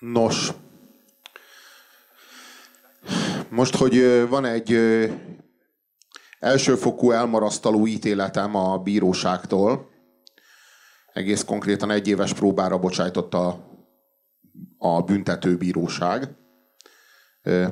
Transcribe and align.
Nos, 0.00 0.52
most, 3.48 3.76
hogy 3.76 4.28
van 4.28 4.44
egy 4.44 4.78
elsőfokú 6.38 7.10
elmarasztaló 7.10 7.86
ítéletem 7.86 8.54
a 8.54 8.78
bíróságtól, 8.78 9.90
egész 11.12 11.44
konkrétan 11.44 11.90
egy 11.90 12.08
éves 12.08 12.32
próbára 12.32 12.78
bocsájtotta 12.78 13.70
a 14.78 15.02
büntetőbíróság. 15.02 16.28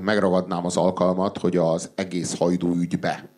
Megragadnám 0.01 0.65
az 0.65 0.77
alkalmat, 0.77 1.39
hogy 1.39 1.57
az 1.57 1.91
egész 1.95 2.39
hajdú 2.39 2.75
ügybe 2.75 3.31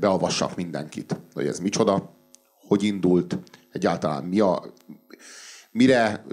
beavassak 0.00 0.56
mindenkit. 0.56 1.20
Hogy 1.32 1.46
ez 1.46 1.58
micsoda, 1.58 2.16
hogy 2.66 2.82
indult, 2.82 3.38
egyáltalán 3.72 4.24
mi 4.24 4.40
a, 4.40 4.62
mire 5.74 6.24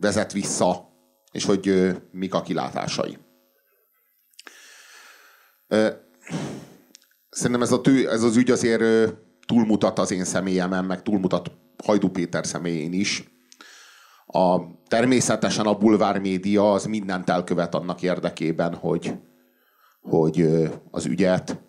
vezet 0.00 0.32
vissza, 0.32 0.88
és 1.32 1.44
hogy 1.44 1.96
mik 2.10 2.34
a 2.34 2.42
kilátásai. 2.42 3.18
Szerintem 7.30 7.62
ez, 7.62 7.72
a 7.72 7.80
tő, 7.80 8.10
ez 8.10 8.22
az 8.22 8.36
ügy 8.36 8.50
azért 8.50 9.14
túlmutat 9.46 9.98
az 9.98 10.10
én 10.10 10.24
személyemen, 10.24 10.84
meg 10.84 11.02
túlmutat 11.02 11.50
Hajdú 11.84 12.08
Péter 12.08 12.46
személyén 12.46 12.92
is. 12.92 13.24
A, 14.26 14.60
természetesen 14.88 15.66
a 15.66 15.78
bulvár 15.78 16.18
média 16.18 16.72
az 16.72 16.84
mindent 16.84 17.30
elkövet 17.30 17.74
annak 17.74 18.02
érdekében, 18.02 18.74
hogy, 18.74 19.14
hogy 20.00 20.68
az 20.90 21.06
ügyet, 21.06 21.62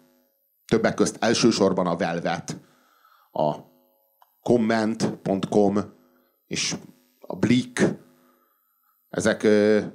többek 0.65 0.93
közt 0.93 1.17
elsősorban 1.19 1.87
a 1.87 1.95
Velvet, 1.95 2.57
a 3.31 3.55
comment.com 4.43 5.77
és 6.47 6.75
a 7.27 7.35
Blik, 7.35 7.81
ezek 9.09 9.47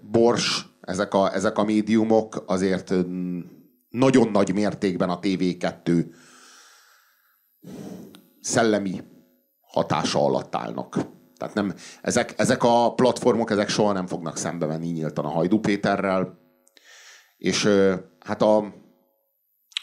Bors, 0.02 0.66
ezek 0.80 1.14
a, 1.14 1.34
ezek 1.34 1.58
a 1.58 1.64
médiumok 1.64 2.44
azért 2.46 2.94
nagyon 3.88 4.28
nagy 4.28 4.54
mértékben 4.54 5.08
a 5.08 5.18
TV2 5.18 6.06
szellemi 8.40 9.02
hatása 9.60 10.24
alatt 10.24 10.54
állnak. 10.54 10.98
Tehát 11.36 11.54
nem, 11.54 11.74
ezek, 12.02 12.34
ezek 12.36 12.62
a 12.62 12.94
platformok, 12.94 13.50
ezek 13.50 13.68
soha 13.68 13.92
nem 13.92 14.06
fognak 14.06 14.36
szembe 14.36 14.66
menni 14.66 14.88
nyíltan 14.88 15.24
a 15.24 15.28
Hajdú 15.28 15.60
Péterrel, 15.60 16.38
és 17.36 17.68
hát 18.18 18.42
a, 18.42 18.56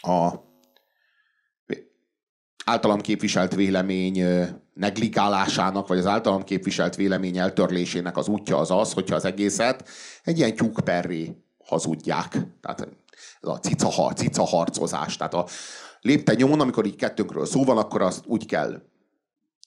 a 0.00 0.48
általam 2.64 3.00
képviselt 3.00 3.54
vélemény 3.54 4.22
negligálásának, 4.80 5.86
vagy 5.86 5.98
az 5.98 6.06
általam 6.06 6.44
képviselt 6.44 6.96
vélemény 6.96 7.38
eltörlésének 7.38 8.16
az 8.16 8.28
útja 8.28 8.58
az 8.58 8.70
az, 8.70 8.92
hogyha 8.92 9.14
az 9.14 9.24
egészet 9.24 9.88
egy 10.24 10.38
ilyen 10.38 10.54
tyúkperré 10.54 11.36
hazudják. 11.64 12.38
Tehát 12.60 12.88
ez 13.40 13.48
a 13.48 13.58
cica, 13.58 14.12
cica 14.12 14.44
harcozás. 14.44 15.16
Tehát 15.16 15.34
a 15.34 15.46
lépte 16.00 16.34
nyomon, 16.34 16.60
amikor 16.60 16.86
így 16.86 16.96
kettőnkről 16.96 17.46
szó 17.46 17.64
van, 17.64 17.78
akkor 17.78 18.02
azt 18.02 18.24
úgy 18.26 18.46
kell 18.46 18.82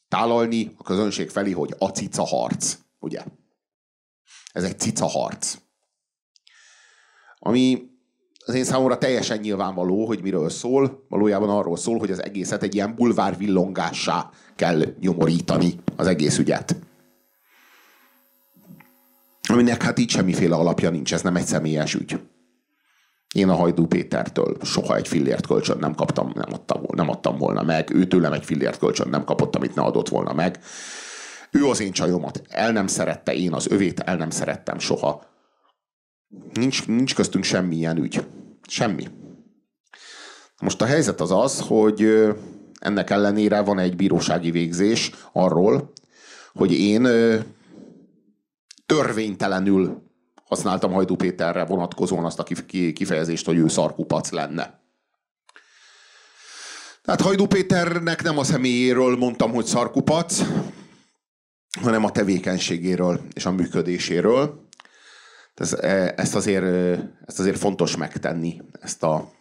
tálalni 0.07 0.73
a 0.77 0.83
közönség 0.83 1.29
felé, 1.29 1.51
hogy 1.51 1.75
a 1.77 1.87
cica 1.87 2.25
harc. 2.25 2.77
Ugye? 2.99 3.23
Ez 4.51 4.63
egy 4.63 4.79
cica 4.79 5.07
harc. 5.07 5.57
Ami 7.39 7.91
az 8.45 8.53
én 8.53 8.63
számomra 8.63 8.97
teljesen 8.97 9.39
nyilvánvaló, 9.39 10.05
hogy 10.05 10.21
miről 10.21 10.49
szól. 10.49 11.05
Valójában 11.09 11.49
arról 11.49 11.77
szól, 11.77 11.99
hogy 11.99 12.11
az 12.11 12.23
egészet 12.23 12.63
egy 12.63 12.75
ilyen 12.75 12.95
bulvár 12.95 13.37
villongássá 13.37 14.29
kell 14.55 14.83
nyomorítani 14.99 15.79
az 15.95 16.07
egész 16.07 16.37
ügyet. 16.37 16.75
Aminek 19.49 19.83
hát 19.83 19.99
így 19.99 20.09
semmiféle 20.09 20.55
alapja 20.55 20.89
nincs, 20.89 21.13
ez 21.13 21.21
nem 21.21 21.35
egy 21.35 21.45
személyes 21.45 21.93
ügy. 21.93 22.19
Én 23.33 23.49
a 23.49 23.55
Hajdú 23.55 23.87
Pétertől 23.87 24.57
soha 24.61 24.95
egy 24.95 25.07
fillért 25.07 25.47
kölcsön 25.47 25.77
nem 25.77 25.95
kaptam, 25.95 26.31
nem 26.35 26.53
adtam, 26.53 26.81
nem 26.95 27.09
adtam 27.09 27.37
volna 27.37 27.63
meg. 27.63 27.89
Ő 27.93 28.07
tőlem 28.07 28.33
egy 28.33 28.45
fillért 28.45 28.79
kölcsön 28.79 29.09
nem 29.09 29.23
kapott, 29.23 29.55
amit 29.55 29.75
ne 29.75 29.81
adott 29.81 30.09
volna 30.09 30.33
meg. 30.33 30.59
Ő 31.51 31.65
az 31.65 31.79
én 31.79 31.91
csajomat 31.91 32.41
el 32.49 32.71
nem 32.71 32.87
szerette, 32.87 33.33
én 33.33 33.53
az 33.53 33.71
övét 33.71 33.99
el 33.99 34.15
nem 34.15 34.29
szerettem 34.29 34.79
soha. 34.79 35.25
Nincs, 36.53 36.87
nincs 36.87 37.15
köztünk 37.15 37.43
semmilyen 37.43 37.97
ügy. 37.97 38.25
Semmi. 38.67 39.07
Most 40.61 40.81
a 40.81 40.85
helyzet 40.85 41.21
az 41.21 41.31
az, 41.31 41.59
hogy 41.59 42.07
ennek 42.83 43.09
ellenére 43.09 43.61
van 43.61 43.79
egy 43.79 43.95
bírósági 43.95 44.51
végzés 44.51 45.11
arról, 45.31 45.91
hogy 46.53 46.71
én 46.71 47.07
törvénytelenül 48.85 50.11
használtam 50.45 50.91
Hajdú 50.91 51.15
Péterre 51.15 51.65
vonatkozóan 51.65 52.25
azt 52.25 52.39
a 52.39 52.43
kifejezést, 52.93 53.45
hogy 53.45 53.57
ő 53.57 53.67
szarkupac 53.67 54.31
lenne. 54.31 54.81
Tehát 57.01 57.21
Hajdú 57.21 57.45
Péternek 57.45 58.23
nem 58.23 58.37
a 58.37 58.43
személyéről 58.43 59.17
mondtam, 59.17 59.51
hogy 59.51 59.65
szarkupac, 59.65 60.41
hanem 61.81 62.03
a 62.03 62.11
tevékenységéről 62.11 63.21
és 63.33 63.45
a 63.45 63.51
működéséről. 63.51 64.67
Ez, 65.53 65.73
e, 65.73 66.13
ezt, 66.17 66.35
azért, 66.35 66.65
ezt 67.25 67.39
azért 67.39 67.57
fontos 67.57 67.97
megtenni, 67.97 68.61
ezt 68.79 69.03
a, 69.03 69.31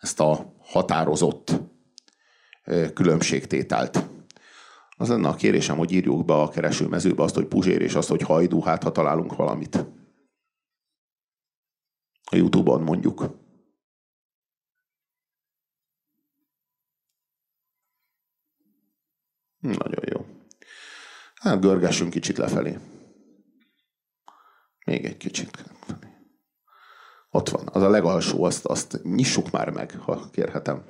ezt 0.00 0.20
a 0.20 0.54
határozott 0.62 1.72
különbségtételt. 2.94 4.08
Az 4.96 5.08
lenne 5.08 5.28
a 5.28 5.34
kérésem, 5.34 5.76
hogy 5.76 5.92
írjuk 5.92 6.24
be 6.24 6.34
a 6.34 6.48
keresőmezőbe 6.48 7.22
azt, 7.22 7.34
hogy 7.34 7.46
Puzsér, 7.46 7.80
és 7.80 7.94
azt, 7.94 8.08
hogy 8.08 8.22
Hajdú, 8.22 8.60
hát 8.60 8.82
ha 8.82 8.92
találunk 8.92 9.36
valamit. 9.36 9.76
A 12.30 12.36
Youtube-on 12.36 12.82
mondjuk. 12.82 13.42
Nagyon 19.58 20.04
jó. 20.12 20.26
Hát 21.34 21.60
görgessünk 21.60 22.10
kicsit 22.10 22.36
lefelé. 22.36 22.78
Még 24.86 25.04
egy 25.04 25.16
kicsit. 25.16 25.64
Ott 27.30 27.48
van, 27.48 27.68
az 27.72 27.82
a 27.82 27.88
legalsó, 27.88 28.44
azt, 28.44 28.64
azt 28.64 29.00
nyissuk 29.02 29.50
már 29.50 29.70
meg, 29.70 29.98
ha 29.98 30.30
kérhetem. 30.30 30.84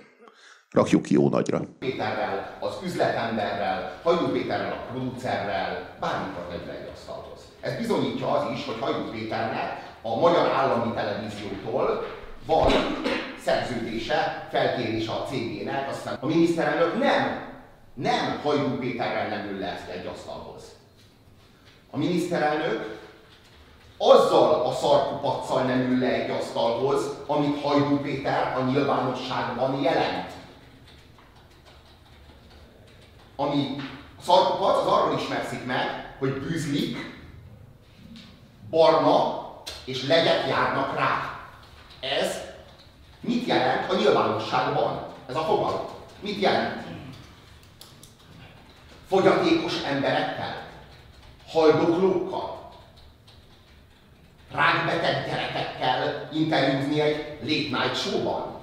Rakjuk 0.75 1.03
ki 1.03 1.15
jó 1.15 1.29
nagyra. 1.29 1.61
Péterrel, 1.79 2.57
az 2.61 2.75
üzletemberrel, 2.85 4.01
Hajdú 4.03 4.27
Péterrel, 4.27 4.73
a 4.73 4.93
producerrel, 4.93 5.97
bármikor 6.01 6.47
megy 6.51 6.69
egy 6.69 6.91
asztalhoz. 6.95 7.41
Ez 7.61 7.77
bizonyítja 7.77 8.31
az 8.31 8.51
is, 8.53 8.65
hogy 8.67 8.77
Hajdú 8.81 9.11
Péternek 9.11 9.97
a 10.03 10.19
Magyar 10.19 10.49
Állami 10.49 10.93
Televíziótól 10.95 12.07
van 12.47 12.73
szerződése, 13.45 14.49
felkérése 14.51 15.13
a 15.13 15.25
cégének, 15.29 15.89
aztán 15.89 16.17
a 16.21 16.27
miniszterelnök 16.27 16.99
nem, 16.99 17.53
nem 17.95 18.41
Hajdú 18.43 18.79
Péterrel 18.79 19.29
nem 19.29 19.49
ül 19.49 19.59
le 19.59 19.87
egy 19.93 20.07
asztalhoz. 20.07 20.63
A 21.91 21.97
miniszterelnök 21.97 23.01
azzal 23.99 24.67
a 24.67 24.73
szarkupacsal 24.73 25.63
nem 25.63 25.81
ül 25.81 25.99
le 25.99 26.13
egy 26.13 26.31
asztalhoz, 26.31 27.19
amit 27.27 27.61
Hajdú 27.63 27.97
Péter 27.97 28.57
a 28.57 28.63
nyilvánosságban 28.63 29.81
jelent. 29.83 30.43
Ami 33.37 33.77
a 34.19 34.23
szarkupac 34.23 34.79
az 34.79 34.87
arról 34.87 35.19
ismerszik 35.19 35.67
meg, 35.67 36.15
hogy 36.19 36.33
bűzlik, 36.33 37.23
barna 38.71 39.43
és 39.85 40.07
legyek 40.07 40.49
járnak 40.49 40.97
rá. 40.97 41.39
Ez 42.01 42.41
mit 43.21 43.47
jelent 43.47 43.91
a 43.91 43.97
nyilvánosságban? 43.97 45.07
Ez 45.29 45.37
a 45.37 45.45
fogalom. 45.45 45.89
Mit 46.21 46.41
jelent? 46.41 46.83
Fogyatékos 49.09 49.83
emberekkel? 49.83 50.67
Haldoklókkal? 51.49 52.65
rákbeteg 54.55 55.27
gyerekekkel 55.27 56.29
interjúzni 56.33 57.01
egy 57.01 57.39
late 57.41 57.85
night 57.85 57.97
show-ban? 57.97 58.61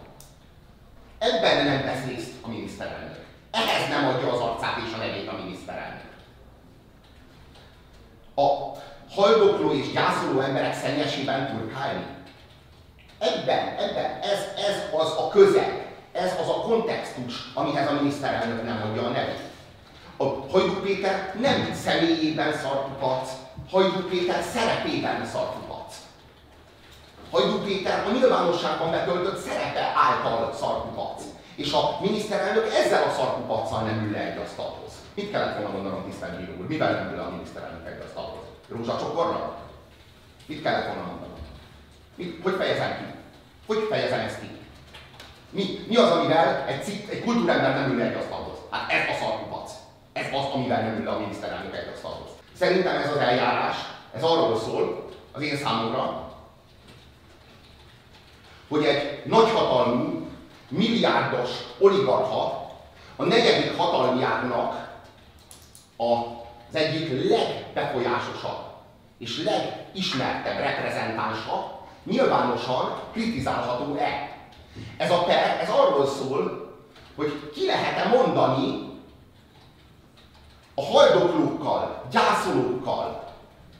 Ebben 1.18 1.66
nem 1.66 1.82
vesz 1.82 2.06
részt 2.06 2.32
a 2.42 2.48
miniszterelnök. 2.48 3.11
Ehhez 3.52 3.90
nem 3.90 4.08
adja 4.08 4.32
az 4.32 4.40
arcát 4.40 4.78
és 4.88 4.94
a 4.94 4.98
nevét 4.98 5.28
a 5.28 5.38
miniszterelnök. 5.44 6.10
A 8.36 8.48
haldokló 9.16 9.72
és 9.74 9.92
gyászoló 9.92 10.40
emberek 10.40 10.74
szennyesében 10.74 11.58
turkálni. 11.58 12.06
Ebben, 13.20 13.68
ebben, 13.78 14.20
ez, 14.22 14.40
ez 14.58 15.00
az 15.00 15.18
a 15.18 15.30
közeg, 15.30 15.96
ez 16.12 16.32
az 16.42 16.50
a 16.50 16.62
kontextus, 16.62 17.34
amihez 17.54 17.88
a 17.88 17.94
miniszterelnök 17.94 18.64
nem 18.64 18.82
adja 18.90 19.06
a 19.06 19.10
nevét. 19.10 19.50
A 20.18 20.24
Hajdú 20.52 20.74
Péter 20.82 21.36
nem 21.40 21.74
személyében 21.74 22.54
szartupac, 22.54 23.30
Hajdú 23.72 24.08
Péter 24.10 24.44
szerepében 24.54 25.26
szartupac. 25.26 25.96
Hajdú 27.32 27.58
Péter 27.58 28.08
a 28.08 28.12
nyilvánosságban 28.12 28.92
betöltött 28.92 29.40
szerepe 29.40 29.94
által 29.96 30.54
szarkupac. 30.54 31.24
És 31.56 31.72
a 31.74 31.98
miniszterelnök 32.02 32.74
ezzel 32.74 33.04
a 33.04 33.12
szarkupacsal 33.12 33.82
nem 33.82 34.06
ül 34.06 34.12
le 34.12 34.20
egy 34.20 34.38
asztalhoz. 34.38 34.92
Mit 35.14 35.32
kellett 35.32 35.58
volna 35.58 35.72
mondanom, 35.72 36.06
tisztelt 36.06 36.38
bíró 36.38 36.54
úr? 36.60 36.68
Mivel 36.68 36.94
nem 36.94 37.14
ül 37.14 37.20
a 37.20 37.30
miniszterelnök 37.30 37.88
egy 37.88 38.04
asztalhoz? 38.06 38.44
Rózsacsokorra? 38.70 39.58
Mit 40.46 40.62
kellett 40.62 40.86
volna 40.86 41.06
mondani? 41.06 41.40
Mit, 42.16 42.44
hogy 42.44 42.54
fejezem 42.54 42.98
ki? 42.98 43.04
Hogy 43.68 43.88
fejezem 43.90 44.20
ezt 44.20 44.40
ki? 44.40 44.50
Mi, 45.50 45.86
mi 45.88 45.96
az, 45.96 46.12
amivel 46.12 46.66
egy, 46.68 46.84
cikk, 46.84 47.10
egy 47.10 47.24
kultúrember 47.24 47.76
nem 47.76 47.92
ül 47.92 47.98
le 47.98 48.06
egy 48.06 48.16
asztalhoz? 48.16 48.58
Hát 48.70 48.92
ez 48.92 49.16
a 49.16 49.24
szarkupac. 49.24 49.72
Ez 50.14 50.26
az, 50.34 50.54
amivel 50.54 50.82
nem 50.82 50.98
ül 50.98 51.04
le 51.04 51.12
a 51.12 51.20
miniszterelnök 51.20 51.76
egy 51.76 51.92
asztalhoz. 51.94 52.30
Szerintem 52.58 52.96
ez 52.96 53.10
az 53.12 53.18
eljárás, 53.18 53.76
ez 54.14 54.24
arról 54.24 54.60
szól, 54.60 55.10
az 55.32 55.42
én 55.42 55.58
számomra, 55.58 56.32
hogy 58.68 58.84
egy 58.84 59.22
nagyhatalmú, 59.26 60.21
milliárdos 60.72 61.50
oligarcha 61.80 62.70
a 63.16 63.24
negyedik 63.24 63.78
hatalmi 63.78 64.24
ágnak 64.24 64.90
az 65.98 66.76
egyik 66.76 67.30
legbefolyásosabb 67.30 68.72
és 69.18 69.44
legismertebb 69.44 70.58
reprezentánsa 70.58 71.80
nyilvánosan 72.04 73.00
kritizálható-e. 73.12 74.38
Ez 74.98 75.12
a 75.12 75.24
per, 75.24 75.60
ez 75.62 75.70
arról 75.70 76.08
szól, 76.08 76.74
hogy 77.16 77.52
ki 77.54 77.66
lehet-e 77.66 78.08
mondani 78.08 78.90
a 80.76 80.84
haldoklókkal, 80.84 82.04
gyászolókkal, 82.12 83.34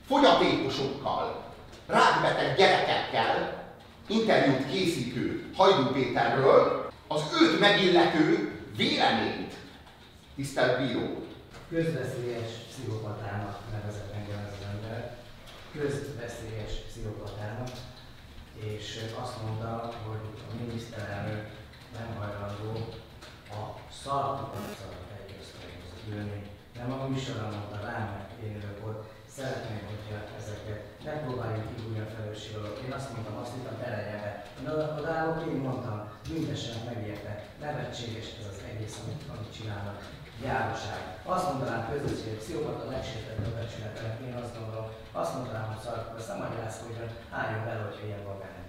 fogyatékosokkal, 0.06 1.42
rákbeteg 1.86 2.56
gyerekekkel 2.56 3.62
interjút 4.06 4.70
készítő 4.70 5.52
Hajdú 5.56 5.90
Péterről 5.92 6.81
az 7.14 7.22
őt 7.40 7.60
megillető 7.60 8.52
véleményt. 8.76 9.54
Tisztelt 10.34 10.78
Bíró! 10.78 11.26
Közveszélyes 11.68 12.50
pszichopatának 12.68 13.58
nevezett 13.72 14.14
engem 14.14 14.48
az 14.48 14.66
ember. 14.72 15.16
Közveszélyes 15.72 16.72
pszichopatának. 16.88 17.70
És 18.54 19.00
azt 19.22 19.42
mondta, 19.42 19.92
hogy 20.06 20.24
a 20.50 20.64
miniszterelnök 20.64 21.46
nem 21.98 22.16
hajlandó 22.18 22.88
a 23.50 23.62
szarkutatszal 24.02 24.94
egyeztetni 25.20 26.16
ülni. 26.16 26.42
Nem 26.76 26.92
a 26.92 27.08
műsorra 27.08 27.48
mondta 27.50 27.80
rám, 27.86 28.06
mert 28.14 28.42
én 28.42 28.62
ott. 28.86 29.10
Szeretném, 29.36 29.80
hogyha 29.90 30.18
ezeket 30.40 30.91
ne 31.06 31.14
próbáljunk 31.22 31.68
kibújni 31.68 32.00
a 32.04 32.12
felelősség 32.12 32.54
alól. 32.56 32.74
Én 32.84 32.92
azt 32.98 33.10
mondtam, 33.12 33.36
azt 33.42 33.54
hittem 33.54 33.76
belegyebe. 33.84 34.30
Én 34.60 34.68
odállok, 35.00 35.38
én 35.50 35.60
mondtam, 35.66 35.98
mindesen 36.32 36.76
megérte. 36.90 37.32
Nevetséges 37.64 38.28
ez 38.40 38.46
az 38.52 38.60
egész, 38.70 38.96
amit, 39.02 39.22
amit 39.32 39.54
csinálnak. 39.56 39.98
Gyávaság. 40.44 41.00
Azt 41.34 41.48
mondanám 41.50 41.82
közösség, 41.90 42.28
hogy 42.32 42.42
pszichopata 42.42 42.84
megsértett 42.94 43.46
a 43.48 43.56
becsületenek, 43.58 44.16
én 44.26 44.36
azt 44.42 44.54
gondolom, 44.58 44.88
azt 45.20 45.34
mondanám, 45.36 45.66
hogy 45.70 45.82
szarkor, 45.84 46.16
aztán 46.18 46.38
majd 46.38 46.54
hogy 46.86 47.10
álljon 47.38 47.62
bele, 47.66 47.82
hogyha 47.86 48.06
ilyen 48.06 48.24
van 48.28 48.38
benne. 48.42 48.62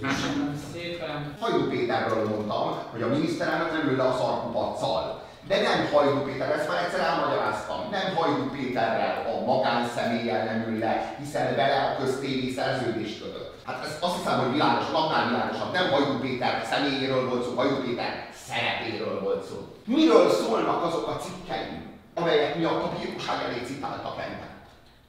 Köszönöm 0.00 0.54
szépen. 0.72 1.36
Hajdú 1.40 1.68
Péterről 1.68 2.28
mondtam, 2.28 2.66
hogy 2.92 3.02
a 3.02 3.08
miniszterelnök 3.08 3.72
nem 3.72 3.88
ül 3.88 3.96
le 3.96 4.02
a 4.02 4.16
szarkupacsal. 4.20 5.22
De 5.52 5.60
nem 5.60 5.88
Hajdú 5.92 6.20
Péter, 6.24 6.50
ezt 6.50 6.68
már 6.68 6.84
egyszer 6.84 7.00
elmagyaráztam. 7.00 7.90
Nem 7.90 8.14
Hajdú 8.16 8.50
Péterrel 8.50 9.26
a 9.32 9.44
magánszemélyel 9.44 10.44
nem 10.44 10.64
ül 10.68 10.78
le, 10.78 11.16
hiszen 11.18 11.54
vele 11.56 11.80
a 11.82 12.02
köztévi 12.02 12.52
szerződés 12.52 13.18
kötött. 13.18 13.54
Hát 13.64 13.84
ez 13.84 13.96
azt 14.00 14.16
hiszem, 14.16 14.38
hogy 14.38 14.52
világos, 14.52 14.90
napnál 14.90 15.28
világosabb. 15.28 15.72
Nem 15.72 15.90
Hajdú 15.90 16.18
Péter 16.18 16.66
személyéről 16.70 17.28
volt 17.28 17.44
szó, 17.44 17.54
Hajdú 17.54 17.76
Péter 17.76 18.28
szerepéről 18.46 19.20
volt 19.20 19.44
szó. 19.48 19.56
Miről 19.84 20.30
szólnak 20.30 20.84
azok 20.84 21.08
a 21.08 21.16
cikkeim, 21.16 21.82
amelyek 22.14 22.56
miatt 22.56 22.82
a 22.82 22.92
bíróság 22.98 23.42
elé 23.42 23.60
citáltak 23.66 24.18
engem? 24.20 24.52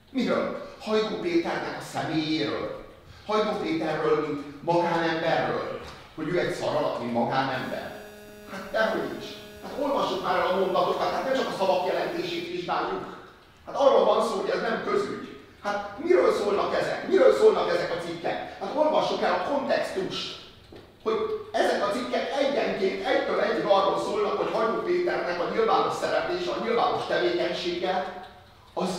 Miről? 0.09 0.73
Hajdú 0.79 1.15
Péternek 1.21 1.77
a 1.79 1.83
személyéről. 1.93 2.85
Hajdú 3.25 3.49
Péterről, 3.61 4.27
mint 4.27 4.63
magánemberről. 4.63 5.79
Hogy 6.15 6.27
ő 6.27 6.39
egy 6.39 6.53
szar 6.53 6.75
alatt, 6.75 6.99
mint 6.99 7.13
magánember. 7.13 7.91
Hát 8.51 8.71
dehogy 8.71 9.17
is. 9.19 9.42
Hát 9.63 9.73
olvassuk 9.81 10.23
már 10.23 10.39
el 10.39 10.47
a 10.47 10.59
mondatokat, 10.59 11.11
hát 11.11 11.23
nem 11.23 11.33
csak 11.33 11.47
a 11.47 11.57
szavak 11.57 11.87
jelentését 11.87 12.51
vizsgáljuk. 12.51 13.05
Hát 13.65 13.75
arról 13.75 14.05
van 14.05 14.23
szó, 14.23 14.39
hogy 14.39 14.49
ez 14.49 14.61
nem 14.61 14.83
közügy. 14.85 15.37
Hát 15.63 15.97
miről 16.03 16.33
szólnak 16.33 16.75
ezek? 16.75 17.07
Miről 17.07 17.33
szólnak 17.33 17.69
ezek 17.69 17.91
a 17.91 18.01
cikkek? 18.05 18.57
Hát 18.59 18.75
olvassuk 18.75 19.21
el 19.21 19.33
a 19.33 19.51
kontextust 19.51 20.41
hogy 21.03 21.15
ezek 21.51 21.87
a 21.87 21.91
cikkek 21.91 22.31
egyenként 22.39 23.05
egytől 23.05 23.39
egyig 23.39 23.65
arról 23.65 23.99
szólnak, 23.99 24.37
hogy 24.37 24.51
Hajdú 24.53 24.81
Péternek 24.81 25.39
a 25.39 25.49
nyilvános 25.53 25.93
szereplése, 25.93 26.51
a 26.51 26.63
nyilvános 26.63 27.05
tevékenysége, 27.07 28.23
az, 28.73 28.89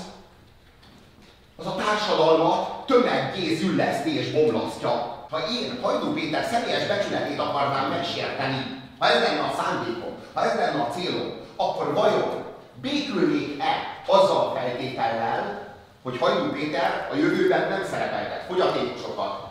az 1.56 1.67
a 1.67 1.75
társadalmat 1.75 2.87
tömeggé 2.87 3.55
zülleszti 3.55 4.19
és 4.19 4.32
bomlasztja. 4.32 5.26
Ha 5.31 5.38
én 5.38 5.78
Hajdú 5.82 6.12
Péter 6.12 6.44
személyes 6.44 6.87
becsületét 6.87 7.38
akarnám 7.38 7.90
megsérteni, 7.90 8.82
ha 8.99 9.06
ez 9.06 9.22
lenne 9.22 9.40
a 9.40 9.55
szándékom, 9.62 10.13
ha 10.34 10.44
ez 10.44 10.54
lenne 10.56 10.82
a 10.82 10.90
célom, 10.90 11.32
akkor 11.56 11.94
vajon 11.94 12.44
békülnék-e 12.81 14.02
azzal 14.06 14.36
a 14.36 14.54
feltétellel, 14.54 15.72
hogy 16.02 16.19
Hajdú 16.19 16.52
Péter 16.52 17.08
a 17.12 17.16
jövőben 17.16 17.69
nem 17.69 17.84
szerepeltet 17.84 18.44
fogyatékosokat, 18.48 19.46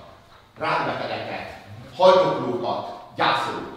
rákbetegeket, 0.58 1.50
haldoklókat, 1.96 3.02
gyászolókat. 3.16 3.72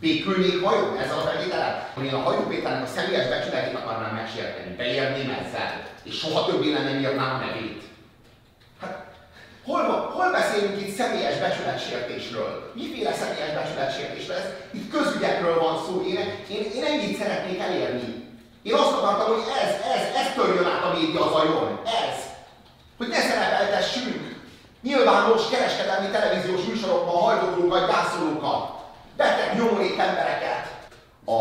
Békülnék 0.00 0.60
vajon 0.60 0.98
ezzel 0.98 1.18
a 1.18 1.20
felvételen? 1.20 1.88
Hogy 1.94 2.04
én 2.04 2.14
a 2.14 2.22
Hajdú 2.22 2.42
Péternek 2.42 2.82
a 2.82 2.86
személyes 2.86 3.28
becsületét 3.28 3.74
akarnám 3.74 4.14
megsérteni, 4.14 4.74
beérném 4.76 5.30
ezzel, 5.30 5.82
és 6.02 6.18
soha 6.18 6.46
többé 6.46 6.72
nem 6.72 6.98
írnám 6.98 7.34
a 7.34 7.44
nevét. 7.44 7.89
Hol, 9.70 9.82
hol 10.16 10.30
beszélünk 10.30 10.80
itt 10.80 10.96
személyes 10.96 11.38
becsületsértésről? 11.38 12.72
Miféle 12.74 13.12
személyes 13.12 13.52
becsületsértésről? 13.54 14.36
Ez, 14.36 14.48
itt 14.70 14.90
közügyekről 14.90 15.58
van 15.60 15.76
szó. 15.84 16.04
Én, 16.12 16.18
én, 16.54 16.62
én 16.76 16.84
ennyit 16.84 17.18
szeretnék 17.18 17.58
elérni. 17.60 18.10
Én 18.62 18.74
azt 18.74 18.92
akartam, 18.92 19.26
hogy 19.34 19.44
ez, 19.62 19.72
ez, 19.94 20.02
ez 20.20 20.28
törjön 20.34 20.66
át 20.72 20.84
a 20.84 20.96
média 20.98 21.24
zajon. 21.34 21.80
Ez. 21.84 22.16
Hogy 22.98 23.08
ne 23.08 23.20
szerepeltessünk 23.20 24.30
Nyilvános 24.82 25.48
kereskedelmi 25.52 26.08
televíziós 26.16 26.64
műsorokban 26.70 27.22
hajdoklókat, 27.22 27.88
gyászolókat, 27.90 28.62
beteg 29.16 29.56
nyomorék 29.56 29.98
embereket. 29.98 30.64
A... 31.24 31.36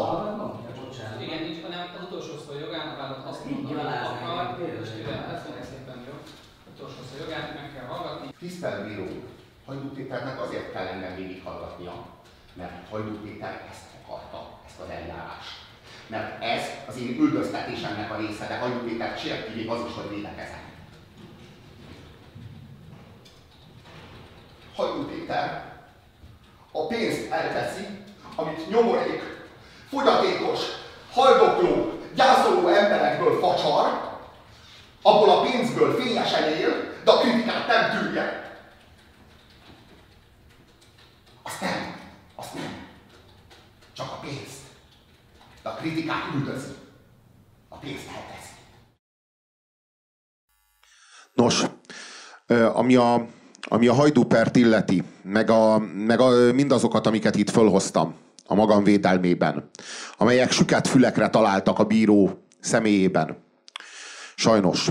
Igen, 1.25 1.41
nincs, 1.45 1.61
hanem 1.65 1.81
az 1.97 2.03
utolsó 2.07 2.33
szó 2.45 2.51
jogán, 2.63 2.87
a 2.87 3.29
azt 3.29 3.45
mondom, 3.45 3.65
hogy 3.67 3.79
akar, 4.09 4.45
és 4.83 4.89
mivel 4.97 5.19
ezt 5.33 5.45
mondják 5.45 5.67
szépen 5.71 5.99
jó, 6.07 6.15
utolsó 6.71 6.99
szó 7.09 7.15
jogán 7.23 7.43
meg 7.59 7.67
kell 7.73 7.78
hallgatni. 7.89 8.33
Tisztelt 8.39 8.87
bíró, 8.87 9.07
Hajdú 9.65 9.89
Péternek 9.89 10.41
azért 10.41 10.71
kell 10.71 10.85
engem 10.85 11.15
végighallgatnia, 11.15 12.05
mert 12.53 12.89
Hajdú 12.89 13.17
Péter 13.21 13.67
ezt 13.71 13.85
akarta, 14.03 14.59
ezt 14.65 14.79
az 14.79 14.89
eljárást. 14.89 15.67
Mert 16.07 16.43
ez 16.43 16.61
az 16.87 16.97
én 16.97 17.19
üldöztetésemnek 17.19 18.11
a 18.11 18.17
része, 18.17 18.47
de 18.47 18.57
Hajdú 18.57 18.87
Péter 18.87 19.17
sérti 19.17 19.53
még 19.55 19.69
az 19.69 19.85
is, 19.89 19.95
hogy 19.95 20.09
védekezem. 20.09 20.67
Hajdú 24.75 25.05
Péter 25.05 25.73
a 26.71 26.87
pénzt 26.87 27.31
elteszi, 27.31 27.85
amit 28.35 28.69
nyomorék, 28.69 29.21
fogyatékos, 29.89 30.59
haldokló, 31.11 31.99
gyászoló 32.15 32.67
emberekből 32.67 33.39
facsar, 33.39 34.17
abból 35.01 35.29
a 35.29 35.41
pénzből 35.41 36.01
fényesen 36.01 36.43
él, 36.43 36.88
de 37.03 37.11
a 37.11 37.17
kritikát 37.19 37.67
nem 37.67 37.99
tűrje. 37.99 38.57
Azt 41.43 41.61
nem, 41.61 41.95
azt 42.35 42.53
nem. 42.53 42.87
Csak 43.93 44.11
a 44.11 44.19
pénzt. 44.21 44.59
De 45.63 45.69
a 45.69 45.73
kritikát 45.73 46.33
üldözi. 46.35 46.71
A 47.69 47.75
pénzt 47.77 48.07
elteszi. 48.07 48.53
Nos, 51.33 51.65
ami 52.73 52.95
a 52.95 53.27
ami 53.71 53.87
a 53.87 53.93
hajdúpert 53.93 54.55
illeti, 54.55 55.03
meg, 55.21 55.49
a, 55.49 55.77
meg 55.79 56.19
a, 56.19 56.53
mindazokat, 56.53 57.07
amiket 57.07 57.35
itt 57.35 57.49
fölhoztam 57.49 58.15
a 58.47 58.55
magam 58.55 58.83
védelmében, 58.83 59.69
amelyek 60.17 60.51
süket 60.51 60.87
fülekre 60.87 61.29
találtak 61.29 61.79
a 61.79 61.83
bíró 61.83 62.43
személyében. 62.59 63.37
Sajnos. 64.35 64.89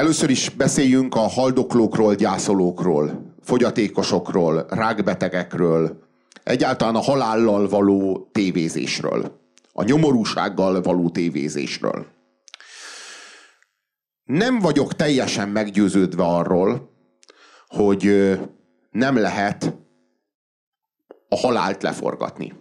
Először 0.00 0.30
is 0.30 0.48
beszéljünk 0.48 1.14
a 1.14 1.20
haldoklókról, 1.20 2.14
gyászolókról, 2.14 3.34
fogyatékosokról, 3.42 4.66
rákbetegekről, 4.68 6.02
egyáltalán 6.42 6.94
a 6.94 7.00
halállal 7.00 7.68
való 7.68 8.28
tévézésről, 8.32 9.40
a 9.72 9.82
nyomorúsággal 9.82 10.80
való 10.82 11.10
tévézésről 11.10 12.06
nem 14.24 14.58
vagyok 14.58 14.94
teljesen 14.94 15.48
meggyőződve 15.48 16.22
arról, 16.22 16.90
hogy 17.66 18.38
nem 18.90 19.16
lehet 19.16 19.76
a 21.28 21.36
halált 21.36 21.82
leforgatni. 21.82 22.52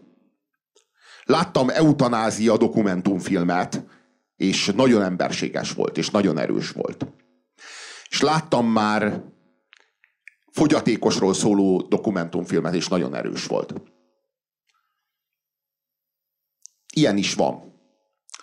Láttam 1.24 1.70
eutanázia 1.70 2.58
dokumentumfilmet, 2.58 3.84
És 4.36 4.72
nagyon 4.76 5.02
emberséges 5.02 5.74
volt, 5.74 5.98
és 5.98 6.10
nagyon 6.10 6.38
erős 6.38 6.72
volt. 6.72 7.06
És 8.10 8.22
láttam 8.22 8.68
már 8.68 9.24
fogyatékosról 10.52 11.34
szóló 11.34 11.82
dokumentumfilmet, 11.82 12.74
és 12.74 12.88
nagyon 12.88 13.16
erős 13.16 13.46
volt. 13.46 13.74
Ilyen 16.94 17.18
is 17.18 17.34
van. 17.34 17.74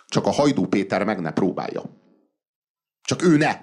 Csak 0.07 0.25
a 0.25 0.31
Hajdú 0.31 0.67
Péter 0.67 1.03
meg 1.03 1.19
ne 1.19 1.31
próbálja. 1.31 1.83
Csak 3.01 3.23
ő 3.23 3.37
ne. 3.37 3.61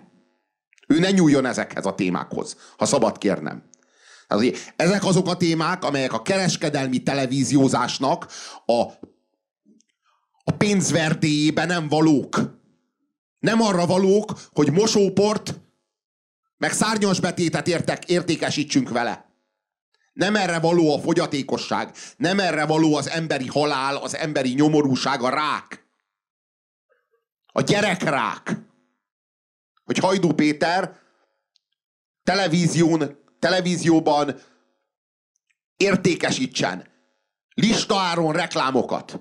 Ő 0.88 0.98
ne 0.98 1.10
nyúljon 1.10 1.46
ezekhez 1.46 1.86
a 1.86 1.94
témákhoz, 1.94 2.56
ha 2.76 2.84
szabad 2.84 3.18
kérnem. 3.18 3.68
Ezek 4.76 5.04
azok 5.04 5.28
a 5.28 5.36
témák, 5.36 5.84
amelyek 5.84 6.12
a 6.12 6.22
kereskedelmi 6.22 7.02
televíziózásnak 7.02 8.26
a, 8.66 8.82
a 10.44 10.52
pénzverdéjébe 10.58 11.64
nem 11.64 11.88
valók. 11.88 12.40
Nem 13.38 13.60
arra 13.60 13.86
valók, 13.86 14.32
hogy 14.52 14.72
mosóport 14.72 15.60
meg 16.64 16.72
szárnyas 16.72 17.20
betétet 17.20 17.66
értek, 17.68 18.04
értékesítsünk 18.04 18.88
vele. 18.88 19.32
Nem 20.12 20.36
erre 20.36 20.58
való 20.60 20.94
a 20.94 21.00
fogyatékosság, 21.00 21.94
nem 22.16 22.38
erre 22.38 22.66
való 22.66 22.96
az 22.96 23.08
emberi 23.08 23.46
halál, 23.46 23.96
az 23.96 24.16
emberi 24.16 24.54
nyomorúság, 24.54 25.22
a 25.22 25.28
rák. 25.28 25.86
A 27.46 27.60
gyerekrák. 27.60 28.56
Hogy 29.84 29.98
Hajdú 29.98 30.32
Péter 30.32 31.00
televízión, 32.22 33.18
televízióban 33.38 34.40
értékesítsen 35.76 36.88
listaáron 37.54 38.32
reklámokat. 38.32 39.20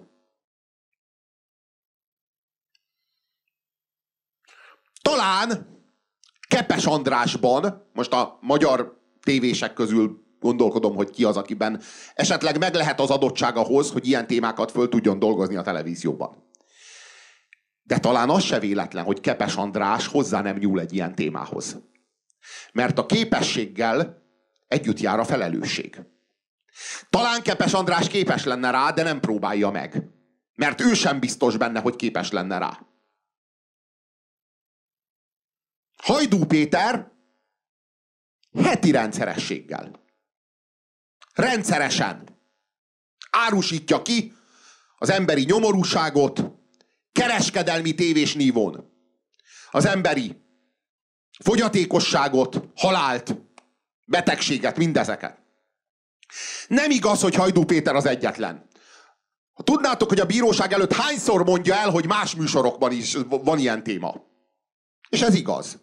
Talán 5.02 5.73
Kepes 6.54 6.86
Andrásban, 6.86 7.90
most 7.94 8.14
a 8.14 8.38
magyar 8.42 9.00
tévések 9.24 9.74
közül 9.74 10.24
gondolkodom, 10.40 10.96
hogy 10.96 11.10
ki 11.10 11.24
az, 11.24 11.38
akiben 11.38 11.82
esetleg 12.16 12.58
meg 12.58 12.74
lehet 12.74 13.00
az 13.00 13.10
adottság 13.10 13.58
ahhoz, 13.58 13.92
hogy 13.92 14.08
ilyen 14.08 14.28
témákat 14.28 14.72
föl 14.72 14.90
tudjon 14.90 15.20
dolgozni 15.20 15.56
a 15.56 15.62
televízióban. 15.62 16.44
De 17.84 17.98
talán 17.98 18.30
az 18.30 18.44
se 18.44 18.60
véletlen, 18.60 19.04
hogy 19.04 19.20
Kepes 19.20 19.56
András 19.56 20.08
hozzá 20.08 20.42
nem 20.42 20.58
nyúl 20.58 20.80
egy 20.80 20.94
ilyen 20.94 21.16
témához. 21.16 21.78
Mert 22.74 23.00
a 23.00 23.06
képességgel 23.06 24.24
együtt 24.68 25.00
jár 25.00 25.20
a 25.20 25.26
felelősség. 25.26 26.02
Talán 27.10 27.42
Kepes 27.42 27.74
András 27.74 28.08
képes 28.08 28.44
lenne 28.44 28.72
rá, 28.72 28.92
de 28.92 29.04
nem 29.04 29.20
próbálja 29.20 29.70
meg. 29.70 30.04
Mert 30.56 30.82
ő 30.82 30.94
sem 30.94 31.20
biztos 31.20 31.58
benne, 31.58 31.80
hogy 31.80 31.96
képes 31.96 32.32
lenne 32.32 32.58
rá. 32.58 32.80
Hajdú 36.04 36.46
Péter 36.46 37.12
heti 38.64 38.92
rendszerességgel, 38.92 39.92
rendszeresen 41.34 42.24
árusítja 43.30 44.02
ki 44.02 44.34
az 44.98 45.10
emberi 45.10 45.44
nyomorúságot 45.44 46.44
kereskedelmi 47.12 47.96
tévés 47.96 48.34
nívón. 48.34 48.92
Az 49.72 49.86
emberi 49.86 50.42
fogyatékosságot, 51.44 52.64
halált, 52.76 53.36
betegséget, 54.06 54.78
mindezeket. 54.78 55.38
Nem 56.68 56.92
igaz, 56.92 57.22
hogy 57.22 57.36
Hajdú 57.36 57.66
Péter 57.66 57.96
az 57.96 58.06
egyetlen. 58.06 58.68
Ha 59.54 59.64
tudnátok, 59.64 60.10
hogy 60.10 60.20
a 60.20 60.26
bíróság 60.26 60.74
előtt 60.74 60.94
hányszor 60.94 61.44
mondja 61.44 61.76
el, 61.76 61.90
hogy 61.90 62.08
más 62.08 62.36
műsorokban 62.36 62.92
is 62.92 63.18
van 63.30 63.60
ilyen 63.60 63.84
téma. 63.84 64.16
És 65.10 65.22
ez 65.22 65.34
igaz. 65.34 65.82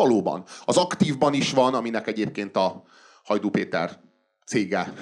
Valóban. 0.00 0.44
Az 0.64 0.76
aktívban 0.76 1.34
is 1.34 1.52
van, 1.52 1.74
aminek 1.74 2.06
egyébként 2.06 2.56
a 2.56 2.84
Hajdú 3.24 3.50
Péter 3.50 4.00
cége 4.46 4.92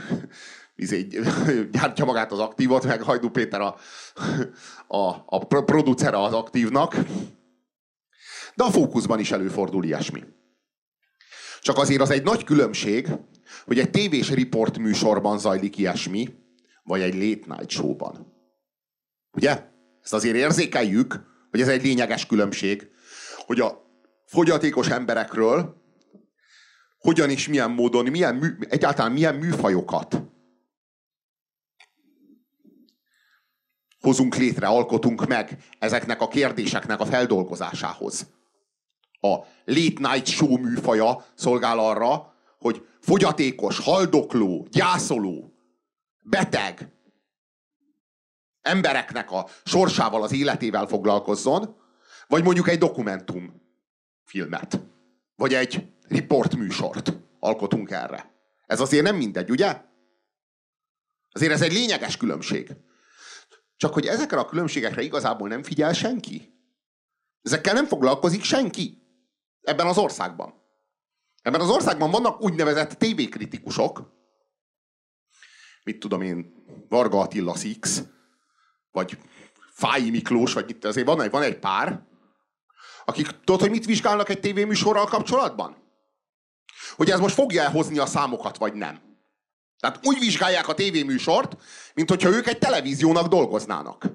izé, 0.76 1.06
gyártja 1.72 2.04
magát 2.04 2.32
az 2.32 2.38
aktívot, 2.38 2.84
meg 2.84 3.02
Hajdú 3.02 3.30
Péter 3.30 3.60
a, 3.60 3.76
a, 4.86 5.24
a 5.26 5.44
producere 5.46 6.22
az 6.22 6.32
aktívnak. 6.32 6.96
De 8.54 8.64
a 8.64 8.70
fókuszban 8.70 9.18
is 9.18 9.30
előfordul 9.30 9.84
ilyesmi. 9.84 10.24
Csak 11.60 11.78
azért 11.78 12.00
az 12.00 12.10
egy 12.10 12.22
nagy 12.22 12.44
különbség, 12.44 13.08
hogy 13.64 13.78
egy 13.78 13.90
tévés 13.90 14.30
riport 14.30 14.78
műsorban 14.78 15.38
zajlik 15.38 15.78
ilyesmi, 15.78 16.28
vagy 16.82 17.00
egy 17.00 17.14
late 17.14 17.54
night 17.54 17.70
showban. 17.70 18.32
Ugye? 19.32 19.62
Ezt 20.02 20.14
azért 20.14 20.36
érzékeljük, 20.36 21.20
hogy 21.50 21.60
ez 21.60 21.68
egy 21.68 21.82
lényeges 21.82 22.26
különbség, 22.26 22.90
hogy 23.46 23.60
a 23.60 23.88
fogyatékos 24.28 24.88
emberekről 24.88 25.76
hogyan 26.99 27.30
és 27.30 27.49
milyen 27.49 27.70
módon, 27.70 28.06
milyen 28.06 28.35
mű, 28.35 28.56
egyáltalán 28.61 29.12
milyen 29.12 29.35
műfajokat 29.35 30.23
hozunk 34.00 34.37
létre, 34.37 34.66
alkotunk 34.66 35.26
meg 35.26 35.58
ezeknek 35.78 36.20
a 36.20 36.28
kérdéseknek 36.28 37.00
a 37.00 37.06
feldolgozásához. 37.06 38.26
A 39.20 39.37
late 39.64 40.12
night 40.12 40.26
show 40.26 40.56
műfaja 40.56 41.25
szolgál 41.35 41.78
arra, 41.78 42.35
hogy 42.58 42.87
fogyatékos, 43.00 43.78
haldokló, 43.78 44.66
gyászoló, 44.70 45.52
beteg 46.23 46.92
embereknek 48.61 49.30
a 49.30 49.47
sorsával, 49.64 50.23
az 50.23 50.32
életével 50.32 50.87
foglalkozzon, 50.87 51.76
vagy 52.26 52.44
mondjuk 52.44 52.68
egy 52.68 52.78
dokumentum 52.78 53.67
filmet, 54.28 54.80
vagy 55.35 55.54
egy 55.54 55.92
riportműsort 56.02 57.12
alkotunk 57.38 57.90
erre. 57.90 58.35
Ez 58.66 58.80
azért 58.80 59.02
nem 59.02 59.16
mindegy, 59.16 59.50
ugye? 59.50 59.80
Azért 61.30 61.52
ez 61.52 61.62
egy 61.62 61.73
lényeges 61.73 62.16
különbség. 62.16 62.76
Csak 63.76 63.94
hogy 63.94 64.06
ezekre 64.06 64.38
a 64.38 64.44
különbségekre 64.44 65.02
igazából 65.02 65.49
nem 65.49 65.62
figyel 65.62 65.92
senki. 65.92 66.52
Ezekkel 67.42 67.75
nem 67.75 67.87
foglalkozik 67.87 68.42
senki 68.42 69.02
ebben 69.62 69.87
az 69.87 69.99
országban. 69.99 70.54
Ebben 71.42 71.61
az 71.61 71.70
országban 71.70 72.11
vannak 72.11 72.42
úgynevezett 72.42 72.92
tévékritikusok, 72.92 74.16
mit 75.85 75.99
tudom 75.99 76.23
én, 76.23 76.54
Varga 76.88 77.20
Attila 77.20 77.56
Six, 77.56 78.02
vagy 78.90 79.18
Fáji 79.73 80.11
Miklós, 80.11 80.52
vagy 80.52 80.70
itt 80.70 80.85
azért 80.85 81.06
van, 81.06 81.28
van 81.30 81.42
egy 81.42 81.58
pár, 81.58 82.06
akik 83.08 83.28
tudod, 83.44 83.60
hogy 83.60 83.70
mit 83.70 83.86
vizsgálnak 83.86 84.28
egy 84.28 84.40
tévéműsorral 84.40 85.06
kapcsolatban? 85.06 85.76
Hogy 86.96 87.10
ez 87.10 87.20
most 87.20 87.34
fogja 87.34 87.62
elhozni 87.62 87.98
a 87.98 88.06
számokat, 88.06 88.58
vagy 88.58 88.74
nem. 88.74 89.00
Tehát 89.78 90.06
úgy 90.06 90.18
vizsgálják 90.18 90.68
a 90.68 90.74
tévéműsort, 90.74 91.56
mint 91.94 92.08
hogyha 92.08 92.30
ők 92.30 92.46
egy 92.46 92.58
televíziónak 92.58 93.26
dolgoznának. 93.26 94.06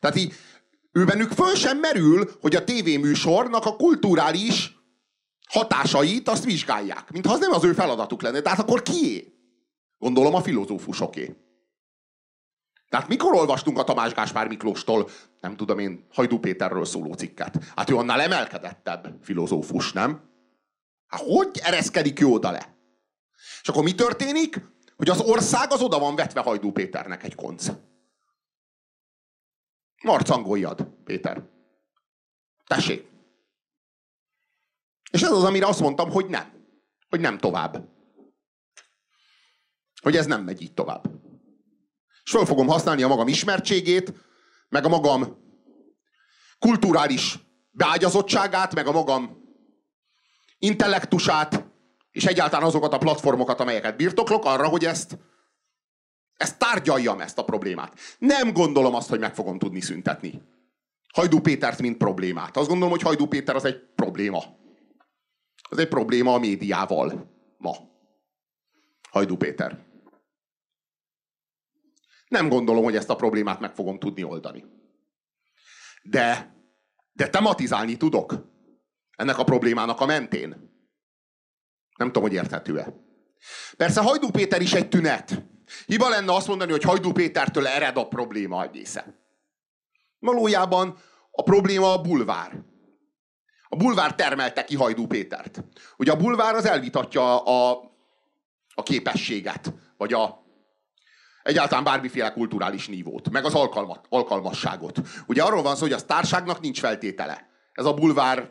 Tehát 0.00 0.16
így, 0.16 0.34
ő 0.92 1.04
bennük 1.04 1.32
föl 1.32 1.54
sem 1.54 1.78
merül, 1.78 2.30
hogy 2.40 2.56
a 2.56 2.64
tévéműsornak 2.64 3.64
a 3.64 3.76
kulturális 3.76 4.76
hatásait 5.48 6.28
azt 6.28 6.44
vizsgálják. 6.44 7.10
Mintha 7.10 7.32
az 7.32 7.40
nem 7.40 7.52
az 7.52 7.64
ő 7.64 7.72
feladatuk 7.72 8.22
lenne. 8.22 8.40
Tehát 8.40 8.58
akkor 8.58 8.82
kié? 8.82 9.32
Gondolom 9.98 10.34
a 10.34 10.42
filozófusoké. 10.42 11.36
Tehát 12.94 13.08
mikor 13.08 13.34
olvastunk 13.34 13.78
a 13.78 13.84
Tamás 13.84 14.12
Gáspár 14.12 14.48
Miklóstól, 14.48 15.08
nem 15.40 15.56
tudom 15.56 15.78
én, 15.78 16.06
Hajdú 16.12 16.38
Péterről 16.38 16.84
szóló 16.84 17.12
cikket? 17.12 17.64
Hát 17.76 17.90
ő 17.90 17.96
annál 17.96 18.20
emelkedettebb 18.20 19.18
filozófus, 19.22 19.92
nem? 19.92 20.30
Hát 21.06 21.20
hogy 21.20 21.60
ereszkedik 21.62 22.20
ő 22.20 22.26
oda 22.26 22.50
le? 22.50 22.76
És 23.62 23.68
akkor 23.68 23.82
mi 23.82 23.94
történik? 23.94 24.60
Hogy 24.96 25.10
az 25.10 25.20
ország 25.20 25.72
az 25.72 25.82
oda 25.82 25.98
van 25.98 26.14
vetve 26.14 26.40
Hajdú 26.40 26.72
Péternek 26.72 27.22
egy 27.22 27.34
konc. 27.34 27.70
Marcangoljad, 30.02 30.88
Péter. 31.04 31.42
Tessék. 32.66 33.10
És 35.10 35.22
ez 35.22 35.30
az, 35.30 35.44
amire 35.44 35.66
azt 35.66 35.80
mondtam, 35.80 36.10
hogy 36.10 36.26
nem. 36.26 36.52
Hogy 37.08 37.20
nem 37.20 37.38
tovább. 37.38 37.88
Hogy 40.02 40.16
ez 40.16 40.26
nem 40.26 40.42
megy 40.42 40.62
így 40.62 40.74
tovább. 40.74 41.23
És 42.24 42.30
föl 42.30 42.44
fogom 42.44 42.66
használni 42.66 43.02
a 43.02 43.08
magam 43.08 43.28
ismertségét, 43.28 44.12
meg 44.68 44.84
a 44.84 44.88
magam 44.88 45.42
kulturális 46.58 47.38
beágyazottságát, 47.70 48.74
meg 48.74 48.86
a 48.86 48.92
magam 48.92 49.42
intellektusát, 50.58 51.64
és 52.10 52.24
egyáltalán 52.24 52.66
azokat 52.66 52.92
a 52.92 52.98
platformokat, 52.98 53.60
amelyeket 53.60 53.96
birtoklok 53.96 54.44
arra, 54.44 54.68
hogy 54.68 54.84
ezt, 54.84 55.18
ezt 56.36 56.58
tárgyaljam, 56.58 57.20
ezt 57.20 57.38
a 57.38 57.44
problémát. 57.44 57.98
Nem 58.18 58.52
gondolom 58.52 58.94
azt, 58.94 59.08
hogy 59.08 59.18
meg 59.18 59.34
fogom 59.34 59.58
tudni 59.58 59.80
szüntetni. 59.80 60.42
Hajdú 61.12 61.40
Pétert, 61.40 61.80
mint 61.80 61.96
problémát. 61.96 62.56
Azt 62.56 62.68
gondolom, 62.68 62.90
hogy 62.92 63.02
Hajdú 63.02 63.26
Péter 63.26 63.56
az 63.56 63.64
egy 63.64 63.80
probléma. 63.94 64.42
Az 65.68 65.78
egy 65.78 65.88
probléma 65.88 66.34
a 66.34 66.38
médiával 66.38 67.30
ma. 67.58 67.76
Hajdú 69.10 69.36
Péter. 69.36 69.83
Nem 72.28 72.48
gondolom, 72.48 72.84
hogy 72.84 72.96
ezt 72.96 73.10
a 73.10 73.16
problémát 73.16 73.60
meg 73.60 73.74
fogom 73.74 73.98
tudni 73.98 74.22
oldani. 74.22 74.64
De 76.02 76.52
De 77.12 77.28
tematizálni 77.28 77.96
tudok. 77.96 78.52
Ennek 79.16 79.38
a 79.38 79.44
problémának 79.44 80.00
a 80.00 80.06
mentén. 80.06 80.48
Nem 81.96 82.06
tudom, 82.06 82.22
hogy 82.22 82.32
érthető-e. 82.32 82.94
Persze 83.76 84.00
Hajdú 84.00 84.30
Péter 84.30 84.60
is 84.60 84.72
egy 84.72 84.88
tünet. 84.88 85.42
Hiba 85.86 86.08
lenne 86.08 86.32
azt 86.32 86.48
mondani, 86.48 86.70
hogy 86.70 86.82
Hajdú 86.82 87.12
Pétertől 87.12 87.66
ered 87.66 87.96
a 87.96 88.08
probléma 88.08 88.62
egészen. 88.62 89.18
Valójában 90.18 90.98
a 91.30 91.42
probléma 91.42 91.92
a 91.92 92.00
bulvár. 92.00 92.64
A 93.68 93.76
bulvár 93.76 94.14
termelte 94.14 94.64
ki 94.64 94.76
Hajdú 94.76 95.06
Pétert. 95.06 95.64
Ugye 95.96 96.12
a 96.12 96.16
bulvár 96.16 96.54
az 96.54 96.64
elvitatja 96.64 97.42
a, 97.42 97.92
a 98.74 98.82
képességet, 98.82 99.72
vagy 99.96 100.12
a, 100.12 100.43
egyáltalán 101.44 101.84
bármiféle 101.84 102.32
kulturális 102.32 102.88
nívót, 102.88 103.30
meg 103.30 103.44
az 103.44 103.54
alkalmat, 103.54 104.06
alkalmasságot. 104.08 105.00
Ugye 105.26 105.42
arról 105.42 105.62
van 105.62 105.76
szó, 105.76 105.82
hogy 105.82 105.92
a 105.92 106.00
társágnak 106.00 106.60
nincs 106.60 106.80
feltétele. 106.80 107.48
Ez 107.72 107.84
a 107.84 107.94
bulvár 107.94 108.50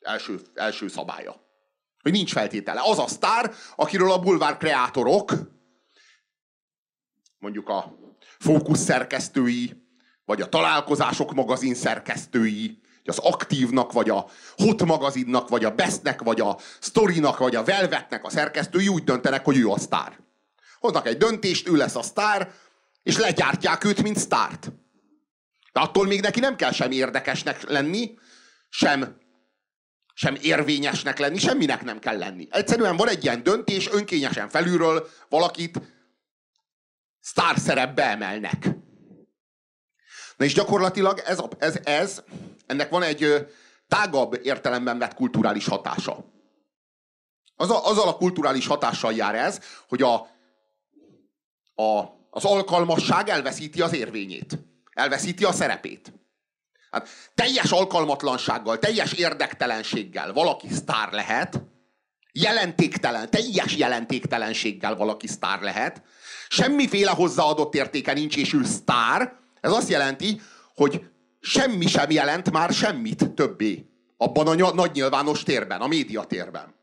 első, 0.00 0.40
első 0.54 0.88
szabálya. 0.88 1.40
Hogy 2.02 2.12
nincs 2.12 2.32
feltétele. 2.32 2.80
Az 2.84 2.98
a 2.98 3.06
sztár, 3.06 3.52
akiről 3.76 4.12
a 4.12 4.20
bulvár 4.20 4.56
kreátorok, 4.56 5.32
mondjuk 7.38 7.68
a 7.68 7.96
fókusz 8.38 8.80
szerkesztői, 8.80 9.82
vagy 10.24 10.40
a 10.40 10.48
találkozások 10.48 11.34
magazin 11.34 11.74
szerkesztői, 11.74 12.80
az 13.04 13.18
aktívnak, 13.18 13.92
vagy 13.92 14.10
a 14.10 14.26
hot 14.56 14.84
magazinnak, 14.84 15.48
vagy 15.48 15.64
a 15.64 15.74
bestnek, 15.74 16.22
vagy 16.22 16.40
a 16.40 16.58
storynak, 16.80 17.38
vagy 17.38 17.54
a 17.54 17.64
velvetnek 17.64 18.24
a 18.24 18.30
szerkesztői 18.30 18.88
úgy 18.88 19.04
döntenek, 19.04 19.44
hogy 19.44 19.56
ő 19.56 19.68
a 19.68 19.78
sztár. 19.78 20.21
Hoznak 20.82 21.06
egy 21.06 21.16
döntést, 21.16 21.68
ő 21.68 21.76
lesz 21.76 21.96
a 21.96 22.02
sztár, 22.02 22.52
és 23.02 23.18
legyártják 23.18 23.84
őt, 23.84 24.02
mint 24.02 24.18
sztárt. 24.18 24.72
De 25.72 25.80
attól 25.80 26.06
még 26.06 26.20
neki 26.20 26.40
nem 26.40 26.56
kell 26.56 26.72
sem 26.72 26.90
érdekesnek 26.90 27.62
lenni, 27.62 28.18
sem, 28.68 29.16
sem 30.14 30.36
érvényesnek 30.40 31.18
lenni, 31.18 31.38
semminek 31.38 31.82
nem 31.82 31.98
kell 31.98 32.18
lenni. 32.18 32.48
Egyszerűen 32.50 32.96
van 32.96 33.08
egy 33.08 33.24
ilyen 33.24 33.42
döntés, 33.42 33.88
önkényesen 33.90 34.48
felülről 34.48 35.08
valakit 35.28 35.80
sztár 37.20 37.58
szerepbe 37.58 38.04
emelnek. 38.04 38.68
Na 40.36 40.44
és 40.44 40.54
gyakorlatilag 40.54 41.18
ez, 41.18 41.38
a, 41.38 41.48
ez, 41.58 41.78
ez, 41.84 42.22
ennek 42.66 42.90
van 42.90 43.02
egy 43.02 43.46
tágabb 43.88 44.40
értelemben 44.42 44.98
vett 44.98 45.14
kulturális 45.14 45.66
hatása. 45.66 46.24
Az 47.56 47.70
a, 47.70 47.86
azzal 47.86 48.08
a 48.08 48.16
kulturális 48.16 48.66
hatással 48.66 49.12
jár 49.12 49.34
ez, 49.34 49.60
hogy 49.88 50.02
a, 50.02 50.31
a, 51.82 52.18
az 52.30 52.44
alkalmasság 52.44 53.28
elveszíti 53.28 53.80
az 53.80 53.94
érvényét. 53.94 54.58
Elveszíti 54.92 55.44
a 55.44 55.52
szerepét. 55.52 56.12
Hát 56.90 57.08
teljes 57.34 57.70
alkalmatlansággal, 57.70 58.78
teljes 58.78 59.12
érdektelenséggel 59.12 60.32
valaki 60.32 60.68
sztár 60.72 61.12
lehet, 61.12 61.62
jelentéktelen, 62.32 63.30
teljes 63.30 63.76
jelentéktelenséggel 63.76 64.96
valaki 64.96 65.26
sztár 65.26 65.60
lehet, 65.60 66.02
semmiféle 66.48 67.10
hozzáadott 67.10 67.74
értéke 67.74 68.12
nincs, 68.12 68.36
és 68.36 68.52
ő 68.52 68.64
sztár, 68.64 69.32
ez 69.60 69.72
azt 69.72 69.88
jelenti, 69.88 70.40
hogy 70.74 71.04
semmi 71.40 71.86
sem 71.86 72.10
jelent 72.10 72.50
már 72.50 72.72
semmit 72.72 73.30
többé 73.34 73.86
abban 74.16 74.46
a 74.46 74.72
nagy 74.72 74.92
nyilvános 74.92 75.42
térben, 75.42 75.80
a 75.80 75.86
médiatérben. 75.86 76.74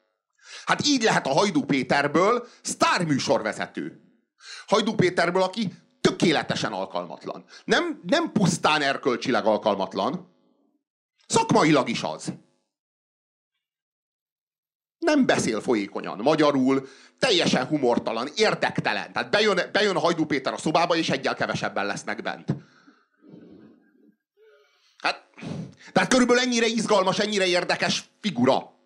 Hát 0.66 0.88
így 0.88 1.04
lehet 1.04 1.28
a 1.28 1.34
Hajdú 1.34 1.66
Péterből 1.66 2.48
sztárműsorvezető. 2.62 4.09
Hajdú 4.70 4.96
Péterből, 4.96 5.42
aki 5.42 5.72
tökéletesen 6.02 6.72
alkalmatlan. 6.72 7.44
Nem, 7.66 8.02
nem 8.06 8.32
pusztán 8.32 8.82
erkölcsileg 8.82 9.46
alkalmatlan, 9.46 10.34
szakmailag 11.28 11.90
is 11.90 12.04
az. 12.04 12.34
Nem 15.00 15.26
beszél 15.26 15.62
folyékonyan 15.62 16.18
magyarul, 16.18 16.88
teljesen 17.20 17.66
humortalan, 17.66 18.30
érdektelen. 18.36 19.14
Tehát 19.14 19.32
bejön, 19.32 19.60
bejön 19.72 19.98
Hajdú 19.98 20.26
Péter 20.26 20.54
a 20.54 20.58
szobába, 20.58 20.96
és 20.96 21.10
egyel 21.10 21.36
kevesebben 21.36 21.86
lesznek 21.86 22.22
bent. 22.22 22.56
Hát, 24.98 25.30
tehát 25.92 26.10
körülbelül 26.10 26.42
ennyire 26.42 26.66
izgalmas, 26.66 27.20
ennyire 27.20 27.46
érdekes 27.46 28.10
figura. 28.22 28.79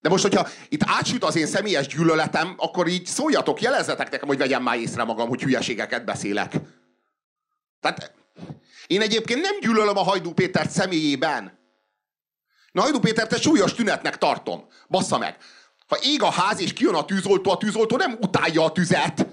De 0.00 0.08
most, 0.08 0.22
hogyha 0.22 0.48
itt 0.68 0.82
átsüt 0.84 1.24
az 1.24 1.36
én 1.36 1.46
személyes 1.46 1.86
gyűlöletem, 1.86 2.54
akkor 2.56 2.86
így 2.86 3.06
szóljatok, 3.06 3.60
jelezzetek 3.60 4.10
nekem, 4.10 4.28
hogy 4.28 4.38
vegyem 4.38 4.62
már 4.62 4.78
észre 4.78 5.04
magam, 5.04 5.28
hogy 5.28 5.42
hülyeségeket 5.42 6.04
beszélek. 6.04 6.52
Tehát 7.80 8.12
én 8.86 9.00
egyébként 9.00 9.40
nem 9.40 9.60
gyűlölöm 9.60 9.96
a 9.96 10.02
Hajdú 10.02 10.32
Pétert 10.32 10.70
személyében. 10.70 11.58
Na, 12.72 12.82
Hajdú 12.82 12.98
Pétert 12.98 13.32
egy 13.32 13.42
súlyos 13.42 13.74
tünetnek 13.74 14.18
tartom. 14.18 14.66
Bassza 14.88 15.18
meg. 15.18 15.36
Ha 15.86 15.96
ég 16.02 16.22
a 16.22 16.30
ház 16.30 16.60
és 16.60 16.72
kijön 16.72 16.94
a 16.94 17.04
tűzoltó, 17.04 17.50
a 17.50 17.56
tűzoltó 17.56 17.96
nem 17.96 18.16
utálja 18.20 18.64
a 18.64 18.72
tüzet. 18.72 19.26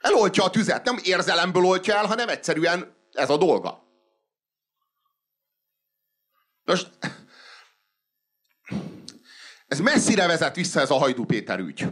Eloltja 0.00 0.44
a 0.44 0.50
tüzet, 0.50 0.84
nem 0.84 0.98
érzelemből 1.02 1.64
oltja 1.64 1.96
el, 1.96 2.06
hanem 2.06 2.28
egyszerűen 2.28 2.96
ez 3.12 3.30
a 3.30 3.36
dolga. 3.36 3.83
Most 6.64 6.90
ez 9.66 9.80
messzire 9.80 10.26
vezet 10.26 10.54
vissza 10.54 10.80
ez 10.80 10.90
a 10.90 10.94
Hajdú 10.94 11.24
Péter 11.24 11.58
ügy. 11.58 11.86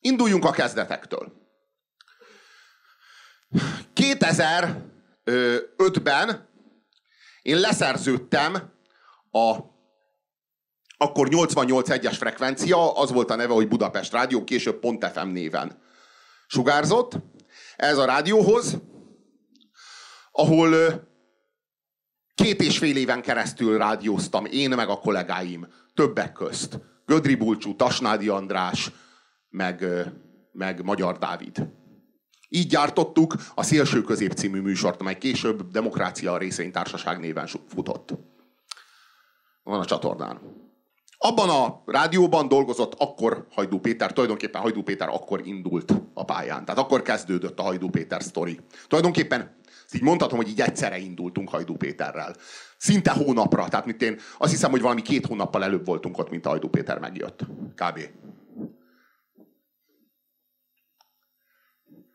Induljunk 0.00 0.44
a 0.44 0.50
kezdetektől. 0.50 1.32
2005-ben 3.94 6.48
én 7.42 7.58
leszerződtem 7.58 8.72
a 9.30 9.74
akkor 10.98 11.28
88.1-es 11.30 12.14
frekvencia, 12.18 12.92
az 12.92 13.12
volt 13.12 13.30
a 13.30 13.34
neve, 13.34 13.52
hogy 13.52 13.68
Budapest 13.68 14.12
Rádió, 14.12 14.44
később 14.44 14.78
Pont 14.78 15.06
FM 15.06 15.28
néven 15.28 15.82
sugárzott. 16.46 17.12
Ez 17.76 17.98
a 17.98 18.04
rádióhoz, 18.04 18.76
ahol 20.32 20.74
Két 22.36 22.60
és 22.60 22.78
fél 22.78 22.96
éven 22.96 23.22
keresztül 23.22 23.78
rádióztam 23.78 24.44
én 24.44 24.70
meg 24.70 24.88
a 24.88 24.98
kollégáim, 24.98 25.66
többek 25.94 26.32
közt. 26.32 26.80
Gödri 27.06 27.34
Bulcsú, 27.34 27.76
Tasnádi 27.76 28.28
András, 28.28 28.90
meg, 29.48 29.84
meg 30.52 30.84
Magyar 30.84 31.18
Dávid. 31.18 31.68
Így 32.48 32.66
gyártottuk 32.66 33.34
a 33.54 33.62
Szélső 33.62 34.02
Közép 34.02 34.32
című 34.32 34.60
műsort, 34.60 35.00
amely 35.00 35.18
később 35.18 35.70
Demokrácia 35.70 36.32
a 36.32 36.38
Részvénytársaság 36.38 37.20
néven 37.20 37.48
futott. 37.68 38.14
Van 39.62 39.80
a 39.80 39.84
csatornán. 39.84 40.40
Abban 41.18 41.48
a 41.48 41.82
rádióban 41.86 42.48
dolgozott 42.48 42.94
akkor 42.98 43.46
Hajdú 43.50 43.78
Péter, 43.78 44.12
tulajdonképpen 44.12 44.60
Hajdú 44.60 44.82
Péter 44.82 45.08
akkor 45.08 45.46
indult 45.46 45.92
a 46.14 46.24
pályán. 46.24 46.64
Tehát 46.64 46.80
akkor 46.80 47.02
kezdődött 47.02 47.58
a 47.58 47.62
Hajdú 47.62 47.90
Péter 47.90 48.22
sztori. 48.22 48.60
Tulajdonképpen 48.88 49.55
így 49.94 50.02
mondhatom, 50.02 50.36
hogy 50.36 50.48
így 50.48 50.60
egyszerre 50.60 50.98
indultunk 50.98 51.48
Hajdú 51.48 51.76
Péterrel. 51.76 52.36
Szinte 52.76 53.10
hónapra, 53.10 53.68
tehát 53.68 53.86
mint 53.86 54.02
én 54.02 54.20
azt 54.38 54.50
hiszem, 54.50 54.70
hogy 54.70 54.80
valami 54.80 55.02
két 55.02 55.26
hónappal 55.26 55.64
előbb 55.64 55.86
voltunk 55.86 56.18
ott, 56.18 56.30
mint 56.30 56.46
Hajdú 56.46 56.68
Péter 56.68 56.98
megjött. 56.98 57.40
Kb. 57.74 58.00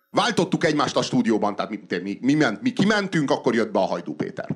Váltottuk 0.09 0.63
egymást 0.63 0.95
a 0.95 1.01
stúdióban, 1.01 1.55
tehát 1.55 1.71
mi, 1.71 1.79
mi, 2.01 2.17
mi, 2.21 2.33
ment, 2.33 2.61
mi 2.61 2.73
kimentünk, 2.73 3.31
akkor 3.31 3.55
jött 3.55 3.71
be 3.71 3.79
a 3.79 3.85
Hajdú 3.85 4.15
Péter. 4.15 4.55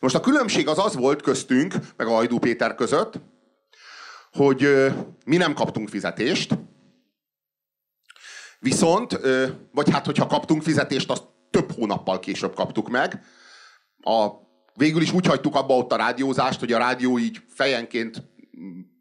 Most 0.00 0.14
a 0.14 0.20
különbség 0.20 0.68
az 0.68 0.78
az 0.78 0.96
volt 0.96 1.22
köztünk, 1.22 1.74
meg 1.96 2.06
a 2.06 2.10
Hajdú 2.10 2.38
Péter 2.38 2.74
között, 2.74 3.20
hogy 4.32 4.64
ö, 4.64 4.90
mi 5.24 5.36
nem 5.36 5.54
kaptunk 5.54 5.88
fizetést, 5.88 6.58
viszont, 8.58 9.12
ö, 9.12 9.46
vagy 9.72 9.90
hát, 9.90 10.06
hogyha 10.06 10.26
kaptunk 10.26 10.62
fizetést, 10.62 11.10
azt 11.10 11.28
több 11.50 11.72
hónappal 11.72 12.20
később 12.20 12.54
kaptuk 12.54 12.88
meg. 12.88 13.24
A, 14.00 14.28
végül 14.74 15.02
is 15.02 15.12
úgy 15.12 15.26
hagytuk 15.26 15.54
abba 15.54 15.76
ott 15.76 15.92
a 15.92 15.96
rádiózást, 15.96 16.60
hogy 16.60 16.72
a 16.72 16.78
rádió 16.78 17.18
így 17.18 17.42
fejenként 17.48 18.22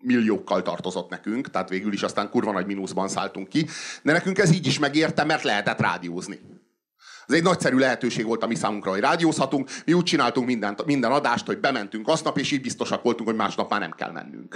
milliókkal 0.02 0.62
tartozott 0.62 1.10
nekünk, 1.10 1.50
tehát 1.50 1.70
végül 1.70 1.94
is 1.94 2.04
aztán 2.04 2.30
kurva 2.30 2.52
nagy 2.52 2.66
mínuszban 2.66 3.08
szálltunk 3.08 3.50
ki, 3.50 3.68
de 4.04 4.12
nekünk 4.12 4.38
ez 4.38 4.52
így 4.52 4.68
is 4.68 4.80
megérte, 4.80 5.24
mert 5.24 5.44
lehetett 5.44 5.80
rádiózni. 5.80 6.40
Ez 7.28 7.36
egy 7.36 7.44
nagyszerű 7.44 7.78
lehetőség 7.78 8.26
volt 8.26 8.44
a 8.44 8.48
mi 8.48 8.56
számunkra, 8.56 8.92
hogy 8.92 9.00
rádiózhatunk. 9.00 9.70
Mi 9.86 9.94
úgy 9.94 10.04
csináltunk 10.04 10.48
minden, 10.48 10.78
minden 10.86 11.12
adást, 11.12 11.46
hogy 11.46 11.60
bementünk 11.60 12.08
aznap, 12.08 12.38
és 12.38 12.52
így 12.52 12.62
biztosak 12.62 13.04
voltunk, 13.04 13.30
hogy 13.30 13.38
másnap 13.38 13.70
már 13.70 13.80
nem 13.80 13.92
kell 13.92 14.12
mennünk. 14.12 14.56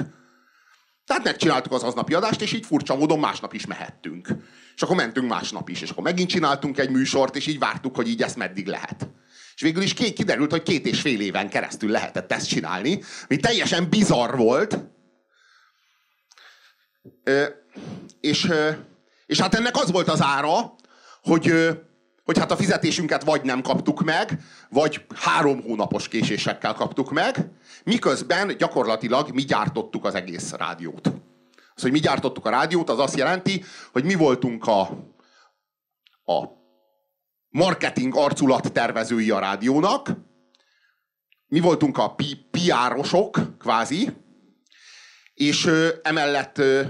Tehát 1.06 1.24
megcsináltuk 1.24 1.72
az 1.72 1.84
aznapi 1.84 2.14
adást, 2.14 2.42
és 2.42 2.54
így 2.54 2.66
furcsa 2.66 2.96
módon 2.96 3.20
másnap 3.20 3.54
is 3.54 3.66
mehettünk. 3.66 4.28
És 4.76 4.82
akkor 4.82 4.96
mentünk 4.96 5.30
másnap 5.30 5.70
is, 5.70 5.82
és 5.82 5.90
akkor 5.90 6.04
megint 6.04 6.30
csináltunk 6.30 6.78
egy 6.78 6.90
műsort, 6.90 7.36
és 7.36 7.48
így 7.48 7.60
vártuk, 7.60 7.96
hogy 7.96 8.08
így 8.08 8.22
ezt 8.22 8.36
meddig 8.36 8.68
lehet. 8.68 9.10
És 9.56 9.62
végül 9.62 9.82
is 9.82 9.94
kiderült, 9.94 10.52
hogy 10.52 10.64
két 10.64 10.86
és 10.86 11.02
fél 11.02 11.22
éven 11.22 11.50
keresztül 11.50 11.90
lehetett 11.90 12.32
ezt 12.32 12.48
csinálni, 12.48 13.04
ami 13.30 13.40
teljesen 13.40 13.90
bizarr 13.90 14.36
volt. 14.36 14.80
és, 18.22 18.52
és 19.26 19.40
hát 19.40 19.56
ennek 19.56 19.76
az 19.76 19.92
volt 19.92 20.08
az 20.08 20.22
ára, 20.22 20.76
hogy, 21.22 21.54
hogy 22.24 22.38
hát 22.38 22.52
a 22.52 22.56
fizetésünket 22.56 23.24
vagy 23.24 23.44
nem 23.44 23.62
kaptuk 23.62 24.04
meg, 24.04 24.40
vagy 24.70 25.06
három 25.16 25.62
hónapos 25.62 26.08
késésekkel 26.08 26.74
kaptuk 26.74 27.12
meg, 27.12 27.50
miközben 27.84 28.58
gyakorlatilag 28.58 29.30
mi 29.34 29.42
gyártottuk 29.42 30.06
az 30.06 30.16
egész 30.16 30.52
rádiót. 30.52 31.12
Az, 31.76 31.82
hogy 31.82 31.92
mi 31.92 32.00
gyártottuk 32.00 32.46
a 32.46 32.50
rádiót, 32.50 32.90
az 32.90 33.00
azt 33.00 33.18
jelenti, 33.18 33.64
hogy 33.92 34.04
mi 34.04 34.14
voltunk 34.14 34.68
a, 34.68 34.82
a 36.26 36.48
marketing 37.50 38.16
arculat 38.16 38.72
tervezői 38.72 39.30
a 39.30 39.40
rádiónak, 39.40 40.12
mi 41.48 41.60
voltunk 41.60 41.98
a 41.98 42.16
PR-osok, 42.52 43.40
kvázi, 43.60 44.10
és 45.34 45.66
ö, 45.66 45.88
emellett 46.02 46.58
ö, 46.58 46.82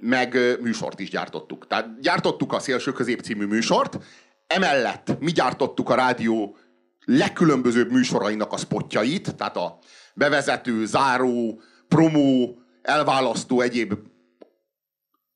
meg 0.00 0.58
műsort 0.60 1.00
is 1.00 1.10
gyártottuk. 1.10 1.66
Tehát 1.66 2.00
gyártottuk 2.00 2.52
a 2.52 2.58
Szélső 2.58 2.92
Közép 2.92 3.20
című 3.20 3.46
műsort, 3.46 3.98
emellett 4.46 5.20
mi 5.20 5.30
gyártottuk 5.30 5.90
a 5.90 5.94
rádió 5.94 6.56
legkülönbözőbb 7.04 7.90
műsorainak 7.90 8.52
a 8.52 8.56
spotjait, 8.56 9.34
tehát 9.36 9.56
a 9.56 9.78
bevezető, 10.14 10.86
záró, 10.86 11.60
promó, 11.88 12.58
elválasztó 12.82 13.60
egyéb 13.60 13.94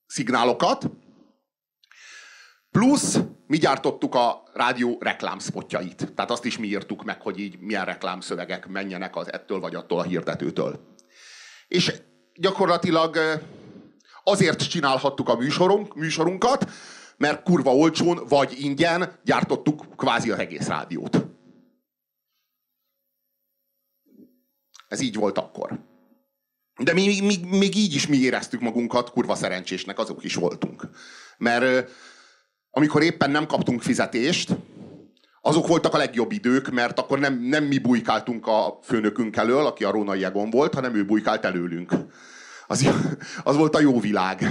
szignálokat, 0.06 0.90
plusz 2.70 3.18
mi 3.46 3.56
gyártottuk 3.56 4.14
a 4.14 4.42
rádió 4.52 4.96
reklámspotjait. 5.00 6.12
Tehát 6.14 6.30
azt 6.30 6.44
is 6.44 6.58
mi 6.58 6.66
írtuk 6.66 7.04
meg, 7.04 7.22
hogy 7.22 7.38
így 7.38 7.58
milyen 7.58 7.84
reklámszövegek 7.84 8.66
menjenek 8.66 9.16
az 9.16 9.32
ettől 9.32 9.60
vagy 9.60 9.74
attól 9.74 9.98
a 9.98 10.02
hirdetőtől. 10.02 10.96
És 11.68 11.92
gyakorlatilag 12.34 13.16
azért 14.30 14.68
csinálhattuk 14.68 15.28
a 15.28 15.36
műsorunk, 15.36 15.94
műsorunkat, 15.94 16.70
mert 17.16 17.42
kurva 17.42 17.74
olcsón 17.74 18.20
vagy 18.28 18.54
ingyen 18.58 19.18
gyártottuk 19.24 19.96
kvázi 19.96 20.30
az 20.30 20.38
egész 20.38 20.66
rádiót. 20.66 21.26
Ez 24.88 25.00
így 25.00 25.14
volt 25.14 25.38
akkor. 25.38 25.78
De 26.82 26.92
mi, 26.92 27.20
mi, 27.20 27.56
még 27.56 27.76
így 27.76 27.94
is 27.94 28.06
mi 28.06 28.16
éreztük 28.16 28.60
magunkat 28.60 29.10
kurva 29.10 29.34
szerencsésnek, 29.34 29.98
azok 29.98 30.24
is 30.24 30.34
voltunk. 30.34 30.88
Mert 31.38 31.90
amikor 32.70 33.02
éppen 33.02 33.30
nem 33.30 33.46
kaptunk 33.46 33.82
fizetést, 33.82 34.56
azok 35.40 35.66
voltak 35.66 35.94
a 35.94 35.98
legjobb 35.98 36.32
idők, 36.32 36.70
mert 36.70 36.98
akkor 36.98 37.18
nem, 37.18 37.40
nem 37.40 37.64
mi 37.64 37.78
bujkáltunk 37.78 38.46
a 38.46 38.78
főnökünk 38.82 39.36
elől, 39.36 39.66
aki 39.66 39.84
a 39.84 39.90
Rónai 39.90 40.24
Egon 40.24 40.50
volt, 40.50 40.74
hanem 40.74 40.94
ő 40.94 41.04
bujkált 41.04 41.44
előlünk. 41.44 41.92
Az, 42.70 42.88
az 43.44 43.56
volt 43.56 43.74
a 43.74 43.80
jó 43.80 44.00
világ. 44.00 44.44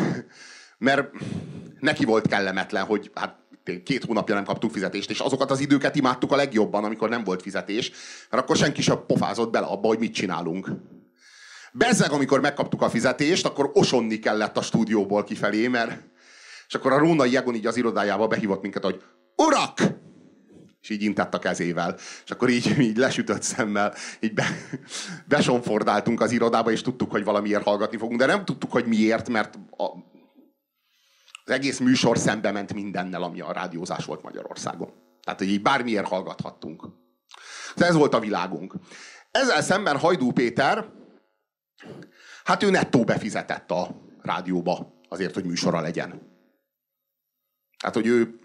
Mert 0.78 1.12
neki 1.80 2.06
volt 2.06 2.28
kellemetlen, 2.28 2.84
hogy 2.84 3.12
hát 3.14 3.36
két 3.84 4.04
hónapja 4.04 4.36
nem 4.36 4.44
kaptunk 4.44 4.74
fizetést, 4.74 5.10
és 5.10 5.20
azokat 5.20 5.52
az 5.52 5.60
időket 5.60 5.96
imádtuk 5.96 6.32
a 6.32 6.36
legjobban, 6.36 6.84
amikor 6.84 7.10
nem 7.10 7.24
volt 7.24 7.42
fizetés, 7.42 7.92
mert 8.30 8.44
akkor 8.44 8.56
senki 8.56 8.82
sem 8.82 9.06
pofázott 9.08 9.52
bele 9.52 9.66
abba, 9.66 9.88
hogy 9.88 10.00
mit 10.00 10.14
csinálunk. 10.14 10.70
Bezzeg, 11.72 12.12
amikor 12.12 12.42
megkaptuk 12.42 12.82
a 12.82 12.90
fizetést, 12.90 13.46
akkor 13.46 13.72
osonni 13.74 14.20
kellett 14.20 14.58
a 14.58 14.62
stúdióból 14.62 15.24
kifelé, 15.24 15.68
mert 15.68 16.02
és 16.68 16.74
akkor 16.74 16.92
a 16.92 16.98
Rónai 16.98 17.32
Jegon 17.32 17.56
így 17.56 17.66
az 17.66 17.78
irodájába 17.78 18.28
behívott 18.28 18.62
minket, 18.62 18.84
hogy 18.84 19.02
Urak! 19.36 19.80
És 20.88 20.94
így 20.94 21.04
intett 21.04 21.34
a 21.34 21.40
kezével. 21.40 21.96
És 22.26 22.32
akkor 22.32 22.50
így, 22.50 22.80
így 22.90 22.98
lesütött 22.98 23.42
szemmel, 23.42 23.94
így 24.20 24.34
be, 24.34 24.46
besonfordáltunk 25.36 26.22
az 26.22 26.32
irodába, 26.32 26.72
és 26.72 26.82
tudtuk, 26.82 27.12
hogy 27.12 27.24
valamiért 27.24 27.64
hallgatni 27.64 27.98
fogunk. 27.98 28.20
De 28.20 28.26
nem 28.26 28.46
tudtuk, 28.46 28.72
hogy 28.72 28.86
miért, 28.86 29.30
mert 29.30 29.56
a, 29.78 29.84
az 31.44 31.52
egész 31.52 31.80
műsor 31.80 32.18
szembe 32.18 32.52
ment 32.52 32.74
mindennel, 32.74 33.24
ami 33.24 33.42
a 33.42 33.52
rádiózás 33.52 34.06
volt 34.06 34.22
Magyarországon. 34.22 34.94
Tehát, 35.24 35.40
hogy 35.40 35.50
így 35.50 35.62
bármiért 35.62 36.08
hallgathattunk. 36.08 36.84
Ez 37.76 37.96
volt 37.96 38.14
a 38.14 38.20
világunk. 38.20 38.74
Ezzel 39.32 39.62
szemben 39.62 39.98
Hajdú 39.98 40.32
Péter, 40.32 40.86
hát 42.44 42.64
ő 42.64 42.70
nettó 42.70 43.04
befizetett 43.04 43.72
a 43.72 44.02
rádióba 44.22 45.02
azért, 45.10 45.34
hogy 45.34 45.46
műsora 45.46 45.82
legyen. 45.82 46.22
Hát, 47.78 47.94
hogy 47.94 48.08
ő 48.08 48.40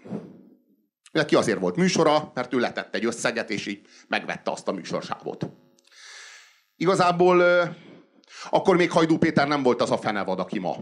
neki 1.13 1.35
azért 1.35 1.59
volt 1.59 1.75
műsora, 1.75 2.31
mert 2.33 2.53
ő 2.53 2.59
letett 2.59 2.95
egy 2.95 3.05
összeget, 3.05 3.49
és 3.49 3.65
így 3.65 3.87
megvette 4.07 4.51
azt 4.51 4.67
a 4.67 4.71
műsorsávot. 4.71 5.49
Igazából 6.75 7.43
akkor 8.49 8.75
még 8.75 8.91
Hajdú 8.91 9.17
Péter 9.17 9.47
nem 9.47 9.63
volt 9.63 9.81
az 9.81 9.91
a 9.91 9.97
fenevad, 9.97 10.39
aki 10.39 10.59
ma. 10.59 10.75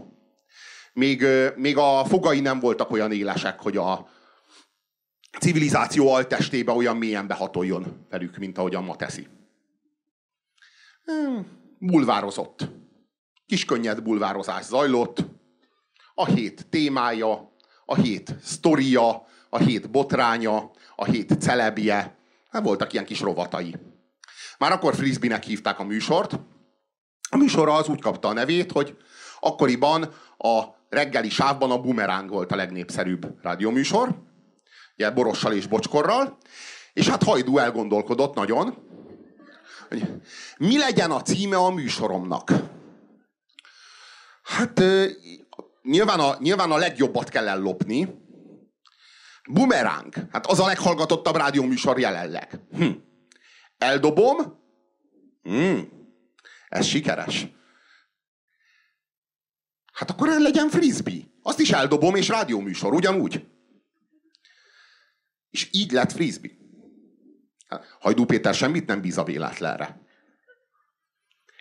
Még, 0.92 1.26
még 1.56 1.76
a 1.76 2.04
fogai 2.04 2.40
nem 2.40 2.60
voltak 2.60 2.90
olyan 2.90 3.12
élesek, 3.12 3.60
hogy 3.60 3.76
a 3.76 4.08
civilizáció 5.38 6.12
altestébe 6.12 6.72
olyan 6.72 6.96
mélyen 6.96 7.26
behatoljon 7.26 8.06
velük, 8.10 8.36
mint 8.36 8.58
ahogyan 8.58 8.84
ma 8.84 8.96
teszi. 8.96 9.26
Bulvározott. 11.78 12.68
Kiskönnyed 13.46 14.02
bulvározás 14.02 14.64
zajlott. 14.64 15.24
A 16.14 16.26
hét 16.26 16.66
témája, 16.70 17.52
a 17.84 17.94
hét 17.94 18.34
sztoria, 18.42 19.26
a 19.54 19.58
hét 19.58 19.90
botránya, 19.90 20.70
a 20.96 21.04
hét 21.04 21.40
celebje. 21.40 22.16
Hát 22.50 22.62
voltak 22.62 22.92
ilyen 22.92 23.04
kis 23.04 23.20
rovatai. 23.20 23.76
Már 24.58 24.72
akkor 24.72 24.94
frisbee 24.94 25.40
hívták 25.44 25.78
a 25.78 25.84
műsort. 25.84 26.38
A 27.30 27.36
műsorra 27.36 27.74
az 27.74 27.88
úgy 27.88 28.00
kapta 28.00 28.28
a 28.28 28.32
nevét, 28.32 28.72
hogy 28.72 28.96
akkoriban 29.40 30.14
a 30.38 30.62
reggeli 30.88 31.28
sávban 31.30 31.70
a 31.70 31.80
Bumerang 31.80 32.30
volt 32.30 32.52
a 32.52 32.56
legnépszerűbb 32.56 33.42
rádióműsor, 33.42 34.22
ugye 34.96 35.10
Borossal 35.10 35.52
és 35.52 35.66
Bocskorral, 35.66 36.38
és 36.92 37.08
hát 37.08 37.22
Hajdú 37.22 37.58
elgondolkodott 37.58 38.34
nagyon, 38.34 38.76
hogy 39.88 40.08
mi 40.58 40.78
legyen 40.78 41.10
a 41.10 41.22
címe 41.22 41.56
a 41.56 41.70
műsoromnak. 41.70 42.52
Hát 44.42 44.82
nyilván 45.82 46.20
a, 46.20 46.36
nyilván 46.38 46.70
a 46.70 46.76
legjobbat 46.76 47.28
kell 47.28 47.48
ellopni. 47.48 48.21
Bumerang. 49.50 50.14
Hát 50.30 50.46
az 50.46 50.60
a 50.60 50.66
leghallgatottabb 50.66 51.36
rádióműsor 51.36 51.98
jelenleg. 51.98 52.60
Hm. 52.70 52.90
Eldobom. 53.78 54.36
Hm. 55.42 55.80
Ez 56.68 56.86
sikeres. 56.86 57.46
Hát 59.92 60.10
akkor 60.10 60.28
legyen 60.28 60.68
frisbee. 60.68 61.20
Azt 61.42 61.58
is 61.60 61.70
eldobom, 61.70 62.14
és 62.14 62.28
rádióműsor, 62.28 62.94
ugyanúgy. 62.94 63.46
És 65.50 65.68
így 65.72 65.92
lett 65.92 66.12
frisbee. 66.12 66.60
Hajdú 68.00 68.24
Péter 68.24 68.54
semmit 68.54 68.86
nem 68.86 69.00
bíz 69.00 69.18
a 69.18 69.24
véletlenre. 69.24 70.00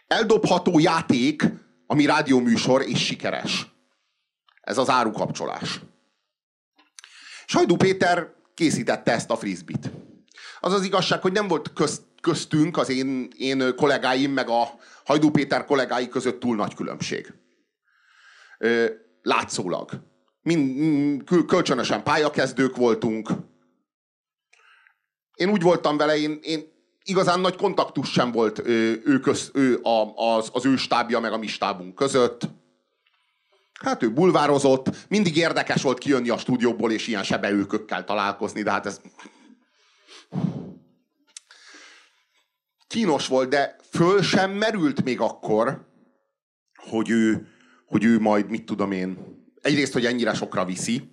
Eldobható 0.08 0.80
játék, 0.80 1.44
ami 1.86 2.06
rádióműsor 2.06 2.82
és 2.82 3.06
sikeres. 3.06 3.72
Ez 4.62 4.78
az 4.78 4.90
árukapcsolás. 4.90 5.80
Sajdú 7.52 7.76
Péter 7.76 8.34
készítette 8.54 9.12
ezt 9.12 9.30
a 9.30 9.36
frisbit. 9.36 9.92
Az 10.60 10.74
az 10.74 10.84
igazság, 10.84 11.22
hogy 11.22 11.32
nem 11.32 11.48
volt 11.48 11.74
közt, 11.74 12.02
köztünk, 12.22 12.78
az 12.78 12.90
én, 12.90 13.28
én 13.38 13.76
kollégáim, 13.76 14.32
meg 14.32 14.50
a 14.50 14.70
Hajdú 15.06 15.32
Péter 15.32 15.66
kollégái 15.66 16.08
között 16.08 16.40
túl 16.40 16.56
nagy 16.56 16.74
különbség. 16.74 17.34
Látszólag. 19.22 19.90
Mind, 20.42 21.24
kölcsönösen 21.48 22.04
pályakezdők 22.04 22.76
voltunk. 22.76 23.30
Én 25.34 25.50
úgy 25.50 25.62
voltam 25.62 25.98
vele, 25.98 26.18
én, 26.18 26.40
én 26.42 26.64
igazán 27.04 27.40
nagy 27.40 27.56
kontaktus 27.56 28.12
sem 28.12 28.32
volt 28.32 28.60
ő, 28.68 29.20
köz, 29.20 29.52
ő 29.54 29.80
az, 30.16 30.50
az 30.54 30.66
ő 30.66 30.76
stábja, 30.76 31.20
meg 31.20 31.34
a 31.34 31.38
mi 31.38 31.48
stábunk 31.48 31.96
között 31.96 32.48
Hát 33.84 34.04
ő 34.04 34.14
bulvározott, 34.14 35.08
mindig 35.10 35.38
érdekes 35.38 35.82
volt 35.82 35.98
kijönni 35.98 36.30
a 36.30 36.38
stúdióból, 36.38 36.92
és 36.92 37.08
ilyen 37.08 37.24
sebeőkökkel 37.24 38.04
találkozni, 38.04 38.62
de 38.62 38.72
hát 38.72 38.86
ez... 38.86 39.02
Kínos 42.88 43.28
volt, 43.28 43.50
de 43.50 43.76
föl 43.90 44.22
sem 44.22 44.52
merült 44.52 45.04
még 45.04 45.20
akkor, 45.20 45.88
hogy 46.76 47.10
ő, 47.10 47.48
hogy 47.86 48.04
ő 48.04 48.20
majd, 48.20 48.50
mit 48.50 48.66
tudom 48.66 48.92
én, 48.92 49.18
egyrészt, 49.62 49.94
hogy 49.94 50.06
ennyire 50.06 50.34
sokra 50.34 50.66
viszi, 50.66 51.12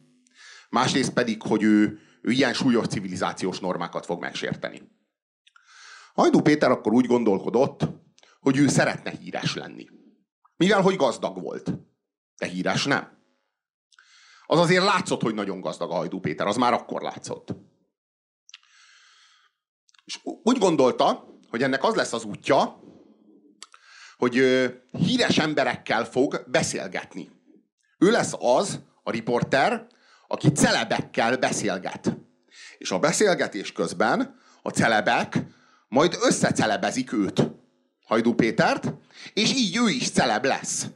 másrészt 0.70 1.12
pedig, 1.12 1.42
hogy 1.42 1.62
ő, 1.62 1.98
ő 2.22 2.30
ilyen 2.30 2.52
súlyos 2.54 2.86
civilizációs 2.86 3.58
normákat 3.60 4.06
fog 4.06 4.20
megsérteni. 4.20 4.82
Hajdú 6.14 6.40
Péter 6.40 6.70
akkor 6.70 6.92
úgy 6.92 7.06
gondolkodott, 7.06 7.88
hogy 8.40 8.56
ő 8.56 8.68
szeretne 8.68 9.10
híres 9.10 9.54
lenni. 9.54 9.86
Mivel, 10.56 10.80
hogy 10.80 10.96
gazdag 10.96 11.40
volt. 11.40 11.72
De 12.38 12.46
híres 12.46 12.84
nem. 12.84 13.16
Az 14.46 14.58
azért 14.58 14.84
látszott, 14.84 15.22
hogy 15.22 15.34
nagyon 15.34 15.60
gazdag 15.60 15.90
a 15.90 15.94
Hajdú 15.94 16.20
Péter, 16.20 16.46
az 16.46 16.56
már 16.56 16.72
akkor 16.72 17.02
látszott. 17.02 17.54
És 20.04 20.18
úgy 20.22 20.58
gondolta, 20.58 21.24
hogy 21.50 21.62
ennek 21.62 21.84
az 21.84 21.94
lesz 21.94 22.12
az 22.12 22.24
útja, 22.24 22.82
hogy 24.16 24.34
híres 24.90 25.38
emberekkel 25.38 26.04
fog 26.04 26.44
beszélgetni. 26.46 27.30
Ő 27.98 28.10
lesz 28.10 28.32
az, 28.38 28.80
a 29.02 29.10
riporter, 29.10 29.86
aki 30.28 30.48
celebekkel 30.48 31.36
beszélget. 31.36 32.16
És 32.78 32.90
a 32.90 32.98
beszélgetés 32.98 33.72
közben 33.72 34.40
a 34.62 34.70
celebek 34.70 35.38
majd 35.88 36.16
összecelebezik 36.20 37.12
őt, 37.12 37.50
Hajdú 38.06 38.34
Pétert, 38.34 38.92
és 39.34 39.54
így 39.54 39.76
ő 39.76 39.88
is 39.88 40.10
celeb 40.10 40.44
lesz. 40.44 40.86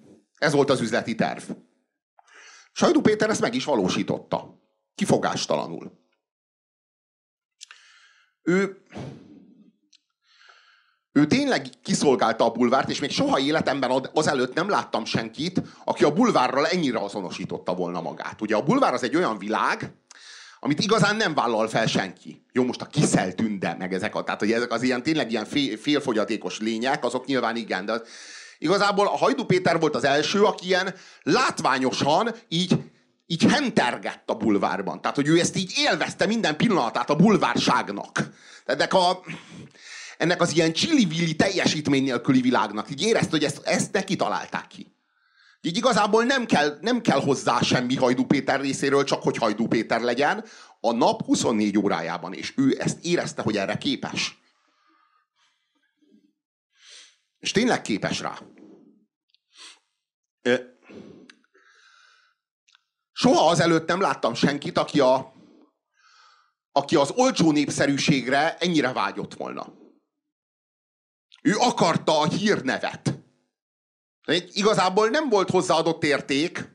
Ez 0.42 0.52
volt 0.52 0.70
az 0.70 0.80
üzleti 0.80 1.14
terv. 1.14 1.42
Sajdú 2.72 3.00
Péter 3.00 3.30
ezt 3.30 3.40
meg 3.40 3.54
is 3.54 3.64
valósította. 3.64 4.60
Kifogástalanul. 4.94 5.92
Ő, 8.42 8.82
ő 11.12 11.26
tényleg 11.26 11.68
kiszolgálta 11.82 12.44
a 12.44 12.50
bulvárt, 12.50 12.90
és 12.90 13.00
még 13.00 13.10
soha 13.10 13.38
életemben 13.38 14.08
azelőtt 14.14 14.54
nem 14.54 14.68
láttam 14.68 15.04
senkit, 15.04 15.62
aki 15.84 16.04
a 16.04 16.12
bulvárral 16.12 16.66
ennyire 16.66 16.98
azonosította 16.98 17.74
volna 17.74 18.00
magát. 18.00 18.40
Ugye 18.40 18.56
a 18.56 18.62
bulvár 18.62 18.92
az 18.92 19.02
egy 19.02 19.16
olyan 19.16 19.38
világ, 19.38 19.92
amit 20.60 20.80
igazán 20.80 21.16
nem 21.16 21.34
vállal 21.34 21.68
fel 21.68 21.86
senki. 21.86 22.44
Jó, 22.52 22.64
most 22.64 22.80
a 22.80 22.86
Kiszel 22.86 23.34
Tünde, 23.34 23.76
meg 23.78 23.94
ezek, 23.94 24.14
a, 24.14 24.24
tehát 24.24 24.40
hogy 24.40 24.52
ezek 24.52 24.72
az 24.72 24.82
ilyen 24.82 25.02
tényleg 25.02 25.30
ilyen 25.30 25.44
fél, 25.44 25.76
félfogyatékos 25.76 26.58
lények, 26.58 27.04
azok 27.04 27.26
nyilván 27.26 27.56
igen, 27.56 27.84
de 27.84 27.92
az, 27.92 28.02
igazából 28.62 29.06
a 29.06 29.16
Hajdu 29.16 29.44
Péter 29.44 29.80
volt 29.80 29.94
az 29.94 30.04
első, 30.04 30.42
aki 30.42 30.66
ilyen 30.66 30.94
látványosan 31.22 32.34
így 32.48 32.78
így 33.26 33.44
hentergett 33.44 34.30
a 34.30 34.34
bulvárban. 34.34 35.00
Tehát, 35.00 35.16
hogy 35.16 35.28
ő 35.28 35.38
ezt 35.38 35.56
így 35.56 35.72
élvezte 35.76 36.26
minden 36.26 36.56
pillanatát 36.56 37.10
a 37.10 37.16
bulvárságnak. 37.16 38.30
Ennek, 38.64 38.94
a, 38.94 39.20
ennek 40.18 40.40
az 40.40 40.54
ilyen 40.54 40.72
csili 40.72 41.36
teljesítmény 41.36 42.02
nélküli 42.02 42.40
világnak. 42.40 42.90
Így 42.90 43.02
érezte, 43.02 43.30
hogy 43.30 43.44
ezt, 43.44 43.60
ezt 43.64 43.92
neki 43.92 44.16
találták 44.16 44.66
ki. 44.66 44.96
Így 45.60 45.76
igazából 45.76 46.24
nem 46.24 46.46
kell, 46.46 46.78
nem 46.80 47.00
kell 47.00 47.20
hozzá 47.20 47.60
semmi 47.60 47.96
Hajdú 47.96 48.24
Péter 48.24 48.60
részéről, 48.60 49.04
csak 49.04 49.22
hogy 49.22 49.36
Hajdú 49.36 49.66
Péter 49.66 50.00
legyen 50.00 50.44
a 50.80 50.92
nap 50.92 51.24
24 51.24 51.78
órájában, 51.78 52.32
és 52.32 52.52
ő 52.56 52.76
ezt 52.78 52.98
érezte, 53.02 53.42
hogy 53.42 53.56
erre 53.56 53.78
képes. 53.78 54.41
És 57.42 57.52
tényleg 57.52 57.82
képes 57.82 58.20
rá. 58.20 58.38
Soha 63.12 63.48
azelőtt 63.48 63.86
nem 63.86 64.00
láttam 64.00 64.34
senkit, 64.34 64.78
aki, 64.78 65.00
a, 65.00 65.32
aki 66.72 66.96
az 66.96 67.10
olcsó 67.10 67.52
népszerűségre 67.52 68.56
ennyire 68.56 68.92
vágyott 68.92 69.34
volna. 69.34 69.72
Ő 71.42 71.56
akarta 71.56 72.18
a 72.18 72.28
hírnevet. 72.28 73.18
Igazából 74.52 75.08
nem 75.08 75.28
volt 75.28 75.50
hozzáadott 75.50 76.04
érték, 76.04 76.68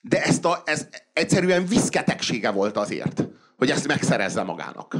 de 0.00 0.22
ezt 0.22 0.44
a, 0.44 0.62
ez 0.64 0.88
egyszerűen 1.12 1.66
viszketegsége 1.66 2.50
volt 2.50 2.76
azért, 2.76 3.22
hogy 3.56 3.70
ezt 3.70 3.86
megszerezze 3.86 4.42
magának. 4.42 4.96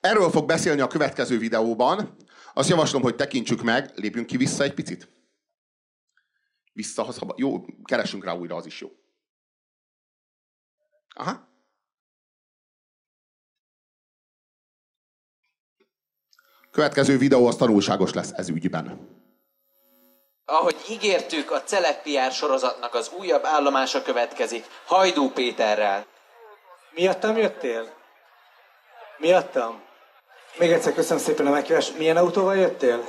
Erről 0.00 0.30
fog 0.30 0.46
beszélni 0.46 0.80
a 0.80 0.86
következő 0.86 1.38
videóban. 1.38 2.16
Azt 2.54 2.68
javaslom, 2.68 3.02
hogy 3.02 3.16
tekintsük 3.16 3.62
meg, 3.62 3.90
lépjünk 3.94 4.26
ki 4.26 4.36
vissza 4.36 4.62
egy 4.62 4.74
picit. 4.74 5.08
Vissza, 6.72 7.02
ha 7.02 7.12
szabad. 7.12 7.38
Jó, 7.38 7.64
keresünk 7.84 8.24
rá 8.24 8.34
újra, 8.34 8.56
az 8.56 8.66
is 8.66 8.80
jó. 8.80 8.88
Aha. 11.14 11.48
Következő 16.70 17.18
videó 17.18 17.46
az 17.46 17.56
tanulságos 17.56 18.12
lesz 18.12 18.30
ez 18.30 18.48
ügyben. 18.48 19.18
Ahogy 20.44 20.76
ígértük, 20.90 21.50
a 21.50 21.62
Celeb 21.62 22.30
sorozatnak 22.30 22.94
az 22.94 23.12
újabb 23.18 23.44
állomása 23.44 24.02
következik, 24.02 24.64
Hajdú 24.86 25.30
Péterrel. 25.30 26.06
Miattam 26.94 27.36
jöttél? 27.36 27.94
Miattam? 29.18 29.89
Még 30.58 30.72
egyszer 30.72 30.94
köszönöm 30.94 31.22
szépen 31.22 31.46
a 31.46 31.50
meghívást. 31.50 31.98
Milyen 31.98 32.16
autóval 32.16 32.56
jöttél? 32.56 33.04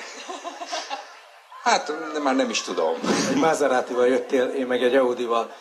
Hát, 1.63 1.91
de 2.13 2.19
már 2.19 2.35
nem 2.35 2.49
is 2.49 2.61
tudom. 2.61 2.93
Egy 3.29 3.35
Maserati-val 3.35 4.07
jöttél, 4.07 4.47
én 4.47 4.67
meg 4.67 4.83
egy 4.83 4.95
Audi-val. 4.95 5.53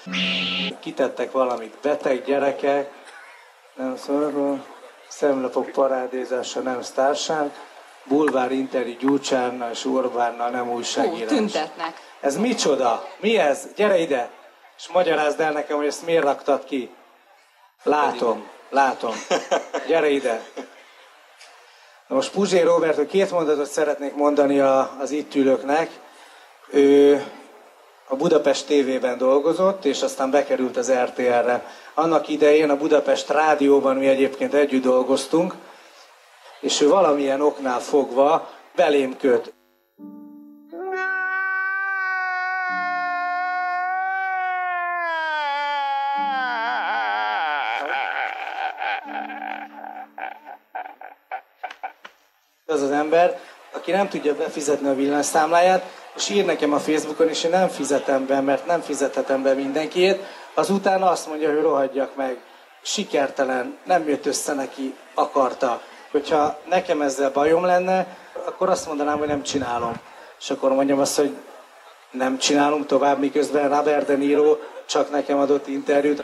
Kitettek 0.80 1.32
valamit, 1.32 1.74
beteg 1.82 2.24
gyerekek, 2.24 2.90
nem 3.74 3.96
szorgó, 3.96 4.58
szemlapok 5.08 5.70
parádézása, 5.70 6.60
nem 6.60 6.82
sztárság, 6.82 7.50
bulvár 8.04 8.52
interjú 8.52 8.96
Gyurcsárnal 8.98 9.70
és 9.70 9.84
Orbánnal, 9.84 10.50
nem 10.50 10.70
újságírás. 10.70 11.30
Hú, 11.30 11.36
tüntetnek. 11.36 11.94
Ez 12.20 12.36
micsoda? 12.36 13.08
Mi 13.20 13.38
ez? 13.38 13.66
Gyere 13.76 13.98
ide! 13.98 14.30
És 14.76 14.88
magyarázd 14.88 15.40
el 15.40 15.52
nekem, 15.52 15.76
hogy 15.76 15.86
ezt 15.86 16.06
miért 16.06 16.24
raktad 16.24 16.64
ki. 16.64 16.90
Látom, 17.82 18.48
látom. 18.70 19.14
Gyere 19.86 20.08
ide. 20.08 20.42
Na 22.10 22.16
most 22.16 22.32
Puzsé 22.32 22.60
Robert, 22.60 22.96
hogy 22.96 23.06
két 23.06 23.30
mondatot 23.30 23.70
szeretnék 23.70 24.14
mondani 24.14 24.60
a, 24.60 24.96
az 25.00 25.10
itt 25.10 25.34
ülőknek. 25.34 25.90
Ő 26.70 27.24
a 28.08 28.16
Budapest 28.16 28.66
TV-ben 28.66 29.18
dolgozott, 29.18 29.84
és 29.84 30.02
aztán 30.02 30.30
bekerült 30.30 30.76
az 30.76 30.92
RTL-re. 30.92 31.64
Annak 31.94 32.28
idején 32.28 32.70
a 32.70 32.76
Budapest 32.76 33.28
Rádióban 33.28 33.96
mi 33.96 34.06
egyébként 34.06 34.54
együtt 34.54 34.82
dolgoztunk, 34.82 35.54
és 36.60 36.80
ő 36.80 36.88
valamilyen 36.88 37.40
oknál 37.40 37.80
fogva 37.80 38.50
belém 38.74 39.16
köt. 39.16 39.52
Ember, 53.00 53.38
aki 53.72 53.90
nem 53.90 54.08
tudja 54.08 54.34
befizetni 54.34 54.88
a 54.88 54.94
villanyszámláját, 54.94 55.84
és 56.16 56.28
ír 56.28 56.44
nekem 56.44 56.72
a 56.72 56.78
Facebookon, 56.78 57.28
és 57.28 57.44
én 57.44 57.50
nem 57.50 57.68
fizetem 57.68 58.26
be, 58.26 58.40
mert 58.40 58.66
nem 58.66 58.80
fizethetem 58.80 59.42
be 59.42 59.52
mindenkiét, 59.52 60.20
azután 60.54 61.02
azt 61.02 61.26
mondja, 61.26 61.52
hogy 61.52 61.60
rohadjak 61.60 62.16
meg. 62.16 62.38
Sikertelen, 62.82 63.78
nem 63.84 64.08
jött 64.08 64.26
össze 64.26 64.54
neki, 64.54 64.94
akarta. 65.14 65.80
Hogyha 66.10 66.58
nekem 66.68 67.02
ezzel 67.02 67.30
bajom 67.30 67.64
lenne, 67.64 68.06
akkor 68.46 68.68
azt 68.68 68.86
mondanám, 68.86 69.18
hogy 69.18 69.28
nem 69.28 69.42
csinálom. 69.42 69.92
És 70.40 70.50
akkor 70.50 70.72
mondjam 70.72 70.98
azt, 70.98 71.16
hogy 71.16 71.36
nem 72.10 72.38
csinálom 72.38 72.86
tovább, 72.86 73.18
miközben 73.18 73.68
Robert 73.68 74.06
De 74.06 74.14
Niro 74.14 74.56
csak 74.86 75.10
nekem 75.10 75.38
adott 75.38 75.66
interjút. 75.66 76.22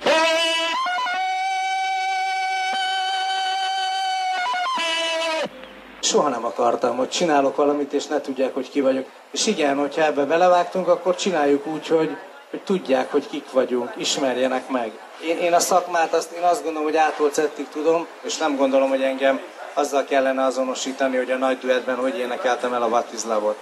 Soha 6.07 6.29
nem 6.29 6.45
akartam, 6.45 6.97
hogy 6.97 7.09
csinálok 7.09 7.57
valamit, 7.57 7.93
és 7.93 8.07
ne 8.07 8.21
tudják, 8.21 8.55
hogy 8.55 8.71
ki 8.71 8.81
vagyok. 8.81 9.07
És 9.31 9.47
igen, 9.47 9.77
hogyha 9.77 10.05
ebbe 10.05 10.25
belevágtunk, 10.25 10.89
akkor 10.89 11.17
csináljuk 11.17 11.67
úgy, 11.67 11.87
hogy, 11.87 12.17
hogy 12.51 12.61
tudják, 12.65 13.11
hogy 13.13 13.29
kik 13.29 13.51
vagyunk, 13.51 13.93
ismerjenek 13.97 14.69
meg. 14.69 14.93
Én, 15.25 15.39
én 15.39 15.53
a 15.53 15.61
szakmát 15.61 16.15
azt, 16.15 16.33
én 16.33 16.43
azt 16.43 16.63
gondolom, 16.63 16.89
hogy 16.89 16.97
ától 16.97 17.31
tudom, 17.73 18.07
és 18.23 18.37
nem 18.37 18.57
gondolom, 18.57 18.89
hogy 18.89 19.03
engem 19.03 19.41
azzal 19.75 20.05
kellene 20.05 20.45
azonosítani, 20.45 21.17
hogy 21.17 21.31
a 21.31 21.37
nagy 21.37 21.59
duettben 21.59 21.97
hogy 21.97 22.19
énekeltem 22.19 22.73
el 22.73 22.83
a 22.83 23.05
Love-ot. 23.29 23.57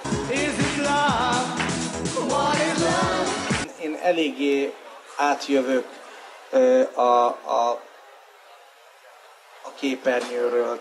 Én 3.80 3.98
eléggé 4.02 4.74
átjövök 5.16 5.86
a, 6.94 7.00
a, 7.00 7.80
a 9.62 9.72
képernyőről. 9.78 10.76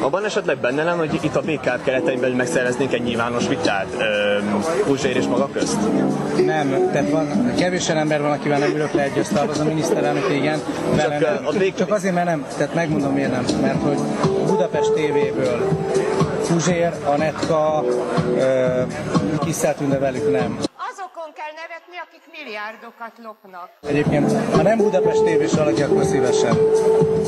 Abban 0.00 0.24
esetleg 0.24 0.58
benne 0.58 0.82
lenne, 0.82 0.98
hogy 0.98 1.18
itt 1.22 1.36
a 1.36 1.40
BK 1.40 1.82
keretein 1.84 2.20
belül 2.20 2.36
megszerveznénk 2.36 2.92
egy 2.92 3.02
nyilvános 3.02 3.48
vitát 3.48 3.86
Puzsér 4.86 5.16
és 5.16 5.26
maga 5.26 5.48
közt? 5.52 5.76
Nem, 6.44 6.90
tehát 6.92 7.10
van, 7.10 7.54
kevés 7.58 7.88
ember 7.88 8.20
van, 8.20 8.30
akivel 8.30 8.58
nem 8.58 8.74
ülök 8.74 8.92
le 8.92 9.02
egy 9.02 9.18
asztalhoz, 9.18 9.60
a 9.60 9.64
miniszterelnök 9.64 10.30
igen, 10.30 10.60
velem 10.94 11.20
csak, 11.20 11.42
nem. 11.42 11.60
Csak, 11.60 11.74
csak 11.74 11.92
azért, 11.92 12.14
mert 12.14 12.26
nem, 12.26 12.46
tehát 12.56 12.74
megmondom 12.74 13.12
miért 13.12 13.30
nem, 13.30 13.44
mert 13.60 13.82
hogy 13.82 13.98
Budapest 14.46 14.92
TV-ből 14.92 15.68
Puzsér, 16.48 16.92
Anetka, 17.04 17.84
Kiszeltűnde 19.44 19.98
velük 19.98 20.30
nem. 20.30 20.65
Akik 22.16 22.44
milliárdokat 22.44 23.12
lopnak. 23.22 23.70
Egyébként, 23.80 24.32
ha 24.54 24.62
nem 24.62 24.78
Budapest 24.78 25.24
tévés 25.24 25.52
valaki, 25.52 25.82
akkor 25.82 26.04
szívesen. 26.04 26.56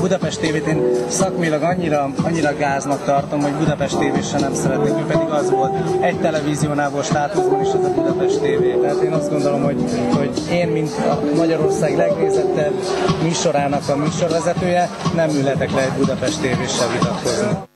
Budapest 0.01 0.41
tévét 0.41 0.67
én 0.67 1.09
szakmilag 1.09 1.63
annyira, 1.63 2.11
annyira 2.25 2.57
gáznak 2.57 3.05
tartom, 3.05 3.41
hogy 3.41 3.53
Budapest 3.53 3.99
tévésen 3.99 4.41
nem 4.41 4.55
szeretnék, 4.55 4.93
ő 4.99 5.05
pedig 5.07 5.29
az 5.29 5.51
volt. 5.51 6.03
Egy 6.03 6.21
televíziónál 6.21 6.91
volt 6.91 7.05
státuszban 7.05 7.61
is 7.61 7.69
az 7.69 7.85
a 7.85 7.95
Budapest 7.95 8.41
tévé. 8.41 8.81
Tehát 8.81 9.03
én 9.03 9.13
azt 9.13 9.31
gondolom, 9.31 9.63
hogy, 9.63 9.85
hogy 10.17 10.51
én, 10.51 10.69
mint 10.69 10.91
a 10.91 11.21
Magyarország 11.37 11.97
legnézettebb 11.97 12.75
műsorának 13.23 13.89
a 13.89 13.97
műsorvezetője, 13.97 14.89
nem 15.15 15.31
ülhetek 15.31 15.71
le 15.71 15.83
egy 15.83 15.99
Budapest 15.99 16.41
tévéssel 16.41 16.89
vitatkozni. 16.93 17.67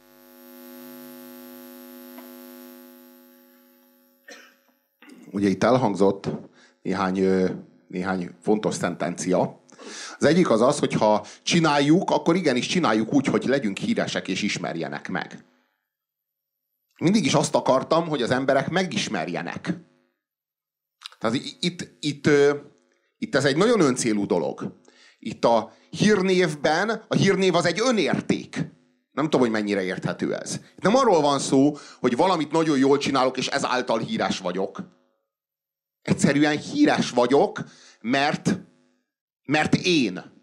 Ugye 5.31 5.49
itt 5.49 5.65
elhangzott 5.65 6.29
néhány, 6.83 7.27
néhány 7.89 8.31
fontos 8.43 8.75
szentencia. 8.75 9.61
Az 10.19 10.25
egyik 10.25 10.51
az 10.51 10.61
az, 10.61 10.79
hogy 10.79 10.93
ha 10.93 11.27
csináljuk, 11.43 12.11
akkor 12.11 12.37
igenis 12.37 12.67
csináljuk 12.67 13.13
úgy, 13.13 13.27
hogy 13.27 13.45
legyünk 13.45 13.79
híresek 13.79 14.29
és 14.29 14.43
ismerjenek 14.43 15.09
meg. 15.09 15.45
Mindig 16.99 17.25
is 17.25 17.35
azt 17.35 17.55
akartam, 17.55 18.09
hogy 18.09 18.23
az 18.23 18.31
emberek 18.31 18.71
megismerjenek. 18.71 19.75
Tehát 21.19 21.37
itt, 21.61 21.89
itt, 22.01 22.29
itt 23.19 23.35
ez 23.35 23.45
egy 23.45 23.57
nagyon 23.57 23.81
öncélú 23.81 24.27
dolog. 24.27 24.81
Itt 25.19 25.45
a 25.45 25.73
hírnévben, 25.91 27.05
a 27.09 27.15
hírnév 27.15 27.55
az 27.55 27.67
egy 27.67 27.81
önérték. 27.81 28.57
Nem 29.13 29.25
tudom, 29.25 29.41
hogy 29.41 29.51
mennyire 29.51 29.83
érthető 29.83 30.35
ez. 30.35 30.61
Itt 30.77 30.83
nem 30.83 30.97
arról 30.97 31.21
van 31.21 31.39
szó, 31.39 31.77
hogy 32.01 32.17
valamit 32.17 32.53
nagyon 32.53 32.79
jól 32.79 32.99
csinálok, 32.99 33.37
és 33.37 33.47
ezáltal 33.47 33.99
híres 33.99 34.39
vagyok 34.39 34.83
Egyszerűen 36.03 36.59
híres 36.59 37.11
vagyok, 37.11 37.65
mert, 38.01 38.59
mert 39.45 39.75
én. 39.75 40.41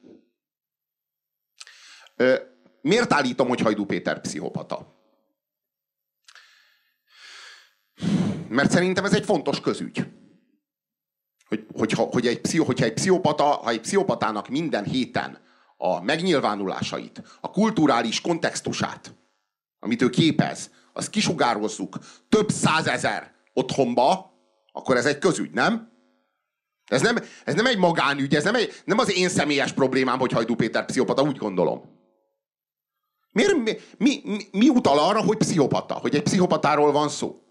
Ö, 2.15 2.35
miért 2.81 3.13
állítom, 3.13 3.47
hogy 3.47 3.59
Hajdú 3.59 3.85
Péter 3.85 4.21
pszichopata? 4.21 4.97
Mert 8.49 8.71
szerintem 8.71 9.05
ez 9.05 9.13
egy 9.13 9.25
fontos 9.25 9.61
közügy. 9.61 10.05
Hogy, 11.47 11.65
hogyha, 11.73 12.03
hogy 12.03 12.27
egy, 12.27 12.41
pszicho, 12.41 12.63
hogyha 12.63 12.85
egy 12.85 12.93
pszichopata, 12.93 13.43
ha 13.43 13.69
egy 13.69 13.81
pszichopatának 13.81 14.47
minden 14.47 14.83
héten 14.83 15.39
a 15.77 16.01
megnyilvánulásait, 16.01 17.23
a 17.41 17.51
kulturális 17.51 18.21
kontextusát, 18.21 19.13
amit 19.79 20.01
ő 20.01 20.09
képez, 20.09 20.71
azt 20.93 21.09
kisugározzuk 21.09 21.97
több 22.29 22.49
százezer 22.49 23.33
otthonba, 23.53 24.33
akkor 24.71 24.97
ez 24.97 25.05
egy 25.05 25.17
közügy, 25.17 25.51
nem? 25.51 25.91
Ez 26.85 27.01
nem, 27.01 27.15
ez 27.45 27.53
nem 27.53 27.65
egy 27.65 27.77
magánügy, 27.77 28.35
ez 28.35 28.43
nem, 28.43 28.55
egy, 28.55 28.81
nem 28.85 28.97
az 28.97 29.17
én 29.17 29.29
személyes 29.29 29.73
problémám, 29.73 30.19
hogy 30.19 30.31
Hajdú 30.31 30.55
Péter 30.55 30.85
pszichopata, 30.85 31.21
úgy 31.21 31.37
gondolom. 31.37 31.97
Miért, 33.31 33.55
mi, 33.55 33.77
mi, 33.97 34.21
mi, 34.23 34.47
mi 34.51 34.69
utal 34.69 34.99
arra, 34.99 35.21
hogy 35.21 35.37
pszichopata, 35.37 35.93
hogy 35.93 36.15
egy 36.15 36.23
pszichopatáról 36.23 36.91
van 36.91 37.09
szó? 37.09 37.41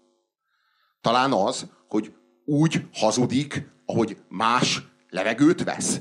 Talán 1.01 1.31
az, 1.31 1.69
hogy 1.87 2.13
úgy 2.45 2.85
hazudik, 2.93 3.63
ahogy 3.85 4.17
más 4.27 4.81
levegőt 5.09 5.63
vesz. 5.63 5.99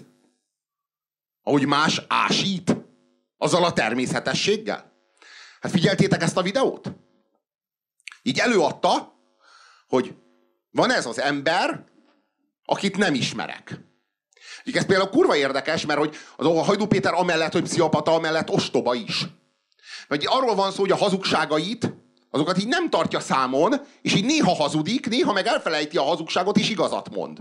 Ahogy 1.42 1.66
más 1.66 2.04
ásít. 2.09 2.76
Azzal 3.37 3.64
a 3.64 3.72
természetességgel. 3.72 4.92
Hát 5.61 5.72
figyeltétek 5.72 6.22
ezt 6.22 6.37
a 6.37 6.42
videót? 6.42 6.92
Így 8.22 8.38
előadta, 8.38 9.12
hogy 9.88 10.14
van 10.78 10.92
ez 10.92 11.06
az 11.06 11.20
ember, 11.20 11.84
akit 12.64 12.96
nem 12.96 13.14
ismerek. 13.14 13.80
Ez 14.64 14.86
például 14.86 15.08
kurva 15.08 15.36
érdekes, 15.36 15.86
mert 15.86 15.98
hogy 15.98 16.16
a 16.36 16.64
Hajdú 16.64 16.86
Péter 16.86 17.14
amellett, 17.14 17.52
hogy 17.52 17.62
pszichopata, 17.62 18.14
amellett 18.14 18.50
ostoba 18.50 18.94
is. 18.94 19.26
Vagy 20.08 20.26
arról 20.26 20.54
van 20.54 20.72
szó, 20.72 20.80
hogy 20.80 20.90
a 20.90 20.96
hazugságait, 20.96 21.94
azokat 22.30 22.58
így 22.58 22.66
nem 22.66 22.90
tartja 22.90 23.20
számon, 23.20 23.74
és 24.02 24.14
így 24.14 24.24
néha 24.24 24.54
hazudik, 24.54 25.08
néha 25.08 25.32
meg 25.32 25.46
elfelejti 25.46 25.96
a 25.96 26.02
hazugságot, 26.02 26.56
és 26.56 26.70
igazat 26.70 27.10
mond. 27.10 27.38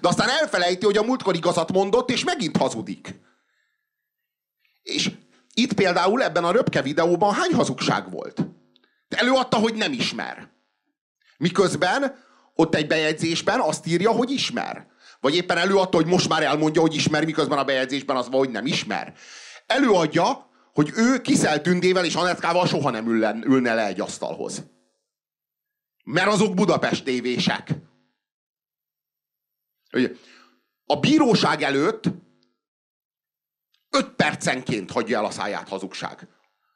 De 0.00 0.08
aztán 0.08 0.28
elfelejti, 0.28 0.84
hogy 0.84 0.96
a 0.96 1.02
múltkor 1.02 1.34
igazat 1.34 1.72
mondott, 1.72 2.10
és 2.10 2.24
megint 2.24 2.56
hazudik. 2.56 3.20
És 4.82 5.10
itt 5.54 5.72
például 5.72 6.22
ebben 6.22 6.44
a 6.44 6.50
röpke 6.50 6.82
videóban 6.82 7.34
hány 7.34 7.54
hazugság 7.54 8.10
volt? 8.10 8.46
De 9.08 9.16
előadta, 9.16 9.56
hogy 9.56 9.74
nem 9.74 9.92
ismer. 9.92 10.48
Miközben 11.38 12.24
ott 12.56 12.74
egy 12.74 12.86
bejegyzésben 12.86 13.60
azt 13.60 13.86
írja, 13.86 14.10
hogy 14.10 14.30
ismer. 14.30 14.86
Vagy 15.20 15.34
éppen 15.34 15.56
előadta, 15.56 15.96
hogy 15.96 16.06
most 16.06 16.28
már 16.28 16.42
elmondja, 16.42 16.80
hogy 16.80 16.94
ismer, 16.94 17.24
miközben 17.24 17.58
a 17.58 17.64
bejegyzésben 17.64 18.16
az 18.16 18.28
van, 18.28 18.50
nem 18.50 18.66
ismer. 18.66 19.14
Előadja, 19.66 20.50
hogy 20.72 20.92
ő 20.94 21.20
Kiszel 21.20 21.60
Tündével 21.60 22.04
és 22.04 22.14
Anetkával 22.14 22.66
soha 22.66 22.90
nem 22.90 23.06
ülne, 23.06 23.34
ülne 23.44 23.74
le 23.74 23.86
egy 23.86 24.00
asztalhoz. 24.00 24.64
Mert 26.04 26.28
azok 26.28 26.54
Budapest 26.54 27.04
tévések. 27.04 27.74
A 30.86 31.00
bíróság 31.00 31.62
előtt 31.62 32.04
öt 33.90 34.08
percenként 34.08 34.90
hagyja 34.90 35.18
el 35.18 35.24
a 35.24 35.30
száját 35.30 35.68
hazugság. 35.68 36.28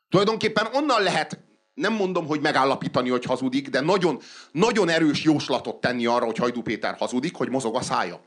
Tulajdonképpen 0.09 0.67
onnan 0.75 1.03
lehet 1.03 1.50
nem 1.81 1.93
mondom, 1.93 2.27
hogy 2.27 2.41
megállapítani, 2.41 3.09
hogy 3.09 3.25
hazudik, 3.25 3.69
de 3.69 3.81
nagyon, 3.81 4.21
nagyon 4.53 4.89
erős 4.89 5.23
jóslatot 5.23 5.81
tenni 5.81 6.07
arra, 6.07 6.25
hogy 6.25 6.37
Hajdú 6.37 6.63
Péter 6.63 6.97
hazudik, 6.99 7.37
hogy 7.37 7.49
mozog 7.49 7.77
a 7.77 7.83
szája. 7.83 8.21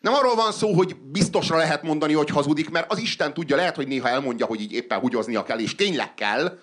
Nem 0.00 0.14
arról 0.14 0.34
van 0.34 0.52
szó, 0.52 0.72
hogy 0.72 0.96
biztosra 0.96 1.56
lehet 1.56 1.82
mondani, 1.82 2.12
hogy 2.12 2.30
hazudik, 2.30 2.70
mert 2.70 2.92
az 2.92 2.98
Isten 2.98 3.34
tudja, 3.34 3.56
lehet, 3.56 3.76
hogy 3.76 3.88
néha 3.88 4.08
elmondja, 4.08 4.46
hogy 4.46 4.60
így 4.60 4.72
éppen 4.72 4.98
húgyoznia 4.98 5.42
kell, 5.42 5.58
és 5.58 5.74
tényleg 5.74 6.14
kell. 6.14 6.58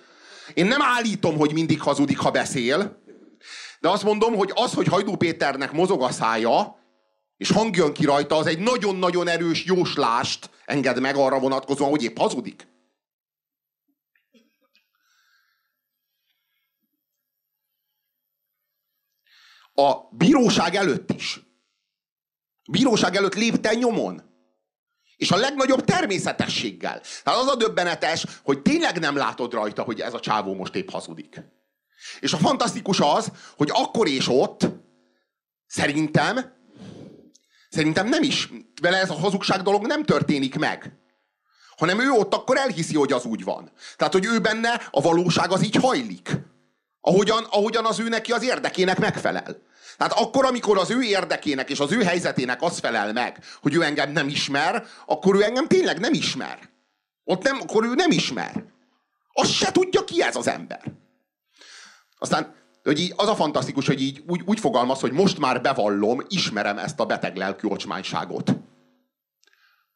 Én 0.54 0.66
nem 0.66 0.82
állítom, 0.82 1.38
hogy 1.38 1.54
mindig 1.54 1.82
hazudik, 1.82 2.18
ha 2.18 2.32
beszél, 2.32 3.02
de 3.80 3.90
azt 3.90 4.04
mondom, 4.04 4.36
hogy 4.36 4.52
az, 4.54 4.74
hogy 4.74 4.88
Hajdú 4.88 5.16
Péternek 5.16 5.72
mozog 5.72 6.02
a 6.02 6.12
szája, 6.12 6.76
és 7.38 7.52
hang 7.52 7.76
jön 7.76 7.94
ki 7.94 8.06
rajta, 8.06 8.36
az 8.36 8.48
egy 8.48 8.60
nagyon-nagyon 8.60 9.28
erős 9.28 9.66
jóslást 9.66 10.50
enged 10.66 11.00
meg 11.02 11.16
arra 11.16 11.40
vonatkozóan, 11.40 11.90
hogy 11.90 12.04
épp 12.04 12.18
hazudik. 12.18 12.68
A 19.78 20.10
bíróság 20.12 20.76
előtt 20.76 21.12
is. 21.12 21.40
A 22.64 22.72
bíróság 22.72 23.16
előtt 23.16 23.36
lépte 23.36 23.74
nyomon. 23.74 24.22
És 25.16 25.32
a 25.32 25.36
legnagyobb 25.36 25.84
természetességgel. 25.84 27.02
Tehát 27.24 27.40
az 27.40 27.48
a 27.48 27.56
döbbenetes, 27.56 28.26
hogy 28.44 28.62
tényleg 28.62 29.00
nem 29.00 29.16
látod 29.16 29.54
rajta, 29.54 29.82
hogy 29.82 30.02
ez 30.02 30.14
a 30.14 30.20
csávó 30.20 30.54
most 30.54 30.76
épp 30.76 30.90
hazudik. 30.90 31.42
És 32.20 32.34
a 32.34 32.38
fantasztikus 32.38 33.00
az, 33.00 33.32
hogy 33.58 33.70
akkor 33.74 34.08
és 34.08 34.28
ott 34.28 34.68
szerintem 35.68 36.56
szerintem 37.70 38.08
nem 38.08 38.24
is, 38.24 38.50
vele 38.82 38.98
ez 38.98 39.10
a 39.10 39.20
hazugság 39.20 39.62
dolog 39.62 39.86
nem 39.86 40.04
történik 40.04 40.56
meg. 40.56 40.92
Hanem 41.78 42.00
ő 42.00 42.10
ott 42.10 42.34
akkor 42.34 42.58
elhiszi, 42.58 42.96
hogy 42.96 43.12
az 43.12 43.26
úgy 43.26 43.44
van. 43.44 43.72
Tehát, 43.96 44.14
hogy 44.14 44.26
ő 44.26 44.40
benne 44.40 44.88
a 44.92 45.02
valóság 45.02 45.52
az 45.52 45.64
így 45.64 45.76
hajlik. 45.76 46.38
Ahogyan, 47.02 47.44
ahogyan 47.44 47.86
az 47.86 48.00
ő 48.00 48.08
neki 48.08 48.32
az 48.32 48.44
érdekének 48.44 49.00
megfelel. 49.00 49.67
Tehát 49.98 50.14
akkor, 50.14 50.46
amikor 50.46 50.78
az 50.78 50.90
ő 50.90 51.02
érdekének 51.02 51.70
és 51.70 51.80
az 51.80 51.92
ő 51.92 52.04
helyzetének 52.04 52.62
az 52.62 52.80
felel 52.80 53.14
meg, 53.14 53.44
hogy 53.62 53.74
ő 53.74 53.84
engem 53.84 54.12
nem 54.12 54.28
ismer, 54.28 54.86
akkor 55.06 55.36
ő 55.36 55.44
engem 55.44 55.68
tényleg 55.68 56.00
nem 56.00 56.14
ismer. 56.14 56.70
Ott 57.24 57.44
nem, 57.44 57.60
akkor 57.62 57.86
ő 57.86 57.94
nem 57.94 58.12
ismer. 58.12 58.64
Azt 59.34 59.52
se 59.52 59.72
tudja, 59.72 60.04
ki 60.04 60.24
ez 60.24 60.36
az 60.36 60.48
ember. 60.48 60.82
Aztán 62.18 62.56
hogy 62.88 63.00
így, 63.00 63.14
az 63.16 63.28
a 63.28 63.36
fantasztikus, 63.36 63.88
hogy 63.88 64.02
így 64.02 64.24
úgy, 64.28 64.42
úgy 64.46 64.60
fogalmaz, 64.60 65.00
hogy 65.00 65.12
most 65.12 65.40
már 65.40 65.62
bevallom, 65.62 66.20
ismerem 66.28 66.78
ezt 66.78 67.00
a 67.00 67.06
beteg 67.06 67.36
lelkű 67.36 67.68
ocsmányságot. 67.68 68.58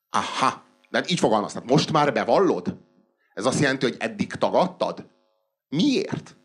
Aha, 0.09 0.63
de 0.89 1.03
így 1.07 1.19
fogalmaz, 1.19 1.53
tehát 1.53 1.69
most 1.69 1.91
már 1.91 2.13
bevallod? 2.13 2.77
Ez 3.33 3.45
azt 3.45 3.59
jelenti, 3.59 3.85
hogy 3.85 3.95
eddig 3.99 4.33
tagadtad? 4.33 5.05
Miért? 5.67 6.35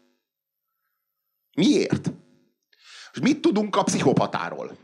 Miért? 1.56 2.12
És 3.16 3.22
mit 3.22 3.40
tudunk 3.40 3.76
a 3.76 3.82
pszichopatáról? 3.82 4.76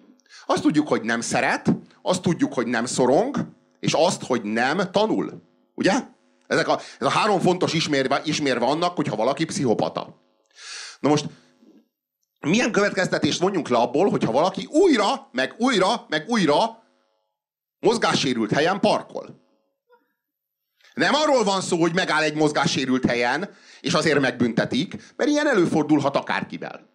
Azt 0.47 0.63
tudjuk, 0.63 0.89
hogy 0.89 1.03
nem 1.03 1.21
szeret, 1.21 1.73
azt 2.03 2.23
tudjuk, 2.23 2.55
hogy 2.55 2.67
nem 2.67 2.87
szorong, 2.87 3.37
és 3.81 3.93
azt, 3.93 4.23
hogy 4.23 4.43
nem 4.43 4.91
tanul. 4.91 5.43
Ugye? 5.75 5.93
Ezek 6.47 6.69
a, 6.69 6.81
ez 6.99 7.07
a 7.07 7.11
három 7.11 7.41
fontos 7.41 7.73
ismérve, 7.73 8.23
ismérve 8.25 8.65
annak, 8.65 8.97
hogyha 8.97 9.17
valaki 9.17 9.45
pszichopata. 9.45 10.23
Na 11.01 11.09
most, 11.09 11.27
milyen 12.41 12.73
következtetést 12.73 13.41
vonjunk 13.41 13.69
le 13.69 13.79
abból, 13.79 14.11
hogyha 14.11 14.33
valaki 14.33 14.69
újra, 14.71 15.29
meg 15.33 15.55
újra, 15.59 16.07
meg 16.09 16.25
újra 16.29 16.83
mozgássérült 17.79 18.53
helyen 18.53 18.81
parkol? 18.81 19.41
Nem 20.95 21.15
arról 21.15 21.45
van 21.45 21.61
szó, 21.61 21.81
hogy 21.81 21.95
megáll 21.95 22.23
egy 22.23 22.35
mozgássérült 22.35 23.07
helyen, 23.07 23.55
és 23.81 23.93
azért 23.93 24.21
megbüntetik, 24.21 25.13
mert 25.17 25.31
ilyen 25.31 25.49
előfordulhat 25.49 26.17
akárkivel. 26.17 26.92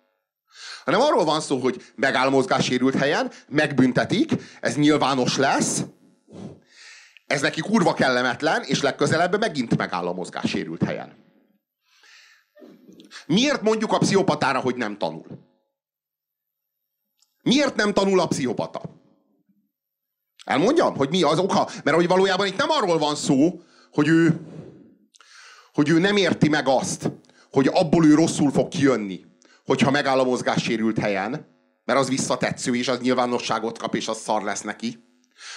Hanem 0.87 1.01
arról 1.01 1.23
van 1.23 1.41
szó, 1.41 1.59
hogy 1.59 1.91
megáll 1.95 2.29
mozgássérült 2.29 2.95
helyen, 2.95 3.31
megbüntetik, 3.49 4.31
ez 4.61 4.75
nyilvános 4.75 5.37
lesz, 5.37 5.83
ez 7.25 7.41
neki 7.41 7.61
kurva 7.61 7.93
kellemetlen, 7.93 8.63
és 8.63 8.81
legközelebb 8.81 9.39
megint 9.39 9.77
megáll 9.77 10.07
a 10.07 10.13
mozgássérült 10.13 10.83
helyen. 10.83 11.15
Miért 13.25 13.61
mondjuk 13.61 13.91
a 13.91 13.97
pszichopatára, 13.97 14.59
hogy 14.59 14.75
nem 14.75 14.97
tanul? 14.97 15.25
Miért 17.43 17.75
nem 17.75 17.93
tanul 17.93 18.19
a 18.19 18.27
pszichopata? 18.27 18.81
Elmondjam, 20.45 20.95
hogy 20.95 21.09
mi 21.09 21.23
az 21.23 21.39
oka? 21.39 21.69
Mert 21.83 21.97
hogy 21.97 22.07
valójában 22.07 22.47
itt 22.47 22.57
nem 22.57 22.69
arról 22.69 22.97
van 22.97 23.15
szó, 23.15 23.61
hogy 23.91 24.07
ő, 24.07 24.39
hogy 25.73 25.89
ő 25.89 25.99
nem 25.99 26.17
érti 26.17 26.49
meg 26.49 26.67
azt, 26.67 27.11
hogy 27.51 27.67
abból 27.67 28.05
ő 28.05 28.13
rosszul 28.13 28.51
fog 28.51 28.67
kijönni, 28.67 29.25
hogyha 29.67 29.91
megáll 29.91 30.19
a 30.19 30.23
mozgássérült 30.23 30.99
helyen, 30.99 31.29
mert 31.85 31.99
az 31.99 32.09
visszatetsző, 32.09 32.75
és 32.75 32.87
az 32.87 32.99
nyilvánosságot 32.99 33.77
kap, 33.77 33.95
és 33.95 34.07
az 34.07 34.17
szar 34.17 34.43
lesz 34.43 34.61
neki. 34.61 35.03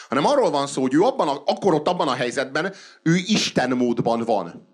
Hanem 0.09 0.27
arról 0.27 0.51
van 0.51 0.67
szó, 0.67 0.83
hogy 0.83 0.95
ő 0.95 1.01
abban 1.01 1.29
a, 1.29 1.43
akkor 1.47 1.75
ott 1.75 1.89
abban 1.89 2.09
a 2.09 2.15
helyzetben, 2.15 2.75
ő 3.03 3.17
Isten 3.17 3.71
módban 3.71 4.25
van. 4.25 4.69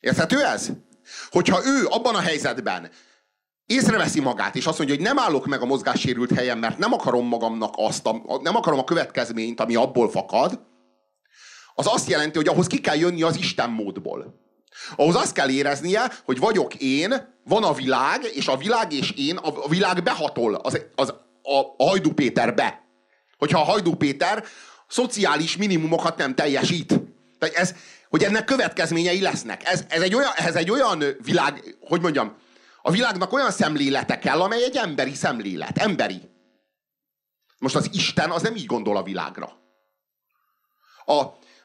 Érthető 0.00 0.44
ez? 0.44 0.70
Hogyha 1.30 1.60
ő 1.64 1.86
abban 1.86 2.14
a 2.14 2.20
helyzetben 2.20 2.90
észreveszi 3.66 4.20
magát, 4.20 4.56
és 4.56 4.66
azt 4.66 4.78
mondja, 4.78 4.96
hogy 4.96 5.04
nem 5.04 5.18
állok 5.18 5.46
meg 5.46 5.62
a 5.62 5.66
mozgássérült 5.66 6.32
helyen, 6.32 6.58
mert 6.58 6.78
nem 6.78 6.92
akarom 6.92 7.26
magamnak 7.26 7.74
azt, 7.76 8.06
a, 8.06 8.40
nem 8.42 8.56
akarom 8.56 8.78
a 8.78 8.84
következményt, 8.84 9.60
ami 9.60 9.74
abból 9.74 10.10
fakad, 10.10 10.60
az 11.74 11.86
azt 11.86 12.08
jelenti, 12.08 12.36
hogy 12.36 12.48
ahhoz 12.48 12.66
ki 12.66 12.80
kell 12.80 12.96
jönni 12.96 13.22
az 13.22 13.36
Isten 13.36 13.70
módból. 13.70 14.46
Ahhoz 14.96 15.16
azt 15.16 15.32
kell 15.32 15.48
éreznie, 15.48 16.12
hogy 16.24 16.38
vagyok 16.38 16.74
én, 16.74 17.37
van 17.48 17.64
a 17.64 17.72
világ, 17.72 18.24
és 18.34 18.48
a 18.48 18.56
világ 18.56 18.92
és 18.92 19.10
én, 19.10 19.36
a 19.36 19.68
világ 19.68 20.02
behatol 20.02 20.54
az, 20.54 20.80
az, 20.94 21.14
a, 21.42 21.58
a 21.76 21.84
Hajdú 21.84 22.12
Péterbe. 22.12 22.86
Hogyha 23.38 23.60
a 23.60 23.64
Hajdú 23.64 23.94
Péter 23.94 24.44
szociális 24.88 25.56
minimumokat 25.56 26.16
nem 26.16 26.34
teljesít. 26.34 27.00
Tehát 27.38 27.54
ez, 27.54 27.74
hogy 28.08 28.22
ennek 28.22 28.44
következményei 28.44 29.20
lesznek. 29.20 29.68
Ez, 29.68 29.84
ez, 29.88 30.02
egy 30.02 30.14
olyan, 30.14 30.32
ez 30.36 30.54
egy 30.54 30.70
olyan 30.70 31.04
világ, 31.22 31.76
hogy 31.80 32.00
mondjam, 32.00 32.36
a 32.82 32.90
világnak 32.90 33.32
olyan 33.32 33.50
szemlélete 33.50 34.18
kell, 34.18 34.40
amely 34.40 34.64
egy 34.64 34.76
emberi 34.76 35.14
szemlélet. 35.14 35.78
Emberi. 35.78 36.20
Most 37.58 37.76
az 37.76 37.90
Isten 37.92 38.30
az 38.30 38.42
nem 38.42 38.56
így 38.56 38.66
gondol 38.66 38.96
a 38.96 39.02
világra. 39.02 39.56
A, 41.04 41.14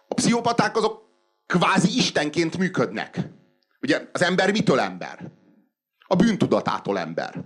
a 0.07 0.13
pszichopaták 0.15 0.77
azok 0.77 1.01
kvázi 1.45 1.97
istenként 1.97 2.57
működnek. 2.57 3.19
Ugye 3.81 4.09
az 4.11 4.21
ember 4.21 4.51
mitől 4.51 4.79
ember? 4.79 5.31
A 6.07 6.15
bűntudatától 6.15 6.99
ember. 6.99 7.43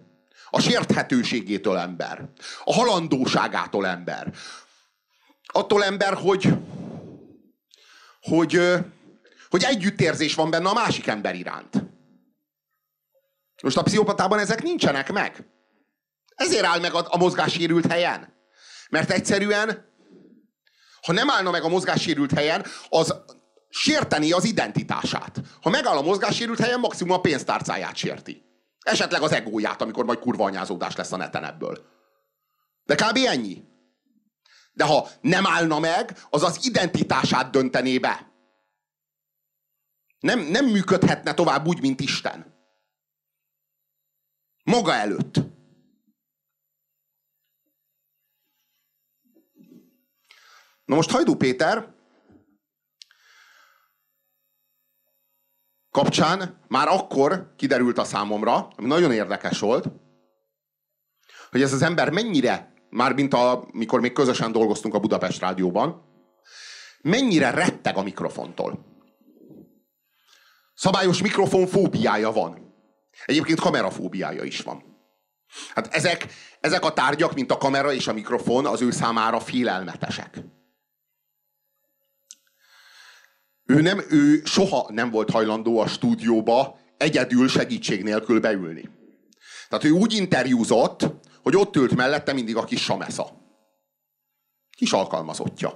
A 0.50 0.60
sérthetőségétől 0.60 1.78
ember. 1.78 2.30
A 2.64 2.74
halandóságától 2.74 3.88
ember. 3.88 4.34
Attól 5.46 5.84
ember, 5.84 6.14
hogy, 6.14 6.54
hogy, 8.22 8.62
hogy 9.50 9.64
együttérzés 9.64 10.36
van 10.36 10.50
benne 10.50 10.70
a 10.70 10.74
másik 10.74 11.08
ember 11.08 11.36
iránt. 11.36 11.84
Most 13.64 13.78
a 13.78 13.84
pszichopatában 13.84 14.40
ezek 14.40 14.64
nincsenek 14.64 15.12
meg. 15.12 15.46
Ezért 16.36 16.66
áll 16.66 16.80
meg 16.80 16.94
a, 16.94 17.06
a 17.10 17.18
mozgássérült 17.18 17.86
helyen. 17.86 18.34
Mert 18.90 19.12
egyszerűen, 19.12 19.86
ha 21.02 21.14
nem 21.14 21.30
állna 21.30 21.52
meg 21.52 21.64
a 21.64 21.70
mozgássérült 21.70 22.32
helyen, 22.32 22.66
az 22.90 23.16
sérteni 23.70 24.32
az 24.32 24.44
identitását. 24.44 25.42
Ha 25.62 25.70
megáll 25.70 25.98
a 25.98 26.02
mozgássérült 26.02 26.60
helyen, 26.60 26.80
maximum 26.80 27.14
a 27.14 27.22
pénztárcáját 27.22 27.96
sérti. 27.96 28.47
Esetleg 28.88 29.22
az 29.22 29.32
egóját, 29.32 29.82
amikor 29.82 30.06
majd 30.06 30.20
kurva 30.20 30.46
anyázódás 30.46 30.96
lesz 30.96 31.12
a 31.12 31.18
neten 31.18 31.44
ebből. 31.44 31.86
De 32.86 32.96
kb. 32.96 33.18
ennyi. 33.18 33.64
De 34.74 34.84
ha 34.84 35.08
nem 35.22 35.46
állna 35.46 35.80
meg, 35.80 36.18
az 36.30 36.44
az 36.44 36.66
identitását 36.66 37.52
döntené 37.52 37.98
be. 38.00 38.32
Nem, 40.20 40.40
nem 40.40 40.66
működhetne 40.66 41.34
tovább 41.34 41.68
úgy, 41.68 41.82
mint 41.82 42.00
Isten. 42.00 42.56
Maga 44.64 44.94
előtt. 44.94 45.36
Na 50.86 50.96
most 50.96 51.12
Hajdú 51.12 51.36
Péter 51.36 51.96
kapcsán 55.98 56.60
már 56.68 56.88
akkor 56.88 57.54
kiderült 57.56 57.98
a 57.98 58.04
számomra, 58.04 58.68
ami 58.76 58.88
nagyon 58.88 59.12
érdekes 59.12 59.60
volt, 59.60 59.86
hogy 61.52 61.62
ez 61.62 61.74
az 61.74 61.82
ember 61.82 62.10
mennyire, 62.10 62.74
már 62.90 63.14
mint 63.14 63.36
mikor 63.74 64.00
még 64.00 64.14
közösen 64.14 64.52
dolgoztunk 64.52 64.94
a 64.94 65.00
Budapest 65.00 65.40
Rádióban, 65.40 66.02
mennyire 67.02 67.50
retteg 67.50 67.98
a 67.98 68.04
mikrofontól. 68.04 68.86
Szabályos 70.74 71.22
mikrofonfóbiája 71.22 72.32
van. 72.32 72.74
Egyébként 73.26 73.60
kamerafóbiája 73.60 74.44
is 74.44 74.62
van. 74.62 74.84
Hát 75.76 75.88
ezek, 75.94 76.28
ezek 76.60 76.86
a 76.86 76.94
tárgyak, 76.94 77.34
mint 77.34 77.52
a 77.52 77.58
kamera 77.58 77.94
és 77.94 78.08
a 78.08 78.14
mikrofon, 78.14 78.66
az 78.66 78.82
ő 78.82 78.92
számára 78.92 79.40
félelmetesek. 79.40 80.40
Ő, 83.68 83.82
nem, 83.82 84.02
ő 84.10 84.42
soha 84.46 84.90
nem 84.92 85.12
volt 85.12 85.30
hajlandó 85.30 85.80
a 85.80 85.88
stúdióba 85.88 86.80
egyedül 86.98 87.48
segítség 87.48 88.04
nélkül 88.04 88.40
beülni. 88.40 88.90
Tehát 89.70 89.84
ő 89.84 89.90
úgy 89.90 90.14
interjúzott, 90.14 91.08
hogy 91.44 91.56
ott 91.56 91.76
ült 91.76 91.96
mellette 91.96 92.34
mindig 92.34 92.56
a 92.56 92.64
kis 92.64 92.84
Samesza. 92.84 93.28
Kis 94.78 94.92
alkalmazottja. 94.92 95.74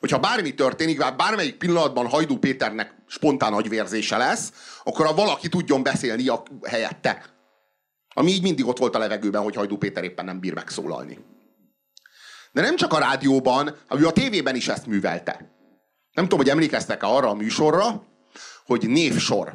Hogyha 0.00 0.18
bármi 0.18 0.54
történik, 0.54 1.16
bármelyik 1.16 1.56
pillanatban 1.56 2.08
Hajdú 2.08 2.38
Péternek 2.38 2.94
spontán 3.06 3.52
agyvérzése 3.52 4.16
lesz, 4.16 4.52
akkor 4.84 5.06
a 5.06 5.14
valaki 5.14 5.48
tudjon 5.48 5.82
beszélni 5.82 6.28
a 6.28 6.42
helyette. 6.68 7.24
Ami 8.14 8.30
így 8.30 8.42
mindig 8.42 8.66
ott 8.66 8.78
volt 8.78 8.94
a 8.94 8.98
levegőben, 8.98 9.42
hogy 9.42 9.54
Hajdú 9.54 9.76
Péter 9.76 10.04
éppen 10.04 10.24
nem 10.24 10.40
bír 10.40 10.54
megszólalni. 10.54 11.18
De 12.52 12.60
nem 12.60 12.76
csak 12.76 12.92
a 12.92 12.98
rádióban, 12.98 13.76
hanem 13.86 14.06
a 14.06 14.12
tévében 14.12 14.54
is 14.54 14.68
ezt 14.68 14.86
művelte. 14.86 15.57
Nem 16.18 16.26
tudom, 16.26 16.44
hogy 16.44 16.54
emlékeztek-e 16.54 17.06
arra 17.06 17.28
a 17.28 17.34
műsorra, 17.34 18.06
hogy 18.66 18.88
névsor. 18.88 19.52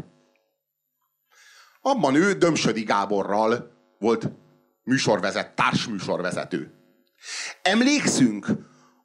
Abban 1.82 2.16
ő 2.16 2.34
Dömsödi 2.34 2.84
Gáborral 2.84 3.72
volt 4.00 4.30
műsorvezet, 4.84 5.56
társműsorvezető. 5.56 6.72
Emlékszünk 7.62 8.48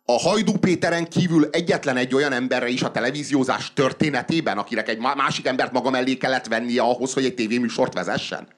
a 0.04 0.12
Hajdú 0.12 0.58
Péteren 0.58 1.08
kívül 1.08 1.48
egyetlen 1.50 1.96
egy 1.96 2.14
olyan 2.14 2.32
emberre 2.32 2.68
is 2.68 2.82
a 2.82 2.90
televíziózás 2.90 3.72
történetében, 3.72 4.58
akinek 4.58 4.88
egy 4.88 4.98
másik 4.98 5.46
embert 5.46 5.72
maga 5.72 5.90
mellé 5.90 6.16
kellett 6.16 6.46
vennie 6.46 6.82
ahhoz, 6.82 7.12
hogy 7.12 7.24
egy 7.24 7.34
tévéműsort 7.34 7.92
vezessen? 7.94 8.48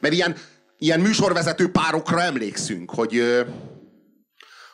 Mert 0.00 0.14
ilyen, 0.14 0.36
ilyen 0.78 1.00
műsorvezető 1.00 1.70
párokra 1.70 2.22
emlékszünk, 2.22 2.90
hogy, 2.90 3.44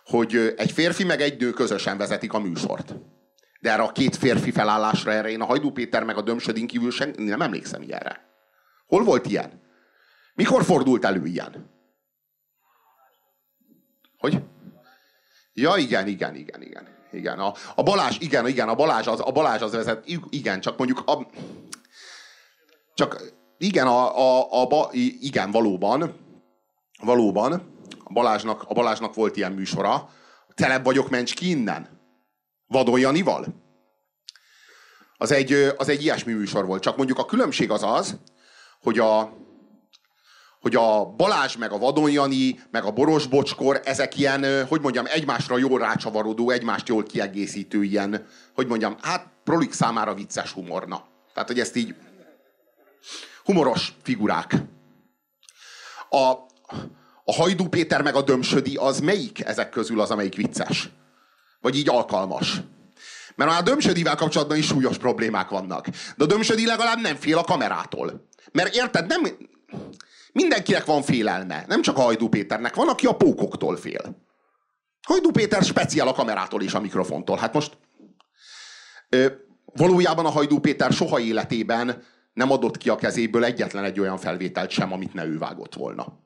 hogy 0.04 0.54
egy 0.56 0.72
férfi 0.72 1.04
meg 1.04 1.20
egy 1.20 1.40
nő 1.40 1.50
közösen 1.50 1.96
vezetik 1.96 2.32
a 2.32 2.38
műsort. 2.38 2.94
De 3.64 3.70
erre 3.70 3.82
a 3.82 3.92
két 3.92 4.16
férfi 4.16 4.50
felállásra, 4.50 5.12
erre 5.12 5.30
én 5.30 5.40
a 5.40 5.44
Hajdú 5.44 5.70
Péter 5.70 6.04
meg 6.04 6.16
a 6.16 6.22
Dömsödin 6.22 6.66
kívül 6.66 6.90
sen, 6.90 7.14
nem 7.16 7.40
emlékszem 7.40 7.82
ilyenre. 7.82 8.28
Hol 8.86 9.04
volt 9.04 9.26
ilyen? 9.26 9.60
Mikor 10.34 10.64
fordult 10.64 11.04
elő 11.04 11.26
ilyen? 11.26 11.70
Hogy? 14.18 14.42
Ja, 15.52 15.76
igen, 15.76 16.06
igen, 16.06 16.34
igen, 16.34 16.62
igen. 16.62 16.88
Igen, 17.12 17.38
a, 17.38 17.54
a 17.74 17.82
Balázs, 17.82 18.16
igen, 18.18 18.48
igen, 18.48 18.68
a 18.68 18.74
Balázs 18.74 19.06
az, 19.06 19.20
a 19.20 19.32
Balázs 19.32 19.62
az 19.62 19.72
vezet, 19.72 20.04
igen, 20.30 20.60
csak 20.60 20.78
mondjuk 20.78 21.02
a, 21.06 21.26
csak 22.94 23.22
igen, 23.58 23.86
a, 23.86 24.18
a, 24.18 24.52
a, 24.52 24.80
a 24.80 24.88
igen, 25.20 25.50
valóban, 25.50 26.14
valóban, 27.02 27.52
a 28.04 28.12
Balázsnak, 28.12 28.64
a 28.68 28.74
Balázsnak 28.74 29.14
volt 29.14 29.36
ilyen 29.36 29.52
műsora, 29.52 30.10
telebb 30.54 30.84
vagyok, 30.84 31.10
mencs 31.10 31.34
ki 31.34 31.48
innen. 31.48 31.93
Vadon 32.66 32.98
Janival? 32.98 33.46
Az 35.16 35.32
egy, 35.32 35.52
az 35.76 35.88
egy 35.88 36.02
ilyesmi 36.02 36.32
műsor 36.32 36.66
volt. 36.66 36.82
Csak 36.82 36.96
mondjuk 36.96 37.18
a 37.18 37.24
különbség 37.24 37.70
az 37.70 37.82
az, 37.82 38.16
hogy 38.82 38.98
a, 38.98 39.32
hogy 40.60 40.74
a 40.76 41.04
Balázs, 41.04 41.56
meg 41.56 41.72
a 41.72 41.78
Vadon 41.78 42.10
Jani, 42.10 42.60
meg 42.70 42.84
a 42.84 42.90
Boros 42.90 43.26
Bocskor, 43.26 43.80
ezek 43.84 44.18
ilyen, 44.18 44.66
hogy 44.66 44.80
mondjam, 44.80 45.04
egymásra 45.08 45.58
jól 45.58 45.78
rácsavarodó, 45.78 46.50
egymást 46.50 46.88
jól 46.88 47.02
kiegészítő 47.02 47.82
ilyen, 47.82 48.26
hogy 48.54 48.66
mondjam, 48.66 48.96
hát 49.00 49.28
prolik 49.44 49.72
számára 49.72 50.14
vicces 50.14 50.52
humorna. 50.52 51.04
Tehát, 51.32 51.48
hogy 51.48 51.60
ezt 51.60 51.76
így 51.76 51.94
humoros 53.44 53.92
figurák. 54.02 54.54
A, 56.08 56.16
a 57.24 57.32
Hajdú 57.32 57.68
Péter 57.68 58.02
meg 58.02 58.14
a 58.14 58.22
Dömsödi, 58.22 58.76
az 58.76 59.00
melyik 59.00 59.44
ezek 59.44 59.70
közül 59.70 60.00
az, 60.00 60.10
amelyik 60.10 60.34
vicces? 60.34 60.90
Vagy 61.64 61.76
így 61.76 61.88
alkalmas. 61.88 62.60
Mert 63.34 63.50
már 63.50 63.60
a 63.60 63.62
Dömsödivel 63.62 64.14
kapcsolatban 64.14 64.56
is 64.56 64.66
súlyos 64.66 64.98
problémák 64.98 65.48
vannak. 65.48 65.88
De 65.88 66.24
a 66.24 66.26
Dömsödi 66.26 66.66
legalább 66.66 67.00
nem 67.00 67.16
fél 67.16 67.38
a 67.38 67.44
kamerától. 67.44 68.28
Mert 68.52 68.74
érted, 68.74 69.06
nem... 69.06 69.22
Mindenkinek 70.32 70.84
van 70.84 71.02
félelme. 71.02 71.64
Nem 71.68 71.82
csak 71.82 71.98
a 71.98 72.00
Hajdú 72.00 72.28
Péternek. 72.28 72.74
Van, 72.74 72.88
aki 72.88 73.06
a 73.06 73.16
pókoktól 73.16 73.76
fél. 73.76 74.24
Hajdú 75.02 75.30
Péter 75.30 75.62
speciál 75.62 76.08
a 76.08 76.12
kamerától 76.12 76.62
és 76.62 76.74
a 76.74 76.80
mikrofontól. 76.80 77.36
Hát 77.36 77.54
most 77.54 77.78
ö, 79.08 79.26
valójában 79.64 80.26
a 80.26 80.30
Hajdú 80.30 80.58
Péter 80.58 80.92
soha 80.92 81.20
életében 81.20 82.02
nem 82.32 82.50
adott 82.50 82.78
ki 82.78 82.88
a 82.88 82.96
kezéből 82.96 83.44
egyetlen 83.44 83.84
egy 83.84 84.00
olyan 84.00 84.18
felvételt 84.18 84.70
sem, 84.70 84.92
amit 84.92 85.14
ne 85.14 85.24
ő 85.24 85.38
vágott 85.38 85.74
volna. 85.74 86.18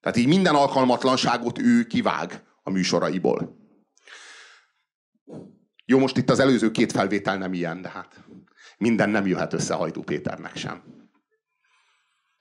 Tehát 0.00 0.18
így 0.18 0.28
minden 0.28 0.54
alkalmatlanságot 0.54 1.58
ő 1.58 1.86
kivág 1.86 2.42
a 2.62 2.70
műsoraiból. 2.70 3.60
Jó, 5.84 5.98
most 5.98 6.16
itt 6.16 6.30
az 6.30 6.38
előző 6.38 6.70
két 6.70 6.92
felvétel 6.92 7.38
nem 7.38 7.52
ilyen, 7.52 7.82
de 7.82 7.88
hát 7.88 8.24
minden 8.78 9.10
nem 9.10 9.26
jöhet 9.26 9.52
össze 9.52 9.74
Hajdú 9.74 10.02
Péternek 10.02 10.56
sem. 10.56 10.82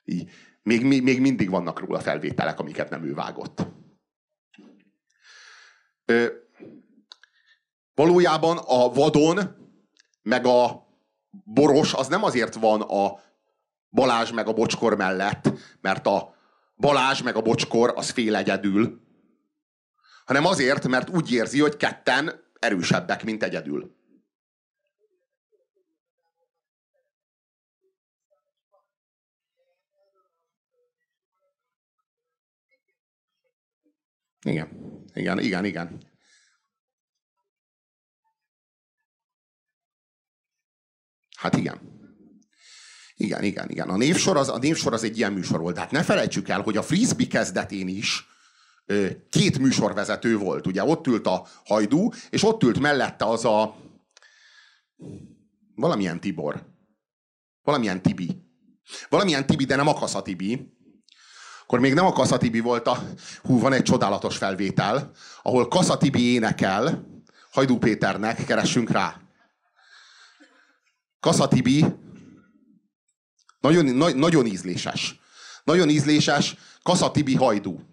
Így, 0.03 0.31
még, 0.61 0.85
még, 0.85 1.21
mindig 1.21 1.49
vannak 1.49 1.79
róla 1.79 1.99
felvételek, 1.99 2.59
amiket 2.59 2.89
nem 2.89 3.03
ő 3.03 3.13
vágott. 3.13 3.67
Ö, 6.05 6.27
valójában 7.93 8.57
a 8.57 8.89
vadon, 8.89 9.39
meg 10.21 10.45
a 10.45 10.87
boros 11.43 11.93
az 11.93 12.07
nem 12.07 12.23
azért 12.23 12.55
van 12.55 12.81
a 12.81 13.19
Balázs 13.89 14.31
meg 14.31 14.47
a 14.47 14.53
bocskor 14.53 14.97
mellett, 14.97 15.51
mert 15.81 16.07
a 16.07 16.35
Balázs 16.75 17.21
meg 17.21 17.35
a 17.35 17.41
bocskor 17.41 17.93
az 17.95 18.09
fél 18.09 18.35
egyedül, 18.35 19.01
hanem 20.25 20.45
azért, 20.45 20.87
mert 20.87 21.09
úgy 21.09 21.31
érzi, 21.31 21.59
hogy 21.59 21.77
ketten 21.77 22.50
erősebbek, 22.61 23.23
mint 23.23 23.43
egyedül. 23.43 23.95
Igen, 34.45 34.69
igen, 35.13 35.39
igen, 35.39 35.65
igen. 35.65 36.09
Hát 41.37 41.55
igen. 41.55 41.99
Igen, 43.15 43.43
igen, 43.43 43.69
igen. 43.69 43.89
A 43.89 43.97
névsor 43.97 44.37
az, 44.37 44.49
a 44.49 44.57
névsor 44.57 44.93
az 44.93 45.03
egy 45.03 45.17
ilyen 45.17 45.33
műsor 45.33 45.59
volt. 45.59 45.75
Tehát 45.75 45.91
ne 45.91 46.03
felejtsük 46.03 46.49
el, 46.49 46.61
hogy 46.61 46.77
a 46.77 46.83
frisbee 46.83 47.27
kezdetén 47.27 47.87
is 47.87 48.27
két 49.29 49.59
műsorvezető 49.59 50.37
volt. 50.37 50.67
Ugye 50.67 50.83
ott 50.83 51.07
ült 51.07 51.27
a 51.27 51.45
Hajdú, 51.65 52.11
és 52.29 52.43
ott 52.43 52.63
ült 52.63 52.79
mellette 52.79 53.25
az 53.25 53.45
a 53.45 53.75
valamilyen 55.75 56.19
Tibor. 56.19 56.65
Valamilyen 57.63 58.01
Tibi. 58.01 58.41
Valamilyen 59.09 59.45
Tibi, 59.45 59.65
de 59.65 59.75
nem 59.75 59.87
a 59.87 59.93
Kasza 59.93 60.21
Tibi. 60.21 60.73
Akkor 61.61 61.79
még 61.79 61.93
nem 61.93 62.05
a 62.05 62.37
Tibi 62.37 62.59
volt 62.59 62.87
a... 62.87 63.03
Hú, 63.43 63.59
van 63.59 63.73
egy 63.73 63.83
csodálatos 63.83 64.37
felvétel, 64.37 65.11
ahol 65.41 65.67
Kasza 65.67 65.97
Tibi 65.97 66.33
énekel, 66.33 67.05
Hajdú 67.51 67.77
Péternek, 67.77 68.45
keressünk 68.45 68.89
rá. 68.89 69.21
Kasza 71.19 71.47
Tibi 71.47 71.85
nagyon, 73.59 73.85
na, 73.85 74.09
nagyon 74.09 74.45
ízléses. 74.45 75.19
Nagyon 75.63 75.89
ízléses 75.89 76.55
Kasza 76.83 77.11
Tibi 77.11 77.35
hajdú. 77.35 77.90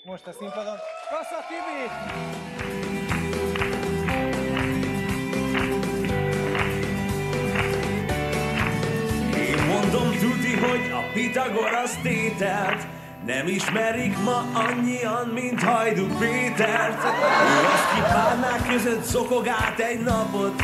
Következik 0.00 0.04
most 0.04 0.26
a 0.26 0.32
színpadon. 0.38 0.76
Kasza 1.10 1.40
Tibi! 1.48 1.82
Én 9.38 9.66
mondom 9.66 10.10
tuti, 10.10 10.56
hogy 10.56 10.90
a 10.92 11.12
Pitagorasz 11.12 11.96
tételt 12.02 12.86
nem 13.26 13.46
ismerik 13.46 14.18
ma 14.22 14.44
annyian, 14.52 15.28
mint 15.28 15.62
Hajdu 15.62 16.06
Pétert. 16.18 17.04
Ő 17.04 17.64
az 17.74 17.94
ki 17.94 18.00
párnák 18.00 18.68
között 18.68 19.02
szokog 19.02 19.48
át 19.48 19.78
egy 19.78 20.00
napot, 20.00 20.62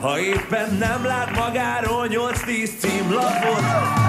ha 0.00 0.18
éppen 0.18 0.74
nem 0.74 1.04
lát 1.04 1.30
magáról 1.36 2.06
8-10 2.08 2.78
címlapot, 2.78 3.60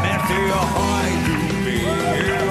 mert 0.01 0.29
ő 0.29 0.51
a 0.51 0.65
Hajdu 0.65 1.37
P, 1.63 2.46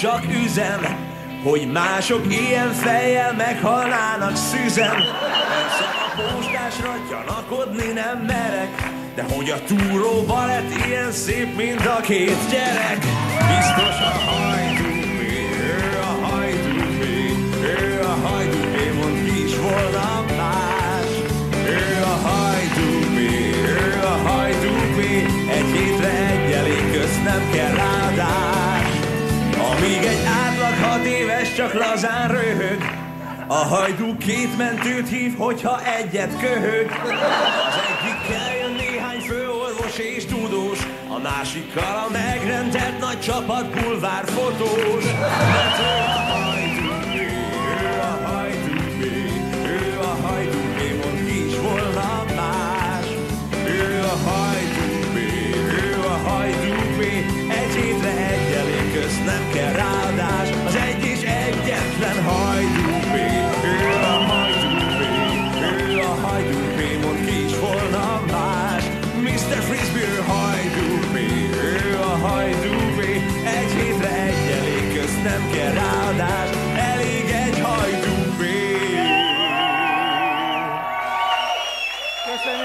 csak 0.00 0.24
üzen, 0.44 0.80
hogy 1.44 1.72
mások 1.72 2.24
ilyen 2.28 2.72
fejjel 2.72 3.32
meghalnának 3.32 4.36
szüzen. 4.36 4.94
Persze 4.96 5.84
a 6.06 6.32
postásra 6.32 6.94
gyanakodni 7.10 7.92
nem 7.92 8.18
merek, 8.18 8.90
de 9.14 9.22
hogy 9.34 9.50
a 9.50 9.62
túró 9.66 10.22
balett 10.26 10.86
ilyen 10.86 11.12
szép, 11.12 11.56
mint 11.56 11.86
a 11.86 12.00
két 12.00 12.50
gyerek. 12.50 12.98
Biztos 13.56 14.00
a 14.00 14.18
hajdúbé, 14.30 15.48
ő 15.60 15.98
a 16.00 16.26
hajdúbé, 16.26 17.34
ő 17.62 18.00
a 18.02 18.26
hajdúbé, 18.28 18.90
mond 19.00 19.24
ki 19.24 19.44
is 19.44 19.56
volna 19.56 20.24
más. 20.36 21.10
Ő 21.66 22.02
a 22.02 22.28
hajdúbé, 22.28 23.50
ő 23.54 24.00
a 24.02 24.28
hajdúbé, 24.28 25.26
egy 25.50 25.78
hétre 25.78 26.10
egy 26.10 26.52
elég, 26.52 26.92
közt 26.92 27.24
nem 27.24 27.50
kell 27.52 27.74
ráadás. 27.74 28.49
Amíg 29.80 30.04
egy 30.04 30.24
átlag 30.24 30.90
hat 30.90 31.04
éves 31.04 31.54
csak 31.54 31.72
lazán 31.72 32.28
röhög, 32.28 32.82
a 33.46 33.54
hajdú 33.54 34.16
két 34.16 34.56
mentőt 34.56 35.08
hív, 35.08 35.36
hogyha 35.36 35.80
egyet 35.84 36.40
köhög. 36.40 36.90
Az 37.66 37.76
egyikkel 37.90 38.56
jön 38.56 38.72
néhány 38.72 39.20
főorvos 39.20 39.98
és 39.98 40.24
tudós, 40.24 40.78
a 41.08 41.18
másikkal 41.18 42.04
a 42.06 42.10
megrendelt 42.12 42.98
nagy 42.98 43.20
csapat 43.20 43.70
bulvár 43.70 44.24
fotós. 44.26 45.04
A 46.28 46.29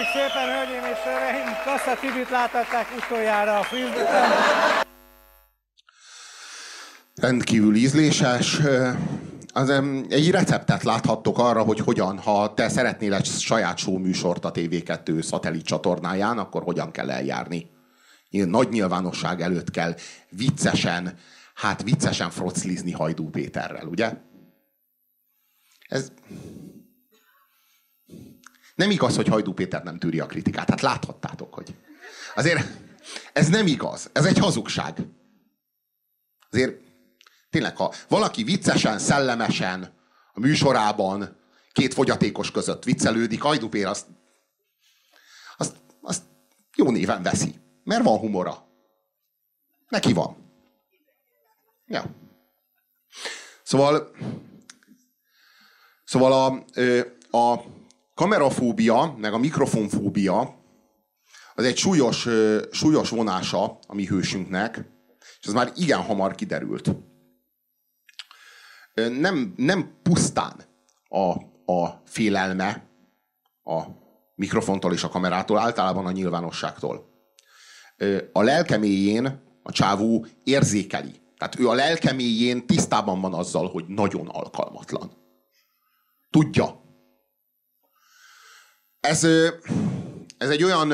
Köszönjük 0.05 0.31
szépen, 0.31 0.55
hölgyeim 0.55 0.93
és 0.93 0.99
uraim! 1.05 1.55
Kassa 1.63 1.99
Tibit 1.99 2.29
láthatták 2.29 2.87
utoljára 2.97 3.59
a 3.59 3.63
filmben. 3.63 4.05
Rendkívül 7.15 7.75
ízléses. 7.75 8.59
Az, 9.53 9.69
egy 10.09 10.31
receptet 10.31 10.83
láthattok 10.83 11.37
arra, 11.37 11.63
hogy 11.63 11.79
hogyan, 11.79 12.19
ha 12.19 12.53
te 12.53 12.69
szeretnél 12.69 13.13
egy 13.13 13.25
saját 13.25 13.85
műsort 13.85 14.45
a 14.45 14.51
TV2 14.51 15.21
szatellit 15.21 15.65
csatornáján, 15.65 16.37
akkor 16.37 16.63
hogyan 16.63 16.91
kell 16.91 17.11
eljárni. 17.11 17.69
Nagy 18.29 18.69
nyilvánosság 18.69 19.41
előtt 19.41 19.71
kell 19.71 19.95
viccesen, 20.29 21.17
hát 21.53 21.83
viccesen 21.83 22.29
froclizni 22.29 22.91
Hajdú 22.91 23.29
Péterrel, 23.29 23.87
ugye? 23.87 24.13
Ez 25.87 26.11
nem 28.75 28.91
igaz, 28.91 29.15
hogy 29.15 29.27
Hajdú 29.27 29.53
Péter 29.53 29.83
nem 29.83 29.97
tűri 29.97 30.19
a 30.19 30.25
kritikát. 30.25 30.69
Hát 30.69 30.81
láthattátok, 30.81 31.53
hogy 31.53 31.75
azért 32.35 32.67
ez 33.33 33.47
nem 33.47 33.67
igaz. 33.67 34.09
Ez 34.13 34.25
egy 34.25 34.37
hazugság. 34.37 34.99
Azért 36.49 36.81
tényleg, 37.49 37.77
ha 37.77 37.93
valaki 38.07 38.43
viccesen, 38.43 38.99
szellemesen 38.99 39.93
a 40.33 40.39
műsorában 40.39 41.37
két 41.71 41.93
fogyatékos 41.93 42.51
között 42.51 42.83
viccelődik, 42.83 43.41
Hajdú 43.41 43.69
Péter 43.69 43.89
azt, 43.89 44.07
azt, 45.57 45.75
azt 46.01 46.23
jó 46.75 46.91
néven 46.91 47.23
veszi. 47.23 47.55
Mert 47.83 48.03
van 48.03 48.17
humora. 48.17 48.67
Neki 49.87 50.13
van. 50.13 50.37
Ja. 51.85 52.05
Szóval, 53.63 54.11
szóval 56.03 56.33
a, 56.33 56.65
a 57.37 57.63
kamerafóbia, 58.15 59.15
meg 59.17 59.33
a 59.33 59.37
mikrofonfóbia 59.37 60.63
az 61.55 61.63
egy 61.63 61.77
súlyos, 61.77 62.27
súlyos 62.71 63.09
vonása 63.09 63.79
a 63.87 63.93
mi 63.93 64.05
hősünknek, 64.05 64.89
és 65.39 65.47
ez 65.47 65.53
már 65.53 65.71
igen 65.75 66.01
hamar 66.01 66.35
kiderült. 66.35 66.91
Nem, 68.93 69.53
nem 69.57 69.97
pusztán 70.03 70.63
a, 71.07 71.29
a 71.73 72.01
félelme 72.05 72.89
a 73.63 73.81
mikrofontól 74.35 74.93
és 74.93 75.03
a 75.03 75.09
kamerától, 75.09 75.57
általában 75.57 76.05
a 76.05 76.11
nyilvánosságtól. 76.11 77.09
A 78.31 78.41
lelkeméjén 78.41 79.43
a 79.63 79.71
csávó 79.71 80.25
érzékeli. 80.43 81.21
Tehát 81.37 81.59
ő 81.59 81.69
a 81.69 81.73
lelkeméjén 81.73 82.67
tisztában 82.67 83.21
van 83.21 83.33
azzal, 83.33 83.69
hogy 83.69 83.85
nagyon 83.87 84.27
alkalmatlan. 84.27 85.11
Tudja. 86.29 86.84
Ez, 89.07 89.23
ez 90.37 90.49
egy 90.49 90.63
olyan 90.63 90.93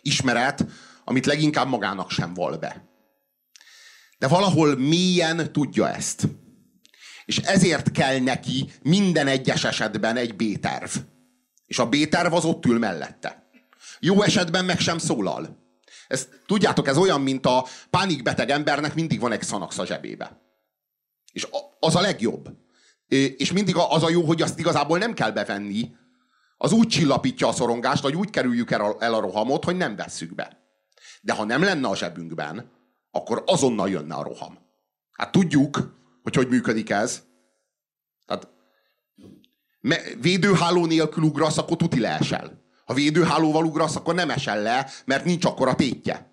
ismeret, 0.00 0.64
amit 1.04 1.26
leginkább 1.26 1.68
magának 1.68 2.10
sem 2.10 2.34
val 2.34 2.56
be. 2.56 2.88
De 4.18 4.28
valahol 4.28 4.76
mélyen 4.76 5.52
tudja 5.52 5.94
ezt. 5.94 6.28
És 7.24 7.38
ezért 7.38 7.90
kell 7.90 8.18
neki 8.18 8.72
minden 8.82 9.26
egyes 9.26 9.64
esetben 9.64 10.16
egy 10.16 10.36
B-terv. 10.36 10.90
És 11.66 11.78
a 11.78 11.88
B-terv 11.88 12.34
az 12.34 12.44
ott 12.44 12.66
ül 12.66 12.78
mellette. 12.78 13.48
Jó 14.00 14.22
esetben 14.22 14.64
meg 14.64 14.78
sem 14.78 14.98
szólal. 14.98 15.58
Ez, 16.08 16.28
tudjátok, 16.46 16.88
ez 16.88 16.96
olyan, 16.96 17.20
mint 17.20 17.46
a 17.46 17.66
pánikbeteg 17.90 18.50
embernek 18.50 18.94
mindig 18.94 19.20
van 19.20 19.32
egy 19.32 19.42
szanax 19.42 19.78
a 19.78 19.86
zsebébe. 19.86 20.40
És 21.32 21.48
az 21.80 21.94
a 21.94 22.00
legjobb. 22.00 22.48
És 23.36 23.52
mindig 23.52 23.74
az 23.76 24.02
a 24.02 24.10
jó, 24.10 24.22
hogy 24.22 24.42
azt 24.42 24.58
igazából 24.58 24.98
nem 24.98 25.14
kell 25.14 25.30
bevenni, 25.30 25.90
az 26.62 26.72
úgy 26.72 26.88
csillapítja 26.88 27.48
a 27.48 27.52
szorongást, 27.52 28.02
hogy 28.02 28.16
úgy 28.16 28.30
kerüljük 28.30 28.70
el 28.70 29.14
a, 29.14 29.20
rohamot, 29.20 29.64
hogy 29.64 29.76
nem 29.76 29.96
vesszük 29.96 30.34
be. 30.34 30.58
De 31.20 31.32
ha 31.32 31.44
nem 31.44 31.62
lenne 31.62 31.88
a 31.88 31.96
zsebünkben, 31.96 32.70
akkor 33.10 33.42
azonnal 33.46 33.90
jönne 33.90 34.14
a 34.14 34.22
roham. 34.22 34.58
Hát 35.12 35.32
tudjuk, 35.32 35.98
hogy 36.22 36.34
hogy 36.34 36.48
működik 36.48 36.90
ez. 36.90 37.22
Tehát 38.26 38.48
védőháló 40.20 40.86
nélkül 40.86 41.22
ugrasz, 41.22 41.58
akkor 41.58 41.76
tuti 41.76 42.00
leesel. 42.00 42.62
Ha 42.84 42.94
védőhálóval 42.94 43.64
ugrasz, 43.64 43.96
akkor 43.96 44.14
nem 44.14 44.30
esel 44.30 44.62
le, 44.62 44.90
mert 45.04 45.24
nincs 45.24 45.44
akkor 45.44 45.68
a 45.68 45.74
tétje. 45.74 46.32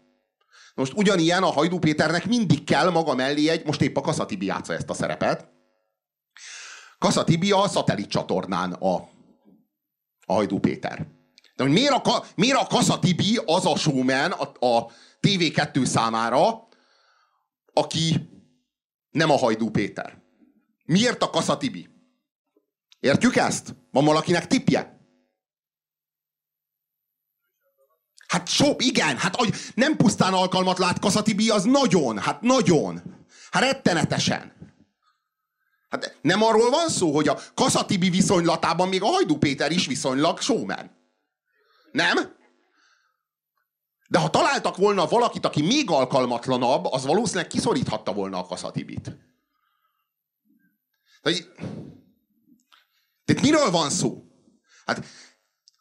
Most 0.75 0.93
ugyanilyen 0.93 1.43
a 1.43 1.51
Hajdú 1.51 1.79
Péternek 1.79 2.25
mindig 2.25 2.63
kell 2.63 2.89
maga 2.89 3.15
mellé 3.15 3.49
egy, 3.49 3.65
most 3.65 3.81
épp 3.81 3.97
a 3.97 4.01
Kaszatibi 4.01 4.45
játsza 4.45 4.73
ezt 4.73 4.89
a 4.89 4.93
szerepet. 4.93 5.49
Kaszatibi 6.97 7.51
a 7.51 7.67
szatellit 7.67 8.09
csatornán 8.09 8.71
a 8.71 9.15
a 10.27 10.33
Hajdú 10.33 10.59
Péter. 10.59 11.07
De 11.55 11.63
hogy 11.63 11.71
miért 11.71 12.07
a, 12.07 12.23
miért 12.35 12.59
a 12.59 12.67
Kassa 12.67 12.99
Tibi 12.99 13.39
az 13.45 13.65
a 13.65 13.75
showman 13.75 14.31
a, 14.31 14.65
a 14.65 14.91
TV2 15.21 15.85
számára, 15.85 16.67
aki 17.73 18.29
nem 19.09 19.29
a 19.29 19.37
Hajdú 19.37 19.69
Péter? 19.69 20.21
Miért 20.85 21.23
a 21.23 21.29
Kassa 21.29 21.57
Tibi? 21.57 21.89
Értjük 22.99 23.35
ezt? 23.35 23.75
Van 23.91 24.05
valakinek 24.05 24.47
tipje? 24.47 24.95
Hát 28.27 28.47
so, 28.47 28.75
igen, 28.77 29.17
hát 29.17 29.37
nem 29.75 29.95
pusztán 29.95 30.33
alkalmat 30.33 30.77
lát 30.77 30.99
Kassa 30.99 31.21
Tibi, 31.21 31.49
az 31.49 31.63
nagyon, 31.63 32.17
hát 32.17 32.41
nagyon. 32.41 33.01
Hát 33.51 33.63
rettenetesen. 33.63 34.56
Hát 35.89 36.17
nem 36.21 36.43
arról 36.43 36.69
van 36.69 36.89
szó, 36.89 37.15
hogy 37.15 37.27
a 37.27 37.39
Kaszatibi 37.53 38.09
viszonylatában 38.09 38.87
még 38.87 39.03
a 39.03 39.07
Hajdú 39.07 39.37
Péter 39.37 39.71
is 39.71 39.87
viszonylag 39.87 40.41
showman. 40.41 40.91
Nem? 41.91 42.35
De 44.09 44.19
ha 44.19 44.29
találtak 44.29 44.77
volna 44.77 45.05
valakit, 45.05 45.45
aki 45.45 45.61
még 45.61 45.89
alkalmatlanabb, 45.89 46.85
az 46.85 47.05
valószínűleg 47.05 47.47
kiszoríthatta 47.47 48.13
volna 48.13 48.37
a 48.39 48.45
Kaszatibit. 48.45 49.11
Tehát 53.25 53.41
miről 53.41 53.71
van 53.71 53.89
szó? 53.89 54.23
Hát 54.85 55.05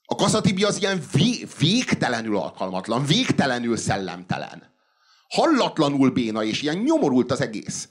a 0.05 0.15
Kaszatibi 0.15 0.65
az 0.65 0.81
ilyen 0.81 1.03
vé, 1.13 1.47
végtelenül 1.59 2.37
alkalmatlan, 2.37 3.05
végtelenül 3.05 3.77
szellemtelen. 3.77 4.75
Hallatlanul 5.29 6.11
béna, 6.11 6.45
és 6.45 6.63
ilyen 6.63 6.77
nyomorult 6.77 7.31
az 7.31 7.41
egész. 7.41 7.89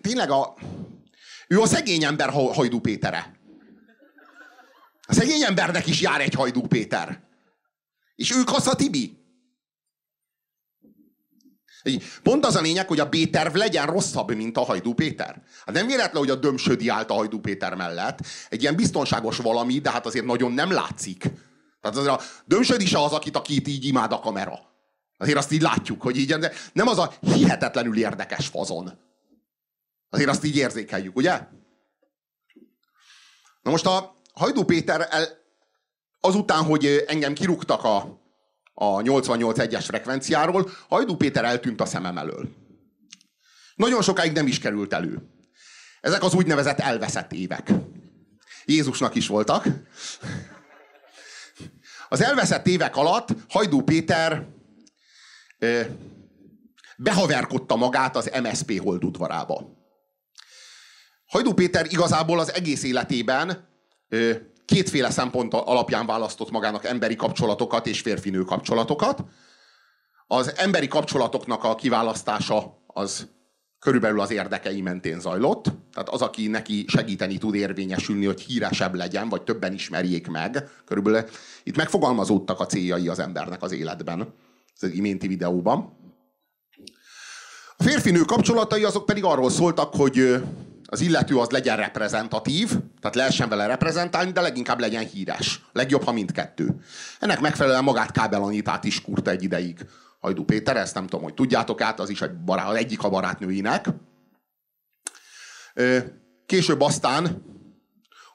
Tényleg 0.00 0.30
a... 0.30 0.54
Ő 1.48 1.60
a 1.60 1.66
szegény 1.66 2.04
ember 2.04 2.30
Hajdú 2.30 2.80
Pétere. 2.80 3.38
A 5.06 5.12
szegény 5.12 5.42
embernek 5.42 5.86
is 5.86 6.00
jár 6.00 6.20
egy 6.20 6.34
Hajdú 6.34 6.66
Péter. 6.66 7.22
És 8.14 8.36
ő 8.36 8.42
Kassa 8.44 8.74
Tibi. 8.74 9.22
Pont 12.22 12.46
az 12.46 12.56
a 12.56 12.60
lényeg, 12.60 12.88
hogy 12.88 13.00
a 13.00 13.08
B-terv 13.08 13.54
legyen 13.54 13.86
rosszabb, 13.86 14.34
mint 14.34 14.56
a 14.56 14.64
Hajdú 14.64 14.94
Péter. 14.94 15.42
Hát 15.66 15.74
nem 15.74 15.86
véletlen, 15.86 16.22
hogy 16.22 16.30
a 16.30 16.34
Dömsödi 16.34 16.88
állt 16.88 17.10
a 17.10 17.14
Hajdú 17.14 17.40
Péter 17.40 17.74
mellett. 17.74 18.18
Egy 18.48 18.62
ilyen 18.62 18.76
biztonságos 18.76 19.36
valami, 19.36 19.78
de 19.78 19.90
hát 19.90 20.06
azért 20.06 20.24
nagyon 20.24 20.52
nem 20.52 20.72
látszik. 20.72 21.18
Tehát 21.80 21.96
azért 21.96 22.20
a 22.20 22.20
Dömsödi 22.44 22.86
se 22.86 23.02
az, 23.02 23.12
akit, 23.12 23.36
akit 23.36 23.68
így 23.68 23.84
imád 23.84 24.12
a 24.12 24.20
kamera. 24.20 24.58
Azért 25.16 25.38
azt 25.38 25.52
így 25.52 25.62
látjuk, 25.62 26.02
hogy 26.02 26.16
így, 26.16 26.36
nem 26.72 26.88
az 26.88 26.98
a 26.98 27.12
hihetetlenül 27.20 27.98
érdekes 27.98 28.46
fazon. 28.46 29.03
Azért 30.14 30.30
azt 30.30 30.44
így 30.44 30.56
érzékeljük, 30.56 31.16
ugye? 31.16 31.40
Na 33.62 33.70
most 33.70 33.86
a 33.86 34.16
Hajdú 34.34 34.64
Péter 34.64 35.08
el, 35.10 35.28
azután, 36.20 36.64
hogy 36.64 37.04
engem 37.06 37.32
kirúgtak 37.34 37.84
a, 37.84 37.96
a 38.74 38.86
88.1-es 38.86 39.84
frekvenciáról, 39.86 40.70
Hajdú 40.88 41.16
Péter 41.16 41.44
eltűnt 41.44 41.80
a 41.80 41.86
szemem 41.86 42.18
elől. 42.18 42.48
Nagyon 43.74 44.02
sokáig 44.02 44.32
nem 44.32 44.46
is 44.46 44.58
került 44.58 44.92
elő. 44.92 45.28
Ezek 46.00 46.22
az 46.22 46.34
úgynevezett 46.34 46.78
elveszett 46.78 47.32
évek. 47.32 47.72
Jézusnak 48.64 49.14
is 49.14 49.26
voltak. 49.26 49.66
Az 52.08 52.22
elveszett 52.22 52.66
évek 52.66 52.96
alatt 52.96 53.28
Hajdú 53.48 53.82
Péter 53.82 54.46
ö, 55.58 55.80
behaverkodta 56.96 57.76
magát 57.76 58.16
az 58.16 58.30
MSP 58.42 58.80
holdudvarába. 58.80 59.82
Hajdú 61.34 61.52
Péter 61.52 61.86
igazából 61.90 62.38
az 62.38 62.52
egész 62.52 62.82
életében 62.82 63.68
kétféle 64.64 65.10
szempont 65.10 65.54
alapján 65.54 66.06
választott 66.06 66.50
magának 66.50 66.84
emberi 66.84 67.16
kapcsolatokat 67.16 67.86
és 67.86 68.00
férfinő 68.00 68.42
kapcsolatokat. 68.42 69.24
Az 70.26 70.52
emberi 70.56 70.88
kapcsolatoknak 70.88 71.64
a 71.64 71.74
kiválasztása 71.74 72.84
az 72.86 73.28
körülbelül 73.78 74.20
az 74.20 74.30
érdekei 74.30 74.80
mentén 74.80 75.20
zajlott. 75.20 75.64
Tehát 75.92 76.08
az, 76.08 76.22
aki 76.22 76.46
neki 76.46 76.84
segíteni 76.88 77.38
tud 77.38 77.54
érvényesülni, 77.54 78.24
hogy 78.24 78.40
híresebb 78.40 78.94
legyen, 78.94 79.28
vagy 79.28 79.42
többen 79.42 79.72
ismerjék 79.72 80.26
meg. 80.26 80.68
Körülbelül 80.84 81.28
itt 81.62 81.76
megfogalmazódtak 81.76 82.60
a 82.60 82.66
céljai 82.66 83.08
az 83.08 83.18
embernek 83.18 83.62
az 83.62 83.72
életben, 83.72 84.34
az 84.80 84.92
iménti 84.92 85.26
videóban. 85.26 86.02
A 87.76 87.82
férfinő 87.82 88.20
kapcsolatai 88.20 88.84
azok 88.84 89.06
pedig 89.06 89.24
arról 89.24 89.50
szóltak, 89.50 89.94
hogy 89.94 90.42
az 90.94 91.00
illető 91.00 91.38
az 91.38 91.50
legyen 91.50 91.76
reprezentatív, 91.76 92.68
tehát 93.00 93.14
lehessen 93.14 93.48
vele 93.48 93.66
reprezentálni, 93.66 94.32
de 94.32 94.40
leginkább 94.40 94.80
legyen 94.80 95.06
híres. 95.06 95.64
Legjobb, 95.72 96.02
ha 96.02 96.12
mindkettő. 96.12 96.74
Ennek 97.20 97.40
megfelelően 97.40 97.84
magát 97.84 98.10
Kábel 98.10 98.52
is 98.82 99.02
kurta 99.02 99.30
egy 99.30 99.42
ideig 99.42 99.86
Hajdú 100.20 100.44
Péter, 100.44 100.76
ezt 100.76 100.94
nem 100.94 101.06
tudom, 101.06 101.24
hogy 101.24 101.34
tudjátok 101.34 101.80
át, 101.80 102.00
az 102.00 102.08
is 102.08 102.22
egy 102.22 102.34
barát, 102.34 102.68
az 102.68 102.76
egyik 102.76 103.02
a 103.02 103.08
barátnőinek. 103.08 103.88
Később 106.46 106.80
aztán, 106.80 107.42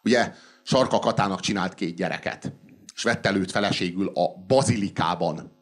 ugye, 0.04 0.34
Sarka 0.64 1.00
Katának 1.00 1.40
csinált 1.40 1.74
két 1.74 1.96
gyereket, 1.96 2.54
és 2.96 3.04
vett 3.04 3.26
előtt 3.26 3.52
feleségül 3.52 4.12
a 4.14 4.46
bazilikában. 4.48 5.59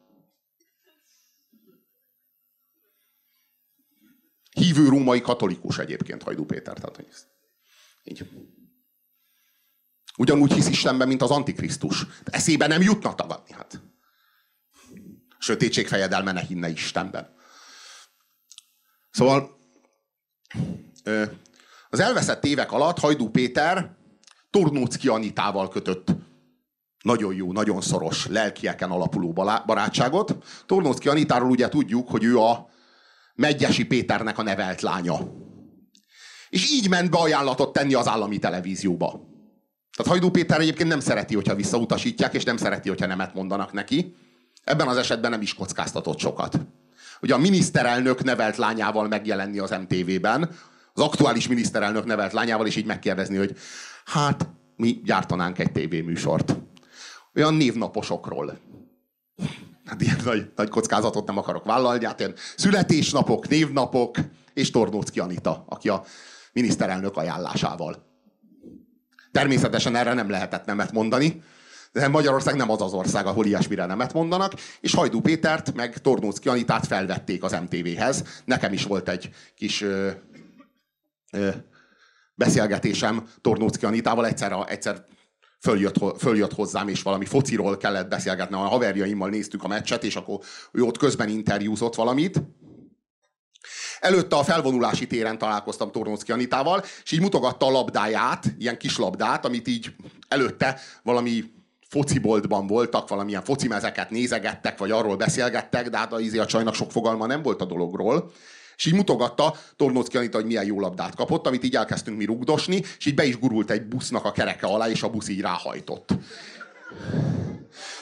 Hívő 4.58 4.88
római 4.88 5.20
katolikus 5.20 5.78
egyébként 5.78 6.22
Hajdú 6.22 6.44
Péter. 6.44 6.78
Tehát, 6.78 7.04
így. 8.04 8.30
Ugyanúgy 10.16 10.52
hisz 10.52 10.68
Istenben, 10.68 11.08
mint 11.08 11.22
az 11.22 11.30
Antikrisztus. 11.30 12.06
Eszébe 12.24 12.66
nem 12.66 12.82
jutna 12.82 13.14
tagadni. 13.14 13.52
Hát. 13.52 13.80
Sötétség 15.38 15.86
fejedelme 15.86 16.32
ne 16.32 16.40
hinne 16.40 16.68
Istenben. 16.68 17.36
Szóval 19.10 19.58
az 21.88 22.00
elveszett 22.00 22.44
évek 22.44 22.72
alatt 22.72 22.98
Hajdú 22.98 23.30
Péter 23.30 23.96
Tornócki 24.50 25.08
Anitával 25.08 25.68
kötött 25.68 26.10
nagyon 27.02 27.34
jó, 27.34 27.52
nagyon 27.52 27.80
szoros, 27.80 28.26
lelkieken 28.26 28.90
alapuló 28.90 29.32
barátságot. 29.66 30.36
Tornócki 30.66 31.08
Anitáról 31.08 31.50
ugye 31.50 31.68
tudjuk, 31.68 32.08
hogy 32.08 32.24
ő 32.24 32.38
a 32.38 32.68
Megyesi 33.38 33.86
Péternek 33.86 34.38
a 34.38 34.42
nevelt 34.42 34.80
lánya. 34.80 35.18
És 36.48 36.70
így 36.70 36.88
ment 36.88 37.10
be 37.10 37.18
ajánlatot 37.18 37.72
tenni 37.72 37.94
az 37.94 38.08
állami 38.08 38.38
televízióba. 38.38 39.06
Tehát 39.96 40.12
Hajdú 40.12 40.30
Péter 40.30 40.60
egyébként 40.60 40.88
nem 40.88 41.00
szereti, 41.00 41.34
hogyha 41.34 41.54
visszautasítják, 41.54 42.34
és 42.34 42.44
nem 42.44 42.56
szereti, 42.56 42.88
hogyha 42.88 43.06
nemet 43.06 43.34
mondanak 43.34 43.72
neki. 43.72 44.14
Ebben 44.64 44.88
az 44.88 44.96
esetben 44.96 45.30
nem 45.30 45.40
is 45.40 45.54
kockáztatott 45.54 46.18
sokat. 46.18 46.58
Ugye 47.20 47.34
a 47.34 47.38
miniszterelnök 47.38 48.24
nevelt 48.24 48.56
lányával 48.56 49.08
megjelenni 49.08 49.58
az 49.58 49.70
MTV-ben, 49.70 50.50
az 50.92 51.02
aktuális 51.02 51.48
miniszterelnök 51.48 52.04
nevelt 52.04 52.32
lányával, 52.32 52.66
és 52.66 52.76
így 52.76 52.86
megkérdezni, 52.86 53.36
hogy 53.36 53.56
hát 54.04 54.48
mi 54.76 55.00
gyártanánk 55.04 55.58
egy 55.58 55.72
tévéműsort. 55.72 56.56
Olyan 57.34 57.54
névnaposokról. 57.54 58.58
Hát 59.88 60.02
ilyen 60.02 60.20
nagy, 60.24 60.50
nagy 60.56 60.68
kockázatot 60.68 61.26
nem 61.26 61.38
akarok 61.38 61.64
vállalni, 61.64 62.04
hát 62.04 62.20
ilyen 62.20 62.34
születésnapok, 62.56 63.48
névnapok, 63.48 64.16
és 64.54 64.70
Tornóczki 64.70 65.20
Anita, 65.20 65.64
aki 65.68 65.88
a 65.88 66.04
miniszterelnök 66.52 67.16
ajánlásával. 67.16 68.06
Természetesen 69.32 69.96
erre 69.96 70.14
nem 70.14 70.30
lehetett 70.30 70.64
nemet 70.64 70.92
mondani, 70.92 71.42
de 71.92 72.08
Magyarország 72.08 72.56
nem 72.56 72.70
az 72.70 72.82
az 72.82 72.92
ország, 72.92 73.26
ahol 73.26 73.46
ilyesmire 73.46 73.86
nemet 73.86 74.12
mondanak, 74.12 74.52
és 74.80 74.94
Hajdú 74.94 75.20
Pétert 75.20 75.74
meg 75.74 75.98
Tornóczki 75.98 76.48
Anitát 76.48 76.86
felvették 76.86 77.42
az 77.42 77.52
MTV-hez. 77.52 78.24
Nekem 78.44 78.72
is 78.72 78.84
volt 78.84 79.08
egy 79.08 79.30
kis 79.54 79.80
ö, 79.82 80.10
ö, 81.32 81.48
beszélgetésem 82.34 83.28
Tornóczki 83.40 83.86
Anitával, 83.86 84.26
egyszer, 84.26 84.52
a, 84.52 84.70
egyszer 84.70 85.06
följött, 85.60 86.18
följött 86.18 86.52
hozzám, 86.52 86.88
és 86.88 87.02
valami 87.02 87.24
fociról 87.24 87.76
kellett 87.76 88.08
beszélgetni. 88.08 88.54
A 88.54 88.58
haverjaimmal 88.58 89.28
néztük 89.28 89.62
a 89.62 89.68
meccset, 89.68 90.04
és 90.04 90.16
akkor 90.16 90.38
ő 90.72 90.82
ott 90.82 90.98
közben 90.98 91.28
interjúzott 91.28 91.94
valamit, 91.94 92.42
Előtte 94.00 94.36
a 94.36 94.44
felvonulási 94.44 95.06
téren 95.06 95.38
találkoztam 95.38 95.90
Tornocki 95.90 96.32
Anitával, 96.32 96.84
és 97.04 97.12
így 97.12 97.20
mutogatta 97.20 97.66
a 97.66 97.70
labdáját, 97.70 98.44
ilyen 98.58 98.78
kis 98.78 98.98
labdát, 98.98 99.44
amit 99.44 99.68
így 99.68 99.94
előtte 100.28 100.80
valami 101.02 101.44
fociboltban 101.88 102.66
voltak, 102.66 103.08
valamilyen 103.08 103.44
focimezeket 103.44 104.10
nézegettek, 104.10 104.78
vagy 104.78 104.90
arról 104.90 105.16
beszélgettek, 105.16 105.90
de 105.90 105.96
hát 105.96 106.12
a, 106.12 106.20
izé 106.20 106.38
a 106.38 106.46
csajnak 106.46 106.74
sok 106.74 106.90
fogalma 106.90 107.26
nem 107.26 107.42
volt 107.42 107.60
a 107.60 107.64
dologról. 107.64 108.32
És 108.78 108.86
így 108.86 108.94
mutogatta 108.94 109.54
Tornocki 109.76 110.16
Anita, 110.16 110.36
hogy 110.36 110.46
milyen 110.46 110.64
jó 110.64 110.80
labdát 110.80 111.14
kapott, 111.14 111.46
amit 111.46 111.64
így 111.64 111.76
elkezdtünk 111.76 112.18
mi 112.18 112.24
rugdosni, 112.24 112.82
és 112.98 113.06
így 113.06 113.14
be 113.14 113.24
is 113.24 113.38
gurult 113.38 113.70
egy 113.70 113.82
busznak 113.82 114.24
a 114.24 114.32
kereke 114.32 114.66
alá, 114.66 114.88
és 114.88 115.02
a 115.02 115.10
busz 115.10 115.28
így 115.28 115.40
ráhajtott. 115.40 116.14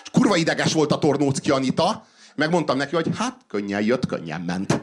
És 0.02 0.10
kurva 0.12 0.36
ideges 0.36 0.72
volt 0.72 0.92
a 0.92 0.98
Tornóczki 0.98 1.50
Anita, 1.50 2.06
megmondtam 2.34 2.76
neki, 2.76 2.94
hogy 2.94 3.08
hát 3.16 3.40
könnyen 3.48 3.82
jött, 3.82 4.06
könnyen 4.06 4.40
ment. 4.40 4.80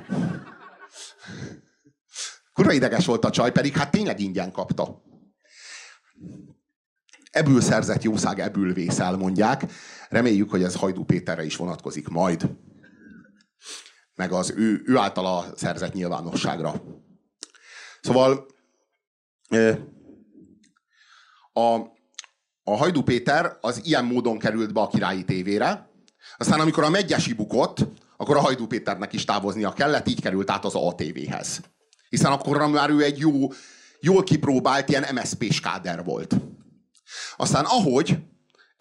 Kurva 2.54 2.72
ideges 2.72 3.06
volt 3.06 3.26
a 3.26 3.30
csaj, 3.30 3.52
pedig 3.52 3.78
hát 3.78 3.92
tényleg 3.92 4.20
ingyen 4.20 4.52
kapta. 4.52 5.02
Ebből 7.32 7.62
szerzett 7.62 8.04
jószág, 8.04 8.40
ebből 8.40 8.74
vészel, 8.74 9.18
mondják. 9.18 9.66
Reméljük, 10.10 10.50
hogy 10.50 10.64
ez 10.64 10.76
Hajdú 10.76 11.04
Péterre 11.04 11.46
is 11.46 11.56
vonatkozik 11.56 12.08
majd. 12.08 12.50
Meg 14.16 14.32
az 14.32 14.54
ő, 14.56 14.82
ő 14.86 14.98
általa 14.98 15.46
szerzett 15.56 15.94
nyilvánosságra. 15.94 16.74
Szóval 18.02 18.46
a, 21.54 21.76
a 22.64 22.78
Hajdú 22.78 23.02
Péter 23.02 23.58
az 23.62 23.86
ilyen 23.86 24.06
módon 24.06 24.40
került 24.40 24.74
be 24.74 24.82
a 24.82 24.88
királyi 24.88 25.24
tévére. 25.24 25.90
Aztán 26.38 26.60
amikor 26.60 26.84
a 26.84 26.90
Megyesi 26.90 27.34
bukott, 27.34 27.86
akkor 28.18 28.38
a 28.38 28.42
Hajdú 28.42 28.68
Péternek 28.68 29.14
is 29.14 29.26
távoznia 29.26 29.74
kellett, 29.74 30.08
így 30.08 30.22
került 30.22 30.50
át 30.50 30.66
az 30.66 30.76
ATV-hez. 30.76 31.62
Hiszen 32.10 32.32
akkor 32.32 32.68
már 32.68 32.90
ő 32.90 33.04
egy 33.04 33.18
jó, 33.18 33.52
jól 34.00 34.24
kipróbált 34.24 34.90
ilyen 34.90 35.06
MSZP-s 35.14 35.60
káder 35.60 36.04
volt. 36.04 36.36
Aztán 37.38 37.66
ahogy 37.66 38.18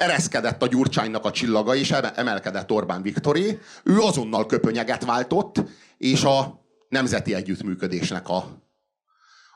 ereszkedett 0.02 0.62
a 0.62 0.66
Gyurcsánynak 0.66 1.24
a 1.24 1.30
csillaga, 1.30 1.74
és 1.74 1.90
emelkedett 1.90 2.70
Orbán 2.70 3.02
Viktoré, 3.02 3.60
ő 3.84 3.98
azonnal 3.98 4.46
köpönyeget 4.46 5.04
váltott, 5.04 5.60
és 5.96 6.24
a 6.24 6.64
nemzeti 6.88 7.34
együttműködésnek 7.34 8.28
a, 8.28 8.36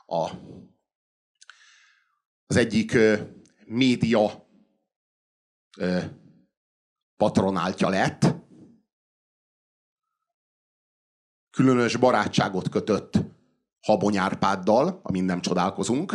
a 0.05 0.29
az 2.49 2.55
egyik 2.55 2.93
ö, 2.93 3.15
média 3.65 4.47
ö, 5.77 5.99
patronáltja 7.17 7.89
lett, 7.89 8.35
különös 11.51 11.95
barátságot 11.95 12.69
kötött 12.69 13.19
Habony 13.81 14.17
Árpáddal, 14.17 14.99
amin 15.03 15.23
nem 15.23 15.41
csodálkozunk. 15.41 16.13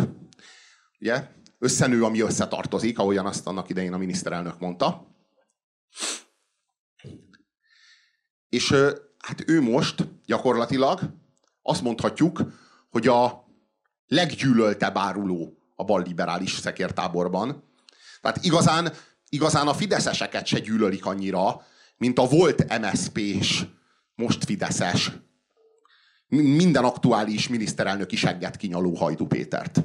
Ugye? 1.00 1.28
Összenő, 1.62 2.04
ami 2.04 2.20
összetartozik, 2.20 2.98
ahogyan 2.98 3.26
azt 3.26 3.46
annak 3.46 3.68
idején 3.68 3.92
a 3.92 3.98
miniszterelnök 3.98 4.58
mondta. 4.58 5.06
És 8.48 8.74
hát 9.18 9.42
ő 9.46 9.60
most 9.60 10.08
gyakorlatilag 10.24 11.00
azt 11.62 11.82
mondhatjuk, 11.82 12.42
hogy 12.90 13.08
a 13.08 13.44
leggyűlöltebb 14.06 14.96
áruló 14.96 15.58
a 15.76 15.84
balliberális 15.84 16.52
szekértáborban. 16.52 17.64
Tehát 18.20 18.44
igazán, 18.44 18.92
igazán 19.28 19.68
a 19.68 19.74
fideszeseket 19.74 20.46
se 20.46 20.58
gyűlölik 20.58 21.06
annyira, 21.06 21.62
mint 21.96 22.18
a 22.18 22.28
volt 22.28 22.78
MSZP-s, 22.80 23.64
most 24.14 24.44
fideszes 24.44 25.10
minden 26.28 26.84
aktuális 26.84 27.48
miniszterelnök 27.48 28.12
is 28.12 28.24
egget 28.24 28.56
kinyaló 28.56 28.94
Hajdu 28.94 29.26
Pétert. 29.26 29.84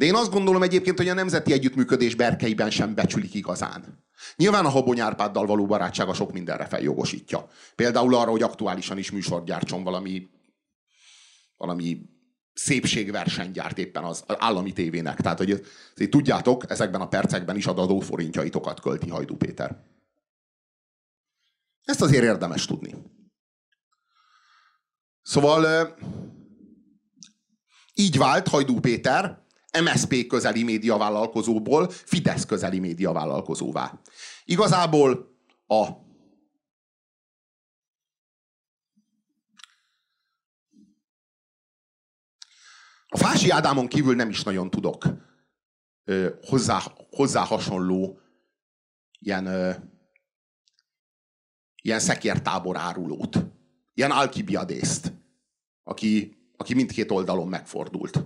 De 0.00 0.06
én 0.06 0.14
azt 0.14 0.30
gondolom 0.30 0.62
egyébként, 0.62 0.96
hogy 0.96 1.08
a 1.08 1.14
nemzeti 1.14 1.52
együttműködés 1.52 2.14
berkeiben 2.14 2.70
sem 2.70 2.94
becsülik 2.94 3.34
igazán. 3.34 4.04
Nyilván 4.36 4.64
a 4.64 4.68
Habony 4.68 5.00
Árpáddal 5.00 5.46
való 5.46 5.66
barátsága 5.66 6.14
sok 6.14 6.32
mindenre 6.32 6.66
feljogosítja. 6.66 7.48
Például 7.74 8.14
arra, 8.14 8.30
hogy 8.30 8.42
aktuálisan 8.42 8.98
is 8.98 9.10
műsort 9.10 9.44
gyártson 9.44 9.82
valami, 9.82 10.28
valami 11.56 12.00
szépségverseny 12.52 13.50
gyárt 13.50 13.78
éppen 13.78 14.04
az 14.04 14.24
állami 14.26 14.72
tévének. 14.72 15.20
Tehát, 15.20 15.38
hogy 15.38 15.66
hogy 15.96 16.08
tudjátok, 16.08 16.70
ezekben 16.70 17.00
a 17.00 17.08
percekben 17.08 17.56
is 17.56 17.66
a 17.66 17.76
adóforintjaitokat 17.76 18.80
költi 18.80 19.08
Hajdu 19.08 19.36
Péter. 19.36 19.84
Ezt 21.84 22.02
azért 22.02 22.24
érdemes 22.24 22.66
tudni. 22.66 22.94
Szóval 25.22 25.94
így 27.94 28.18
vált 28.18 28.48
Hajdú 28.48 28.80
Péter 28.80 29.39
MSP 29.82 30.26
közeli 30.26 30.62
médiavállalkozóból 30.62 31.90
Fidesz 31.90 32.46
közeli 32.46 32.78
médiavállalkozóvá. 32.78 34.00
Igazából 34.44 35.34
a 35.66 35.88
A 43.12 43.18
Fási 43.18 43.50
Ádámon 43.50 43.88
kívül 43.88 44.14
nem 44.14 44.28
is 44.28 44.42
nagyon 44.42 44.70
tudok 44.70 45.04
ö, 46.04 46.34
hozzá, 46.42 46.82
hozzá 47.10 47.44
hasonló 47.44 48.20
ilyen, 49.18 49.46
ö, 49.46 49.72
ilyen 51.82 52.00
szekértábor 52.00 52.76
árulót. 52.76 53.46
Ilyen 53.94 54.10
Alkibiadészt 54.10 55.12
aki, 55.90 56.36
aki 56.56 56.74
mindkét 56.74 57.10
oldalon 57.10 57.48
megfordult. 57.48 58.24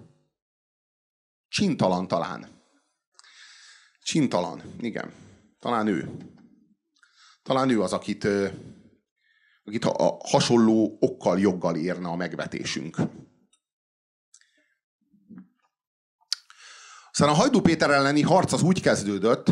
Csintalan 1.54 2.08
talán. 2.08 2.62
Csintalan, 4.02 4.62
igen. 4.80 5.14
Talán 5.58 5.86
ő. 5.86 6.16
Talán 7.42 7.70
ő 7.70 7.82
az, 7.82 7.92
akit, 7.92 8.24
akit 9.64 9.84
a 9.84 10.18
hasonló 10.24 10.96
okkal, 11.00 11.38
joggal 11.38 11.76
érne 11.76 12.08
a 12.08 12.16
megvetésünk. 12.16 12.96
Aztán 17.10 17.28
a 17.28 17.32
Hajdú 17.32 17.60
Péter 17.60 17.90
elleni 17.90 18.22
harc 18.22 18.52
az 18.52 18.62
úgy 18.62 18.80
kezdődött, 18.80 19.46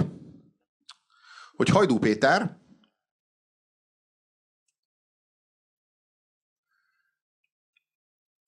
hogy 1.57 1.69
Hajdú 1.69 1.99
Péter 1.99 2.61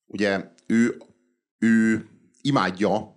ugye 0.07 0.53
ő, 0.67 1.03
ő 1.59 2.09
imádja 2.41 3.14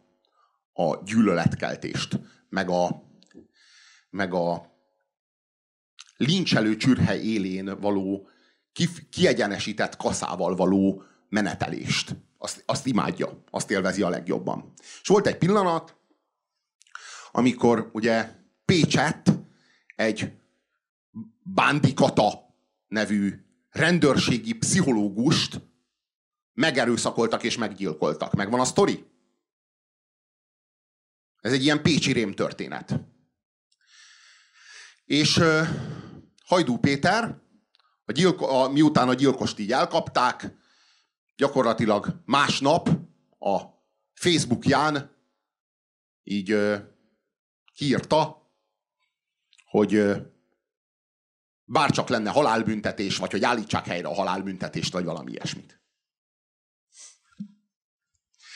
a 0.77 1.03
gyűlöletkeltést, 1.03 2.19
meg 2.49 2.69
a, 2.69 3.03
meg 4.09 4.33
a 4.33 4.75
lincselő 6.17 6.75
csürhe 6.75 7.21
élén 7.21 7.79
való 7.79 8.27
kiegyenesített 9.09 9.95
kaszával 9.95 10.55
való 10.55 11.03
menetelést. 11.29 12.15
Azt, 12.37 12.63
azt 12.65 12.85
imádja, 12.85 13.43
azt 13.51 13.71
élvezi 13.71 14.01
a 14.01 14.09
legjobban. 14.09 14.73
És 15.01 15.07
volt 15.07 15.27
egy 15.27 15.37
pillanat, 15.37 15.95
amikor 17.31 17.89
ugye 17.93 18.29
Pécset 18.65 19.39
egy 19.95 20.31
Bándikata 21.43 22.55
nevű 22.87 23.33
rendőrségi 23.69 24.53
pszichológust 24.53 25.61
megerőszakoltak 26.53 27.43
és 27.43 27.57
meggyilkoltak. 27.57 28.33
Megvan 28.33 28.59
a 28.59 28.65
sztori? 28.65 29.05
Ez 31.41 31.51
egy 31.51 31.63
ilyen 31.63 31.81
pécsi 31.81 32.11
rém 32.11 32.33
történet. 32.33 32.99
És 35.05 35.37
uh, 35.37 35.67
Hajdú 36.45 36.77
Péter, 36.77 37.41
a 38.05 38.11
gyilko, 38.11 38.45
a, 38.45 38.69
miután 38.69 39.09
a 39.09 39.13
gyilkost 39.13 39.59
így 39.59 39.71
elkapták, 39.71 40.55
gyakorlatilag 41.35 42.21
másnap 42.25 42.89
a 43.39 43.61
Facebookján 44.13 45.15
így 46.23 46.53
uh, 46.53 46.77
kiírta, 47.73 48.51
hogy 49.65 49.95
uh, 49.95 50.17
bárcsak 51.63 52.07
lenne 52.07 52.29
halálbüntetés, 52.29 53.17
vagy 53.17 53.31
hogy 53.31 53.43
állítsák 53.43 53.85
helyre 53.85 54.07
a 54.07 54.13
halálbüntetést, 54.13 54.93
vagy 54.93 55.05
valami 55.05 55.31
ilyesmit. 55.31 55.81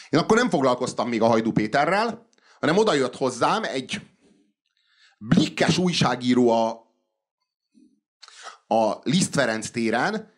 Én 0.09 0.19
akkor 0.19 0.38
nem 0.38 0.49
foglalkoztam 0.49 1.09
még 1.09 1.21
a 1.21 1.27
Hajdú 1.27 1.51
Péterrel, 1.51 2.29
hanem 2.62 2.78
oda 2.78 2.93
jött 2.93 3.16
hozzám 3.16 3.64
egy 3.64 4.01
blikkes 5.18 5.78
újságíró 5.78 6.49
a, 6.49 6.70
a 8.68 8.99
Liszt 9.03 9.34
Ferenc 9.34 9.70
téren, 9.70 10.32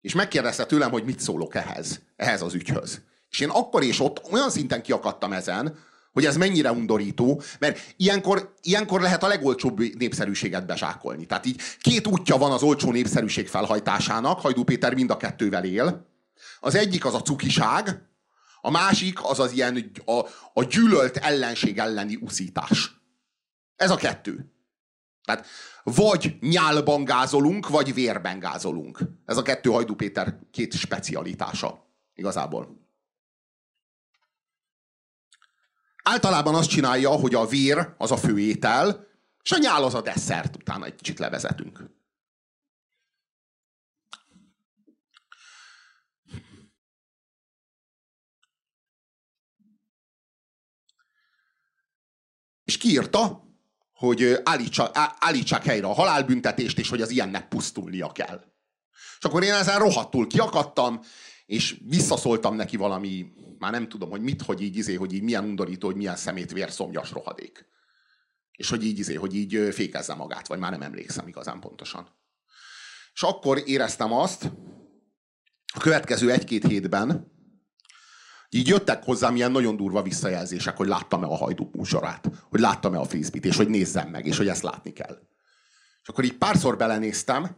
és 0.00 0.14
megkérdezte 0.14 0.66
tőlem, 0.66 0.90
hogy 0.90 1.04
mit 1.04 1.20
szólok 1.20 1.54
ehhez, 1.54 2.00
ehhez 2.16 2.42
az 2.42 2.54
ügyhöz. 2.54 3.00
És 3.30 3.40
én 3.40 3.48
akkor 3.48 3.82
és 3.82 4.00
ott 4.00 4.32
olyan 4.32 4.50
szinten 4.50 4.82
kiakadtam 4.82 5.32
ezen, 5.32 5.78
hogy 6.12 6.24
ez 6.24 6.36
mennyire 6.36 6.72
undorító, 6.72 7.42
mert 7.58 7.94
ilyenkor, 7.96 8.54
ilyenkor 8.62 9.00
lehet 9.00 9.22
a 9.22 9.26
legolcsóbb 9.26 9.78
népszerűséget 9.78 10.66
bezsákolni. 10.66 11.26
Tehát 11.26 11.46
így 11.46 11.60
két 11.80 12.06
útja 12.06 12.36
van 12.36 12.52
az 12.52 12.62
olcsó 12.62 12.90
népszerűség 12.90 13.48
felhajtásának, 13.48 14.40
Hajdú 14.40 14.64
Péter 14.64 14.94
mind 14.94 15.10
a 15.10 15.16
kettővel 15.16 15.64
él. 15.64 16.06
Az 16.60 16.74
egyik 16.74 17.04
az 17.04 17.14
a 17.14 17.22
cukiság, 17.22 18.02
a 18.64 18.70
másik 18.70 19.24
az 19.24 19.38
az 19.38 19.52
ilyen 19.52 19.90
a, 20.04 20.20
a 20.52 20.64
gyűlölt 20.64 21.16
ellenség 21.16 21.78
elleni 21.78 22.16
uszítás. 22.16 23.00
Ez 23.76 23.90
a 23.90 23.96
kettő. 23.96 24.52
Tehát 25.24 25.46
vagy 25.82 26.36
nyálban 26.40 27.04
gázolunk, 27.04 27.68
vagy 27.68 27.94
vérben 27.94 28.38
gázolunk. 28.38 28.98
Ez 29.26 29.36
a 29.36 29.42
kettő 29.42 29.70
Hajdú 29.70 29.94
Péter 29.94 30.38
két 30.50 30.72
specialitása. 30.72 31.86
Igazából. 32.14 32.88
Általában 36.02 36.54
azt 36.54 36.68
csinálja, 36.68 37.10
hogy 37.10 37.34
a 37.34 37.46
vér 37.46 37.94
az 37.98 38.10
a 38.10 38.16
főétel, 38.16 39.06
és 39.42 39.52
a 39.52 39.58
nyál 39.58 39.84
az 39.84 39.94
a 39.94 40.02
desszert, 40.02 40.56
utána 40.56 40.84
egy 40.84 40.94
kicsit 40.94 41.18
levezetünk. 41.18 41.90
És 52.64 52.76
kiírta, 52.76 53.44
hogy 53.92 54.40
állítsák, 54.44 54.90
állítsák 55.18 55.64
helyre 55.64 55.86
a 55.86 55.92
halálbüntetést, 55.92 56.78
és 56.78 56.88
hogy 56.88 57.02
az 57.02 57.10
ilyennek 57.10 57.48
pusztulnia 57.48 58.12
kell. 58.12 58.44
És 59.18 59.24
akkor 59.24 59.42
én 59.42 59.52
ezen 59.52 59.78
rohadtul 59.78 60.26
kiakadtam, 60.26 61.00
és 61.46 61.76
visszaszóltam 61.88 62.54
neki 62.54 62.76
valami, 62.76 63.26
már 63.58 63.70
nem 63.72 63.88
tudom, 63.88 64.10
hogy 64.10 64.20
mit, 64.20 64.42
hogy 64.42 64.60
így 64.62 64.76
izé, 64.76 64.94
hogy 64.94 65.12
így 65.12 65.22
milyen 65.22 65.44
undorító, 65.44 65.86
hogy 65.86 65.96
milyen 65.96 66.16
szemét 66.16 66.52
vérszomjas 66.52 67.10
rohadék. 67.10 67.66
És 68.52 68.70
hogy 68.70 68.84
így 68.84 68.98
izé, 68.98 69.14
hogy 69.14 69.34
így 69.34 69.74
fékezze 69.74 70.14
magát, 70.14 70.46
vagy 70.46 70.58
már 70.58 70.70
nem 70.70 70.82
emlékszem 70.82 71.28
igazán 71.28 71.60
pontosan. 71.60 72.08
És 73.14 73.22
akkor 73.22 73.62
éreztem 73.64 74.12
azt, 74.12 74.50
a 75.74 75.78
következő 75.78 76.30
egy-két 76.30 76.66
hétben, 76.66 77.32
így 78.54 78.68
jöttek 78.68 79.04
hozzám 79.04 79.36
ilyen 79.36 79.50
nagyon 79.50 79.76
durva 79.76 80.02
visszajelzések, 80.02 80.76
hogy 80.76 80.88
láttam-e 80.88 81.26
a 81.26 81.36
hajdú 81.36 81.70
műsorát, 81.72 82.30
hogy 82.48 82.60
láttam-e 82.60 82.98
a 82.98 83.04
frisbee 83.04 83.40
és 83.42 83.56
hogy 83.56 83.68
nézzem 83.68 84.08
meg, 84.08 84.26
és 84.26 84.36
hogy 84.36 84.48
ezt 84.48 84.62
látni 84.62 84.92
kell. 84.92 85.18
És 86.02 86.08
akkor 86.08 86.24
így 86.24 86.38
párszor 86.38 86.76
belenéztem, 86.76 87.56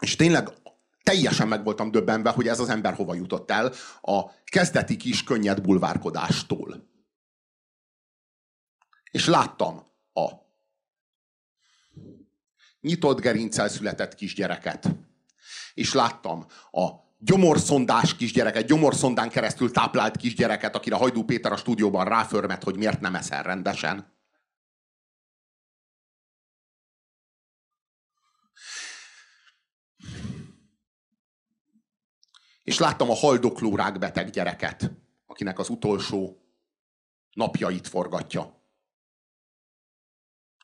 és 0.00 0.16
tényleg 0.16 0.48
teljesen 1.02 1.48
meg 1.48 1.64
voltam 1.64 1.90
döbbenve, 1.90 2.30
hogy 2.30 2.48
ez 2.48 2.60
az 2.60 2.68
ember 2.68 2.94
hova 2.94 3.14
jutott 3.14 3.50
el 3.50 3.72
a 4.00 4.44
kezdeti 4.44 4.96
kis 4.96 5.24
könnyed 5.24 5.60
bulvárkodástól. 5.60 6.88
És 9.10 9.26
láttam 9.26 9.86
a 10.12 10.30
nyitott 12.80 13.20
gerincsel 13.20 13.68
született 13.68 14.14
kisgyereket. 14.14 14.88
És 15.74 15.92
láttam 15.92 16.46
a 16.70 17.06
gyomorszondás 17.18 18.16
kisgyereket, 18.16 18.66
gyomorszondán 18.66 19.28
keresztül 19.28 19.70
táplált 19.70 20.16
kisgyereket, 20.16 20.76
akire 20.76 20.96
Hajdú 20.96 21.24
Péter 21.24 21.52
a 21.52 21.56
stúdióban 21.56 22.04
ráförmet, 22.04 22.62
hogy 22.62 22.76
miért 22.76 23.00
nem 23.00 23.14
eszel 23.14 23.42
rendesen. 23.42 24.16
És 32.62 32.78
láttam 32.78 33.10
a 33.10 33.14
haldokló 33.14 33.76
rákbeteg 33.76 34.30
gyereket, 34.30 34.90
akinek 35.26 35.58
az 35.58 35.68
utolsó 35.68 36.42
napjait 37.32 37.88
forgatja. 37.88 38.62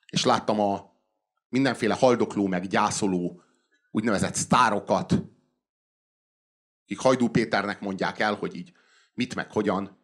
És 0.06 0.24
láttam 0.24 0.60
a 0.60 0.92
mindenféle 1.48 1.94
haldokló 1.94 2.46
meg 2.46 2.66
gyászoló 2.66 3.42
úgynevezett 3.90 4.34
sztárokat, 4.34 5.33
akik 6.84 6.98
Hajdú 6.98 7.28
Péternek 7.28 7.80
mondják 7.80 8.18
el, 8.18 8.34
hogy 8.34 8.54
így 8.56 8.72
mit 9.14 9.34
meg 9.34 9.52
hogyan. 9.52 10.02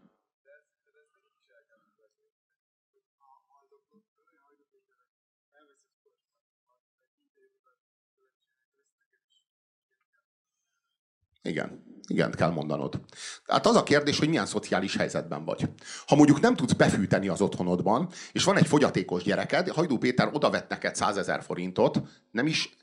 Igen. 11.42 11.88
Igen, 12.06 12.30
kell 12.30 12.50
mondanod. 12.50 13.00
Tehát 13.46 13.66
az 13.66 13.76
a 13.76 13.82
kérdés, 13.82 14.18
hogy 14.18 14.28
milyen 14.28 14.46
szociális 14.46 14.96
helyzetben 14.96 15.44
vagy. 15.44 15.68
Ha 16.06 16.16
mondjuk 16.16 16.40
nem 16.40 16.56
tudsz 16.56 16.72
befűteni 16.72 17.28
az 17.28 17.40
otthonodban, 17.40 18.08
és 18.32 18.44
van 18.44 18.56
egy 18.56 18.66
fogyatékos 18.66 19.22
gyereked, 19.22 19.68
Hajdú 19.68 19.98
Péter 19.98 20.30
odavett 20.32 20.68
neked 20.68 20.96
100 20.96 21.16
ezer 21.16 21.42
forintot, 21.42 22.00
nem 22.30 22.46
is, 22.46 22.76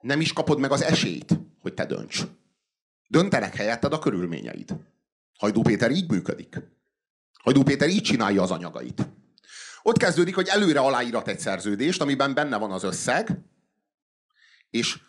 nem 0.00 0.20
is 0.20 0.32
kapod 0.32 0.58
meg 0.58 0.72
az 0.72 0.82
esélyt, 0.82 1.38
hogy 1.60 1.74
te 1.74 1.86
dönts. 1.86 2.22
Döntenek 3.10 3.54
helyetted 3.54 3.92
a 3.92 3.98
körülményeid. 3.98 4.76
Hajdú 5.38 5.62
Péter 5.62 5.90
így 5.90 6.10
működik. 6.10 6.60
Hajdú 7.32 7.62
Péter 7.62 7.88
így 7.88 8.02
csinálja 8.02 8.42
az 8.42 8.50
anyagait. 8.50 9.08
Ott 9.82 9.96
kezdődik, 9.96 10.34
hogy 10.34 10.48
előre 10.48 10.80
aláírat 10.80 11.28
egy 11.28 11.40
szerződést, 11.40 12.00
amiben 12.00 12.34
benne 12.34 12.56
van 12.56 12.70
az 12.70 12.82
összeg, 12.82 13.38
és 14.70 15.00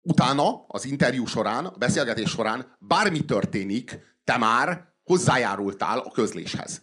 utána, 0.00 0.64
az 0.66 0.84
interjú 0.84 1.26
során, 1.26 1.66
a 1.66 1.76
beszélgetés 1.76 2.30
során 2.30 2.76
bármi 2.78 3.24
történik, 3.24 3.98
te 4.24 4.36
már 4.36 4.94
hozzájárultál 5.02 5.98
a 5.98 6.10
közléshez. 6.10 6.82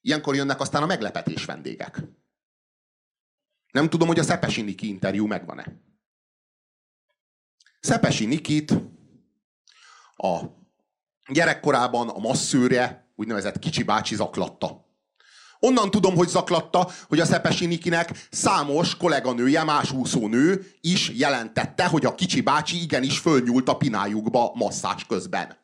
Ilyenkor 0.00 0.34
jönnek 0.34 0.60
aztán 0.60 0.82
a 0.82 0.86
meglepetés 0.86 1.44
vendégek. 1.44 2.02
Nem 3.72 3.88
tudom, 3.88 4.08
hogy 4.08 4.18
a 4.18 4.22
Szepesi 4.22 4.62
Niki 4.62 4.88
interjú 4.88 5.26
megvan-e. 5.26 5.80
Szepesi 7.80 8.26
Nikit 8.26 8.72
a 10.16 10.40
gyerekkorában 11.32 12.08
a 12.08 12.18
masszőre, 12.18 13.10
úgynevezett 13.16 13.58
kicsi 13.58 13.82
bácsi 13.82 14.14
zaklatta. 14.14 14.84
Onnan 15.58 15.90
tudom, 15.90 16.14
hogy 16.14 16.28
zaklatta, 16.28 16.90
hogy 17.08 17.20
a 17.20 17.24
Szepesi 17.24 17.66
Nikinek 17.66 18.26
számos 18.30 18.96
kolléganője, 18.96 19.64
más 19.64 19.92
úszónő 19.92 20.66
is 20.80 21.08
jelentette, 21.08 21.86
hogy 21.86 22.04
a 22.04 22.14
kicsi 22.14 22.40
bácsi 22.40 22.82
igenis 22.82 23.18
fölnyúlt 23.18 23.68
a 23.68 23.76
pinájukba 23.76 24.52
masszás 24.54 25.06
közben. 25.06 25.56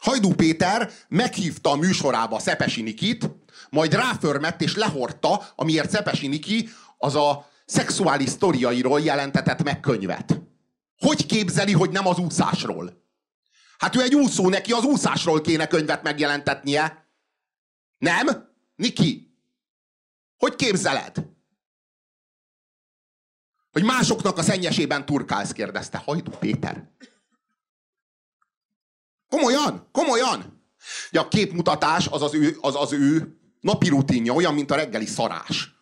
Hajdú 0.00 0.34
Péter 0.34 0.90
meghívta 1.08 1.70
a 1.70 1.76
műsorába 1.76 2.38
Szepesi 2.38 2.82
Nikit, 2.82 3.30
majd 3.70 3.94
ráförmett 3.94 4.60
és 4.60 4.76
lehordta, 4.76 5.52
amiért 5.56 5.90
Szepesi 5.90 6.26
Niki 6.26 6.68
az 6.98 7.14
a 7.14 7.49
szexuális 7.70 8.28
sztoriairól 8.28 9.00
jelentetett 9.00 9.62
meg 9.62 9.80
könyvet. 9.80 10.40
Hogy 10.98 11.26
képzeli, 11.26 11.72
hogy 11.72 11.90
nem 11.90 12.06
az 12.06 12.18
úszásról? 12.18 13.08
Hát 13.78 13.96
ő 13.96 14.02
egy 14.02 14.14
úszó, 14.14 14.48
neki 14.48 14.72
az 14.72 14.84
úszásról 14.84 15.40
kéne 15.40 15.66
könyvet 15.66 16.02
megjelentetnie. 16.02 17.08
Nem? 17.98 18.26
Niki? 18.76 19.34
Hogy 20.36 20.56
képzeled? 20.56 21.28
Hogy 23.72 23.84
másoknak 23.84 24.38
a 24.38 24.42
szennyesében 24.42 25.06
turkálsz, 25.06 25.52
kérdezte 25.52 25.98
Hajdú 25.98 26.30
Péter. 26.30 26.90
Komolyan? 29.28 29.88
Komolyan? 29.92 30.64
Ja, 31.10 31.20
a 31.20 31.28
képmutatás 31.28 32.06
az 32.06 32.22
az 32.22 32.34
ő, 32.34 32.56
az, 32.60 32.74
az 32.76 32.92
ő 32.92 33.38
napi 33.60 33.88
rutinja, 33.88 34.32
olyan, 34.32 34.54
mint 34.54 34.70
a 34.70 34.74
reggeli 34.74 35.06
szarás. 35.06 35.79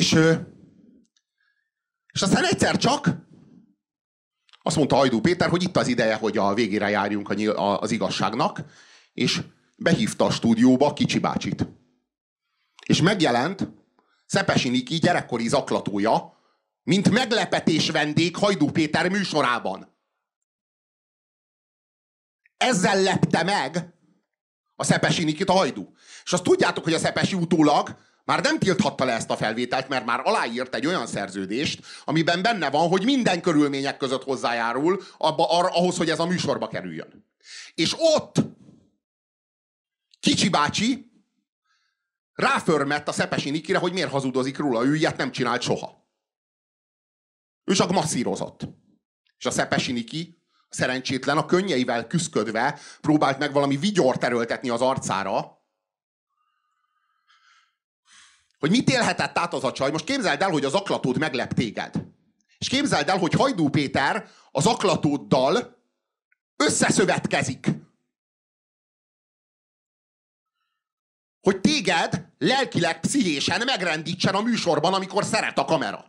És 0.00 0.12
És 2.12 2.22
aztán 2.22 2.44
egyszer 2.44 2.76
csak 2.76 3.08
azt 4.62 4.76
mondta 4.76 4.96
Hajdú 4.96 5.20
Péter, 5.20 5.48
hogy 5.48 5.62
itt 5.62 5.76
az 5.76 5.86
ideje, 5.86 6.14
hogy 6.14 6.38
a 6.38 6.54
végére 6.54 6.88
járjunk 6.88 7.34
az 7.56 7.90
igazságnak, 7.90 8.60
és 9.12 9.42
behívta 9.76 10.24
a 10.24 10.30
stúdióba 10.30 10.92
Kicsi 10.92 11.18
bácsit. 11.18 11.66
És 12.86 13.02
megjelent 13.02 13.68
Szepesi 14.26 14.68
Niki 14.68 14.96
gyerekkori 14.96 15.48
zaklatója, 15.48 16.38
mint 16.82 17.10
meglepetés 17.10 17.90
vendég 17.90 18.36
Hajdú 18.36 18.70
Péter 18.70 19.08
műsorában. 19.08 19.96
Ezzel 22.56 23.02
lepte 23.02 23.42
meg 23.42 23.94
a 24.76 24.84
Szepesi 24.84 25.24
Nikit 25.24 25.48
a 25.48 25.52
Hajdú. 25.52 25.92
És 26.24 26.32
azt 26.32 26.42
tudjátok, 26.42 26.84
hogy 26.84 26.94
a 26.94 26.98
Szepesi 26.98 27.34
utólag 27.34 28.08
már 28.24 28.42
nem 28.42 28.58
tilthatta 28.58 29.04
le 29.04 29.12
ezt 29.12 29.30
a 29.30 29.36
felvételt, 29.36 29.88
mert 29.88 30.04
már 30.04 30.20
aláírt 30.24 30.74
egy 30.74 30.86
olyan 30.86 31.06
szerződést, 31.06 31.84
amiben 32.04 32.42
benne 32.42 32.70
van, 32.70 32.88
hogy 32.88 33.04
minden 33.04 33.40
körülmények 33.40 33.96
között 33.96 34.22
hozzájárul 34.22 35.02
abba, 35.18 35.58
arra, 35.58 35.68
ahhoz, 35.68 35.96
hogy 35.96 36.10
ez 36.10 36.18
a 36.18 36.26
műsorba 36.26 36.68
kerüljön. 36.68 37.28
És 37.74 37.94
ott 37.98 38.34
Kicsi 40.20 40.48
bácsi 40.48 41.12
ráförmett 42.34 43.08
a 43.08 43.12
Szepesi 43.12 43.50
Nikire, 43.50 43.78
hogy 43.78 43.92
miért 43.92 44.10
hazudozik 44.10 44.58
róla, 44.58 44.84
ő 44.84 44.94
ilyet 44.94 45.16
nem 45.16 45.32
csinált 45.32 45.62
soha. 45.62 46.08
Ő 47.64 47.74
csak 47.74 47.90
masszírozott. 47.90 48.68
És 49.38 49.46
a 49.46 49.50
Szepesi 49.50 49.92
Niki, 49.92 50.38
szerencsétlen, 50.68 51.36
a 51.36 51.46
könnyeivel 51.46 52.06
küszködve 52.06 52.78
próbált 53.00 53.38
meg 53.38 53.52
valami 53.52 53.76
vigyort 53.76 54.24
erőltetni 54.24 54.68
az 54.68 54.80
arcára, 54.80 55.59
hogy 58.60 58.70
mit 58.70 58.90
élhetett 58.90 59.38
át 59.38 59.54
az 59.54 59.64
a 59.64 59.72
csaj. 59.72 59.90
Most 59.90 60.04
képzeld 60.04 60.42
el, 60.42 60.50
hogy 60.50 60.64
az 60.64 60.74
aklatód 60.74 61.18
meglep 61.18 61.52
téged. 61.52 62.04
És 62.58 62.68
képzeld 62.68 63.08
el, 63.08 63.18
hogy 63.18 63.32
Hajdú 63.32 63.68
Péter 63.68 64.28
az 64.50 64.66
aklatóddal 64.66 65.78
összeszövetkezik. 66.56 67.68
Hogy 71.40 71.60
téged 71.60 72.28
lelkileg, 72.38 73.00
pszichésen 73.00 73.62
megrendítsen 73.64 74.34
a 74.34 74.40
műsorban, 74.40 74.94
amikor 74.94 75.24
szeret 75.24 75.58
a 75.58 75.64
kamera. 75.64 76.08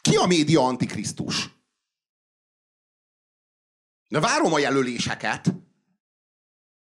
Ki 0.00 0.16
a 0.16 0.26
média 0.26 0.62
antikrisztus? 0.62 1.57
De 4.08 4.20
várom 4.20 4.52
a 4.52 4.58
jelöléseket. 4.58 5.54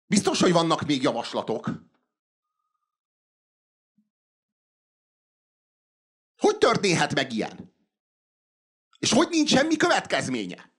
Biztos, 0.06 0.40
hogy 0.40 0.52
vannak 0.52 0.86
még 0.86 1.02
javaslatok. 1.02 1.70
Hogy 6.36 6.58
történhet 6.58 7.14
meg 7.14 7.32
ilyen? 7.32 7.74
És 8.98 9.12
hogy 9.12 9.28
nincs 9.28 9.50
semmi 9.50 9.76
következménye? 9.76 10.72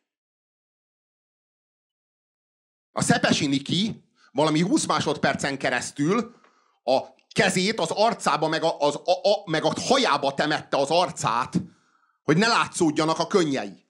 A 2.91 3.01
Szepesi 3.01 3.47
Niki 3.47 4.03
valami 4.31 4.61
20 4.61 4.85
másodpercen 4.85 5.57
keresztül 5.57 6.35
a 6.83 6.99
kezét 7.33 7.79
az 7.79 7.91
arcába, 7.91 8.47
meg 8.47 8.63
a, 8.63 8.79
az, 8.79 8.95
a, 8.95 9.11
a, 9.11 9.49
meg 9.49 9.63
a 9.63 9.73
hajába 9.79 10.33
temette 10.33 10.77
az 10.77 10.89
arcát, 10.89 11.53
hogy 12.23 12.37
ne 12.37 12.47
látszódjanak 12.47 13.19
a 13.19 13.27
könnyei. 13.27 13.85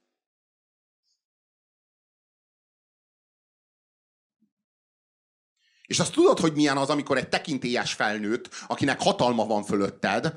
És 5.92 6.00
azt 6.00 6.14
tudod, 6.14 6.39
hogy 6.39 6.54
milyen 6.54 6.78
az, 6.78 6.89
amikor 6.89 7.18
egy 7.18 7.30
tekintélyes 7.30 7.94
felnőtt, 7.94 8.50
akinek 8.68 9.02
hatalma 9.02 9.46
van 9.46 9.64
fölötted, 9.64 10.34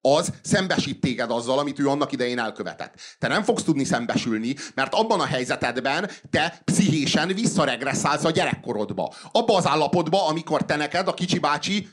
az 0.00 0.32
szembesít 0.42 1.00
téged 1.00 1.30
azzal, 1.30 1.58
amit 1.58 1.78
ő 1.78 1.88
annak 1.88 2.12
idején 2.12 2.38
elkövetett. 2.38 3.00
Te 3.18 3.28
nem 3.28 3.42
fogsz 3.42 3.62
tudni 3.62 3.84
szembesülni, 3.84 4.54
mert 4.74 4.94
abban 4.94 5.20
a 5.20 5.24
helyzetedben 5.24 6.10
te 6.30 6.62
pszichésen 6.64 7.28
visszaregresszálsz 7.28 8.24
a 8.24 8.30
gyerekkorodba. 8.30 9.14
Abba 9.32 9.56
az 9.56 9.66
állapotba, 9.66 10.26
amikor 10.26 10.64
te 10.64 10.76
neked, 10.76 11.08
a 11.08 11.14
kicsi 11.14 11.38
bácsi, 11.38 11.88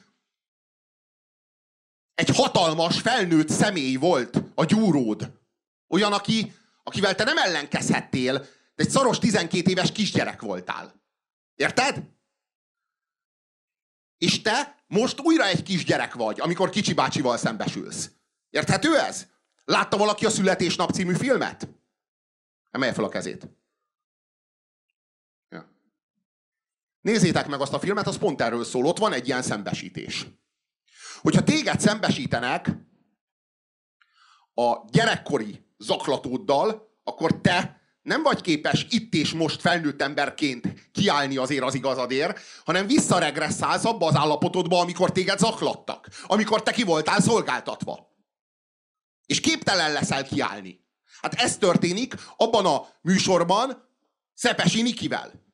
egy 2.15 2.35
hatalmas, 2.35 3.01
felnőtt 3.01 3.49
személy 3.49 3.95
volt 3.95 4.41
a 4.55 4.65
gyúród. 4.65 5.31
Olyan, 5.87 6.13
aki, 6.13 6.53
akivel 6.83 7.15
te 7.15 7.23
nem 7.23 7.37
ellenkezhettél, 7.37 8.33
de 8.75 8.83
egy 8.83 8.89
szaros 8.89 9.19
12 9.19 9.69
éves 9.69 9.91
kisgyerek 9.91 10.41
voltál. 10.41 10.93
Érted? 11.55 12.03
És 14.21 14.41
te 14.41 14.83
most 14.87 15.19
újra 15.19 15.45
egy 15.45 15.63
kisgyerek 15.63 16.13
vagy, 16.13 16.39
amikor 16.39 16.69
kicsi 16.69 16.93
bácsival 16.93 17.37
szembesülsz. 17.37 18.11
Érthető 18.49 18.99
ez? 18.99 19.27
Látta 19.65 19.97
valaki 19.97 20.25
a 20.25 20.29
Születésnap 20.29 20.91
című 20.91 21.13
filmet? 21.13 21.69
Emelje 22.71 22.93
fel 22.93 23.03
a 23.03 23.09
kezét. 23.09 23.49
Ja. 25.49 25.71
Nézzétek 27.01 27.47
meg 27.47 27.61
azt 27.61 27.73
a 27.73 27.79
filmet, 27.79 28.07
az 28.07 28.17
pont 28.17 28.41
erről 28.41 28.63
szól. 28.63 28.85
Ott 28.85 28.97
van 28.97 29.13
egy 29.13 29.27
ilyen 29.27 29.41
szembesítés. 29.41 30.27
Hogyha 31.21 31.43
téged 31.43 31.79
szembesítenek 31.79 32.71
a 34.53 34.89
gyerekkori 34.89 35.65
zaklatóddal, 35.77 36.99
akkor 37.03 37.41
te 37.41 37.80
nem 38.01 38.23
vagy 38.23 38.41
képes 38.41 38.85
itt 38.89 39.13
és 39.13 39.33
most 39.33 39.61
felnőtt 39.61 40.01
emberként 40.01 40.89
kiállni 40.91 41.37
azért 41.37 41.63
az 41.63 41.73
igazadért, 41.73 42.39
hanem 42.65 42.87
visszaregresszálsz 42.87 43.85
abba 43.85 44.07
az 44.07 44.15
állapotodba, 44.15 44.79
amikor 44.79 45.11
téged 45.11 45.39
zaklattak. 45.39 46.07
Amikor 46.23 46.63
te 46.63 46.71
ki 46.71 46.83
voltál 46.83 47.21
szolgáltatva. 47.21 48.09
És 49.25 49.39
képtelen 49.39 49.91
leszel 49.91 50.23
kiállni. 50.23 50.85
Hát 51.21 51.33
ez 51.33 51.57
történik 51.57 52.13
abban 52.37 52.65
a 52.65 52.87
műsorban 53.01 53.89
Szepesi 54.33 54.81
Nikivel. 54.81 55.49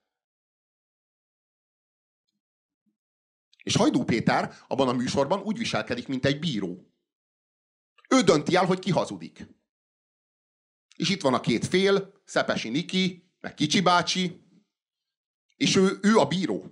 És 3.64 3.76
Hajdú 3.76 4.04
Péter 4.04 4.56
abban 4.68 4.88
a 4.88 4.94
műsorban 4.94 5.40
úgy 5.40 5.58
viselkedik, 5.58 6.08
mint 6.08 6.26
egy 6.26 6.40
bíró. 6.40 6.92
Ő 8.10 8.22
dönti 8.22 8.56
el, 8.56 8.66
hogy 8.66 8.80
ki 8.80 8.92
hazudik. 8.92 9.48
És 10.96 11.10
itt 11.10 11.22
van 11.22 11.34
a 11.34 11.40
két 11.40 11.66
fél, 11.66 12.17
Szepesi 12.28 12.70
Niki, 12.70 13.32
meg 13.40 13.54
Kicsi 13.54 13.82
bácsi, 13.82 14.46
és 15.56 15.76
ő, 15.76 16.00
ő 16.02 16.18
a 16.18 16.26
bíró. 16.28 16.72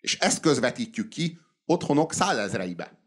És 0.00 0.18
ezt 0.18 0.40
közvetítjük 0.40 1.08
ki 1.08 1.38
otthonok 1.64 2.12
százezreibe. 2.12 3.00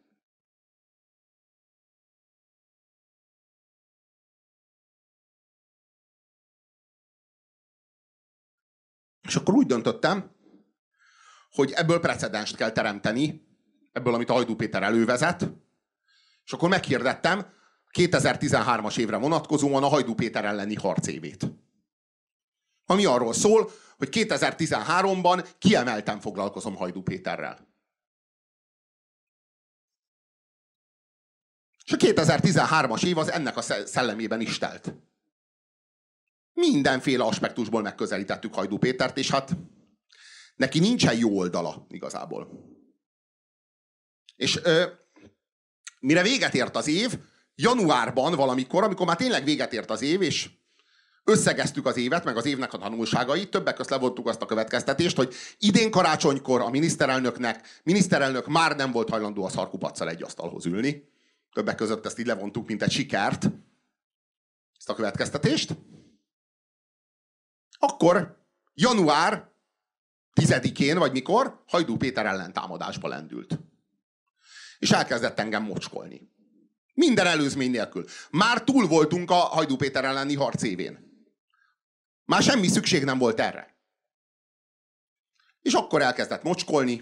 És 9.22 9.36
akkor 9.36 9.54
úgy 9.54 9.68
döntöttem, 9.68 10.36
hogy 11.50 11.72
ebből 11.72 12.00
precedenst 12.00 12.56
kell 12.56 12.72
teremteni, 12.72 13.48
ebből, 13.92 14.14
amit 14.14 14.30
Ajdú 14.30 14.56
Péter 14.56 14.84
elővezet, 14.84 15.52
és 16.44 16.54
akkor 16.54 16.70
meghirdettem 16.70 17.55
2013-as 17.96 18.98
évre 18.98 19.18
vonatkozóan 19.18 19.84
a 19.84 19.88
Hajdú 19.88 20.16
Péter 20.16 20.46
elleni 20.46 20.76
harcévét. 20.76 21.48
Ami 22.86 23.06
arról 23.06 23.34
szól, 23.34 23.72
hogy 23.98 24.10
2013-ban 24.12 25.48
kiemelten 25.58 26.20
foglalkozom 26.20 26.76
Hajdú 26.76 27.02
Péterrel. 27.02 27.74
És 31.86 31.92
a 31.92 31.98
2013-as 31.98 33.06
év 33.06 33.18
az 33.18 33.32
ennek 33.32 33.58
a 33.58 33.62
szellemében 33.62 34.42
is 34.42 34.58
telt. 34.58 34.94
Mindenféle 36.54 37.24
aspektusból 37.24 37.82
megközelítettük 37.82 38.54
Hajdú 38.54 38.78
Pétert, 38.78 39.18
és 39.18 39.32
hát 39.32 39.58
neki 40.56 40.80
nincsen 40.80 41.18
jó 41.18 41.38
oldala 41.38 41.86
igazából. 41.90 42.50
És 44.36 44.60
ö, 44.64 44.86
mire 46.00 46.22
véget 46.22 46.54
ért 46.54 46.76
az 46.76 46.88
év, 46.88 47.20
januárban 47.56 48.36
valamikor, 48.36 48.84
amikor 48.84 49.06
már 49.06 49.16
tényleg 49.16 49.44
véget 49.44 49.74
ért 49.74 49.90
az 49.90 50.02
év, 50.02 50.22
és 50.22 50.50
összegeztük 51.24 51.86
az 51.86 51.98
évet, 51.98 52.24
meg 52.24 52.38
az 52.38 52.46
évnek 52.46 52.74
a 52.74 52.78
tanulságait, 52.78 53.50
többek 53.50 53.76
között 53.76 53.92
levontuk 53.92 54.28
azt 54.28 54.42
a 54.42 54.46
következtetést, 54.46 55.16
hogy 55.16 55.34
idén 55.60 55.92
karácsonykor 55.92 56.62
a 56.62 56.70
miniszterelnöknek, 56.70 57.82
miniszterelnök 57.84 58.48
már 58.48 58.76
nem 58.76 58.92
volt 58.92 59.10
hajlandó 59.10 59.44
a 59.44 59.50
szarkupacsal 59.50 60.10
egy 60.10 60.24
asztalhoz 60.24 60.66
ülni. 60.66 61.10
Többek 61.54 61.76
között 61.76 62.06
ezt 62.06 62.20
így 62.20 62.26
levontuk, 62.26 62.68
mint 62.68 62.82
egy 62.82 62.92
sikert, 62.92 63.50
ezt 64.78 64.90
a 64.90 64.94
következtetést. 64.94 65.76
Akkor 67.80 68.46
január 68.74 69.54
10-én, 70.42 70.98
vagy 70.98 71.12
mikor, 71.12 71.64
Hajdú 71.68 71.98
Péter 71.98 72.26
ellen 72.26 72.54
támadásba 72.54 73.08
lendült 73.08 73.60
és 74.80 74.92
elkezdett 74.92 75.40
engem 75.40 75.64
mocskolni. 75.64 76.30
Minden 76.96 77.26
előzmény 77.26 77.72
nélkül. 77.72 78.06
Már 78.32 78.64
túl 78.64 78.88
voltunk 78.88 79.32
a 79.32 79.36
Hajdú 79.36 79.76
Péter 79.76 80.06
elleni 80.06 80.36
harc 80.36 80.64
évén. 80.64 81.00
Már 82.26 82.42
semmi 82.42 82.68
szükség 82.68 83.04
nem 83.04 83.18
volt 83.18 83.40
erre. 83.40 83.76
És 85.62 85.74
akkor 85.74 86.02
elkezdett 86.02 86.44
mocskolni. 86.44 87.02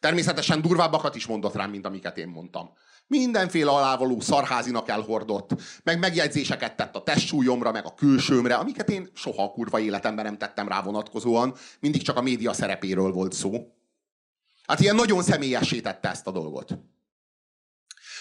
Természetesen 0.00 0.60
durvábbakat 0.60 1.14
is 1.14 1.26
mondott 1.26 1.54
rám, 1.54 1.70
mint 1.70 1.86
amiket 1.86 2.18
én 2.18 2.28
mondtam. 2.28 2.72
Mindenféle 3.06 3.70
alávaló 3.70 4.20
szarházinak 4.20 4.88
elhordott, 4.88 5.50
meg 5.82 5.98
megjegyzéseket 5.98 6.76
tett 6.76 6.94
a 6.94 7.02
testsúlyomra, 7.02 7.72
meg 7.72 7.84
a 7.84 7.94
külsőmre, 7.94 8.54
amiket 8.54 8.88
én 8.88 9.10
soha 9.14 9.42
a 9.42 9.50
kurva 9.50 9.80
életemben 9.80 10.24
nem 10.24 10.38
tettem 10.38 10.68
rá 10.68 10.82
vonatkozóan, 10.82 11.54
mindig 11.80 12.02
csak 12.02 12.16
a 12.16 12.22
média 12.22 12.52
szerepéről 12.52 13.12
volt 13.12 13.32
szó. 13.32 13.74
Hát 14.66 14.80
ilyen 14.80 14.94
nagyon 14.94 15.22
személyessé 15.22 15.80
tette 15.80 16.10
ezt 16.10 16.26
a 16.26 16.30
dolgot. 16.30 16.78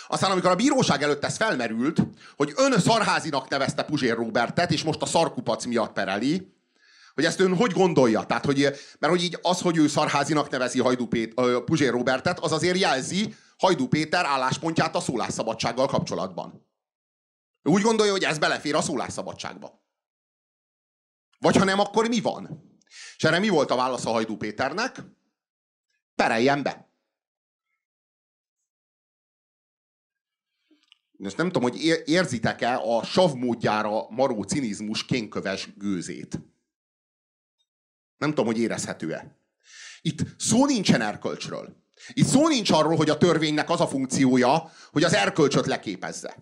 Aztán 0.08 0.32
amikor 0.32 0.51
a 0.51 0.56
bíróság 0.56 1.04
előtt 1.04 1.24
ez 1.24 1.38
felmerült, 1.38 1.99
hogy 2.36 2.54
ön 2.56 2.80
szarházinak 2.80 3.49
nevezte 3.49 3.84
Puzsér 3.84 4.16
Robertet, 4.16 4.72
és 4.72 4.84
most 4.84 5.01
a 5.01 5.06
szarkupac 5.06 5.66
miatt 5.66 5.93
pereli, 5.93 6.51
hogy 7.14 7.26
ezt 7.26 7.39
ön 7.39 7.56
hogy 7.56 7.72
gondolja? 7.72 8.24
Tehát, 8.24 8.45
hogy, 8.45 8.60
mert 8.99 9.14
hogy 9.14 9.24
így 9.24 9.39
az, 9.41 9.62
hogy 9.62 9.78
ő 9.78 9.88
szarházinak 9.88 10.49
nevezi 10.49 10.80
Hajdú 10.80 11.08
Pét, 11.08 11.34
Puzsér 11.66 11.91
Robertet, 11.91 12.39
az 12.39 12.51
azért 12.51 12.78
jelzi 12.78 13.36
Hajdú 13.58 13.88
Péter 13.88 14.26
álláspontját 14.26 14.95
a 14.95 14.99
szólásszabadsággal 14.99 15.88
kapcsolatban. 15.88 16.68
Ő 17.62 17.72
úgy 17.72 17.82
gondolja, 17.82 18.12
hogy 18.12 18.24
ez 18.24 18.38
belefér 18.38 18.76
a 18.76 18.82
szólásszabadságba. 18.82 19.82
Vagy 21.39 21.56
ha 21.56 21.64
nem, 21.64 21.80
akkor 21.80 22.08
mi 22.08 22.22
van? 22.22 22.72
És 23.18 23.24
erre 23.24 23.39
mi 23.39 23.49
volt 23.49 23.72
a 23.72 23.76
válasz 23.76 24.06
a 24.06 24.10
Hajdú 24.10 24.38
Péternek? 24.38 25.04
Pereljen 26.16 26.64
be. 26.64 26.93
Most 31.24 31.38
nem 31.38 31.52
tudom, 31.52 31.70
hogy 31.70 32.04
érzitek-e 32.06 32.76
a 32.76 33.04
savmódjára 33.04 34.10
maró 34.10 34.42
cinizmus 34.42 35.06
kénköves 35.06 35.70
gőzét. 35.78 36.40
Nem 38.18 38.30
tudom, 38.30 38.46
hogy 38.46 38.60
érezhető-e. 38.60 39.38
Itt 40.02 40.20
szó 40.38 40.66
nincsen 40.66 41.02
erkölcsről. 41.02 41.76
Itt 42.14 42.26
szó 42.26 42.48
nincs 42.48 42.72
arról, 42.72 42.96
hogy 42.96 43.10
a 43.10 43.18
törvénynek 43.18 43.70
az 43.70 43.82
a 43.82 43.88
funkciója, 43.88 44.72
hogy 44.92 45.04
az 45.04 45.14
erkölcsöt 45.14 45.66
leképezze. 45.66 46.36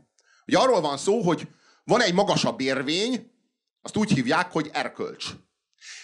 Ugye 0.48 0.58
arról 0.58 0.82
van 0.82 0.98
szó, 0.98 1.22
hogy 1.22 1.48
van 1.84 2.02
egy 2.02 2.14
magasabb 2.14 2.60
érvény, 2.60 3.32
azt 3.82 3.98
úgy 3.98 4.12
hívják, 4.12 4.52
hogy 4.52 4.70
erkölcs. 4.74 5.26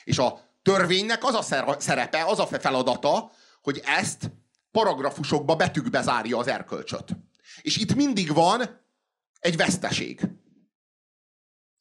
És 0.04 0.18
a 0.18 0.40
törvénynek 0.62 1.24
az 1.24 1.34
a 1.34 1.76
szerepe, 1.80 2.26
az 2.26 2.40
a 2.40 2.46
feladata, 2.46 3.32
hogy 3.62 3.82
ezt 3.86 4.32
paragrafusokba, 4.72 5.56
betűkbe 5.56 6.02
zárja 6.02 6.38
az 6.38 6.48
erkölcsöt. 6.48 7.18
És 7.62 7.78
itt 7.78 7.96
mindig 7.96 8.34
van 8.34 8.86
egy 9.40 9.58
veszteség. 9.58 10.22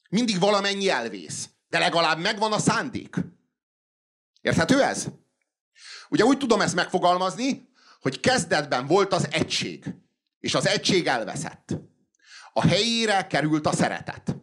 Mindig 0.08 0.38
valamennyi 0.38 0.88
elvész. 0.88 1.48
De 1.68 1.78
legalább 1.78 2.18
megvan 2.18 2.52
a 2.52 2.58
szándék. 2.58 3.16
Érthető 4.40 4.82
ez? 4.82 5.06
Ugye 6.08 6.24
úgy 6.24 6.38
tudom 6.38 6.60
ezt 6.60 6.74
megfogalmazni, 6.74 7.68
hogy 8.00 8.20
kezdetben 8.20 8.86
volt 8.86 9.12
az 9.12 9.28
egység, 9.30 9.94
és 10.40 10.54
az 10.54 10.66
egység 10.66 11.06
elveszett. 11.06 11.76
A 12.52 12.66
helyére 12.66 13.26
került 13.26 13.66
a 13.66 13.72
szeretet. 13.72 14.36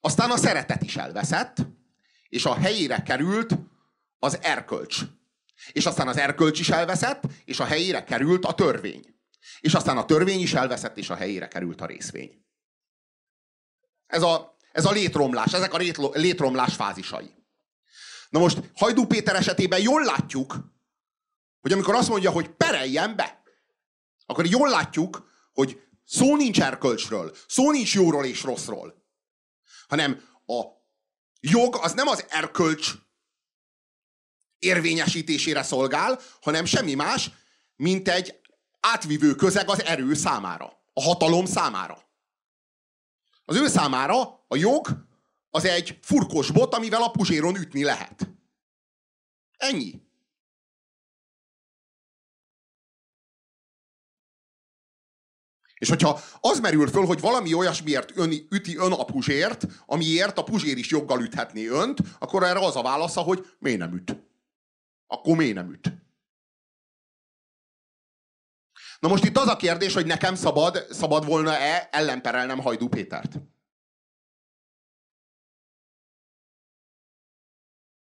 Aztán 0.00 0.30
a 0.30 0.36
szeretet 0.36 0.82
is 0.82 0.96
elveszett, 0.96 1.66
és 2.28 2.44
a 2.44 2.54
helyére 2.54 3.02
került 3.02 3.56
az 4.18 4.38
erkölcs. 4.42 5.00
És 5.72 5.86
aztán 5.86 6.08
az 6.08 6.16
erkölcs 6.16 6.60
is 6.60 6.68
elveszett, 6.68 7.22
és 7.44 7.60
a 7.60 7.64
helyére 7.64 8.04
került 8.04 8.44
a 8.44 8.54
törvény. 8.54 9.15
És 9.60 9.74
aztán 9.74 9.96
a 9.96 10.04
törvény 10.04 10.40
is 10.40 10.54
elveszett, 10.54 10.96
és 10.96 11.10
a 11.10 11.14
helyére 11.14 11.48
került 11.48 11.80
a 11.80 11.86
részvény. 11.86 12.44
Ez 14.06 14.22
a, 14.22 14.56
ez 14.72 14.84
a 14.84 14.90
létromlás, 14.90 15.52
ezek 15.52 15.74
a 15.74 15.80
létromlás 16.12 16.74
fázisai. 16.74 17.34
Na 18.28 18.38
most 18.38 18.58
Hajdú 18.74 19.06
Péter 19.06 19.36
esetében 19.36 19.80
jól 19.80 20.04
látjuk, 20.04 20.56
hogy 21.60 21.72
amikor 21.72 21.94
azt 21.94 22.08
mondja, 22.08 22.30
hogy 22.30 22.48
pereljen 22.48 23.16
be, 23.16 23.42
akkor 24.26 24.46
jól 24.46 24.68
látjuk, 24.68 25.30
hogy 25.52 25.80
szó 26.04 26.36
nincs 26.36 26.60
erkölcsről, 26.60 27.36
szó 27.48 27.70
nincs 27.70 27.94
jóról 27.94 28.24
és 28.24 28.42
rosszról, 28.42 29.04
hanem 29.88 30.28
a 30.46 30.62
jog 31.40 31.76
az 31.80 31.92
nem 31.92 32.08
az 32.08 32.24
erkölcs 32.28 32.92
érvényesítésére 34.58 35.62
szolgál, 35.62 36.20
hanem 36.40 36.64
semmi 36.64 36.94
más, 36.94 37.30
mint 37.76 38.08
egy 38.08 38.40
átvivő 38.92 39.34
közeg 39.34 39.68
az 39.68 39.84
erő 39.84 40.14
számára, 40.14 40.72
a 40.92 41.02
hatalom 41.02 41.44
számára. 41.44 41.98
Az 43.44 43.56
ő 43.56 43.68
számára 43.68 44.44
a 44.48 44.56
jog 44.56 45.06
az 45.50 45.64
egy 45.64 45.98
furkos 46.02 46.50
bot, 46.50 46.74
amivel 46.74 47.02
a 47.02 47.10
puzséron 47.10 47.56
ütni 47.56 47.82
lehet. 47.82 48.28
Ennyi. 49.56 50.04
És 55.74 55.88
hogyha 55.88 56.20
az 56.40 56.60
merül 56.60 56.88
föl, 56.88 57.04
hogy 57.04 57.20
valami 57.20 57.54
olyasmiért 57.54 58.16
ön, 58.16 58.30
üti 58.50 58.76
ön 58.76 58.92
a 58.92 59.04
puzsért, 59.04 59.66
amiért 59.86 60.38
a 60.38 60.44
puzsér 60.44 60.76
is 60.76 60.90
joggal 60.90 61.22
üthetné 61.22 61.66
önt, 61.66 61.98
akkor 62.18 62.42
erre 62.42 62.58
az 62.58 62.76
a 62.76 62.82
válasza, 62.82 63.20
hogy 63.20 63.46
miért 63.58 63.78
nem 63.78 63.94
üt. 63.94 64.16
Akkor 65.06 65.36
miért 65.36 65.54
nem 65.54 65.72
üt. 65.72 66.05
Na 69.06 69.12
most 69.12 69.24
itt 69.24 69.36
az 69.36 69.48
a 69.48 69.56
kérdés, 69.56 69.94
hogy 69.94 70.06
nekem 70.06 70.34
szabad, 70.34 70.86
szabad 70.90 71.24
volna-e 71.24 71.88
ellenperelnem 71.92 72.60
Hajdú 72.60 72.88
Pétert. 72.88 73.40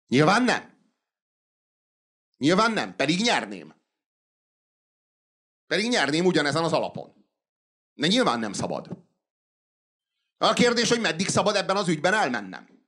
Nyilván 0.06 0.42
nem. 0.42 0.92
Nyilván 2.36 2.72
nem, 2.72 2.96
pedig 2.96 3.20
nyerném. 3.20 3.74
Pedig 5.66 5.88
nyerném 5.88 6.24
ugyanezen 6.24 6.64
az 6.64 6.72
alapon. 6.72 7.26
De 7.94 8.06
nyilván 8.06 8.38
nem 8.38 8.52
szabad. 8.52 9.04
A 10.36 10.52
kérdés, 10.52 10.88
hogy 10.88 11.00
meddig 11.00 11.28
szabad 11.28 11.56
ebben 11.56 11.76
az 11.76 11.88
ügyben 11.88 12.14
elmennem. 12.14 12.86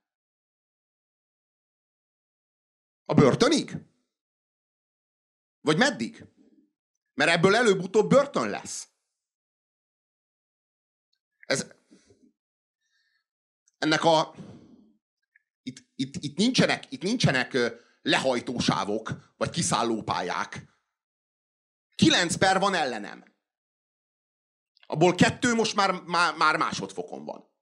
A 3.04 3.14
börtönig? 3.14 3.76
Vagy 5.60 5.76
meddig? 5.76 6.33
Mert 7.14 7.30
ebből 7.30 7.56
előbb-utóbb 7.56 8.08
börtön 8.08 8.50
lesz. 8.50 8.88
Ez, 11.46 11.66
ennek 13.78 14.04
a... 14.04 14.34
Itt, 15.62 15.86
itt, 15.94 16.14
itt, 16.16 16.36
nincsenek, 16.36 16.92
itt 16.92 17.02
nincsenek 17.02 17.56
lehajtósávok, 18.02 19.34
vagy 19.36 19.50
kiszállópályák. 19.50 20.72
Kilenc 21.94 22.36
per 22.36 22.58
van 22.58 22.74
ellenem. 22.74 23.24
Abból 24.86 25.14
kettő 25.14 25.54
most 25.54 25.74
már, 25.74 26.02
már, 26.02 26.36
már 26.36 26.56
másodfokon 26.56 27.24
van. 27.24 27.52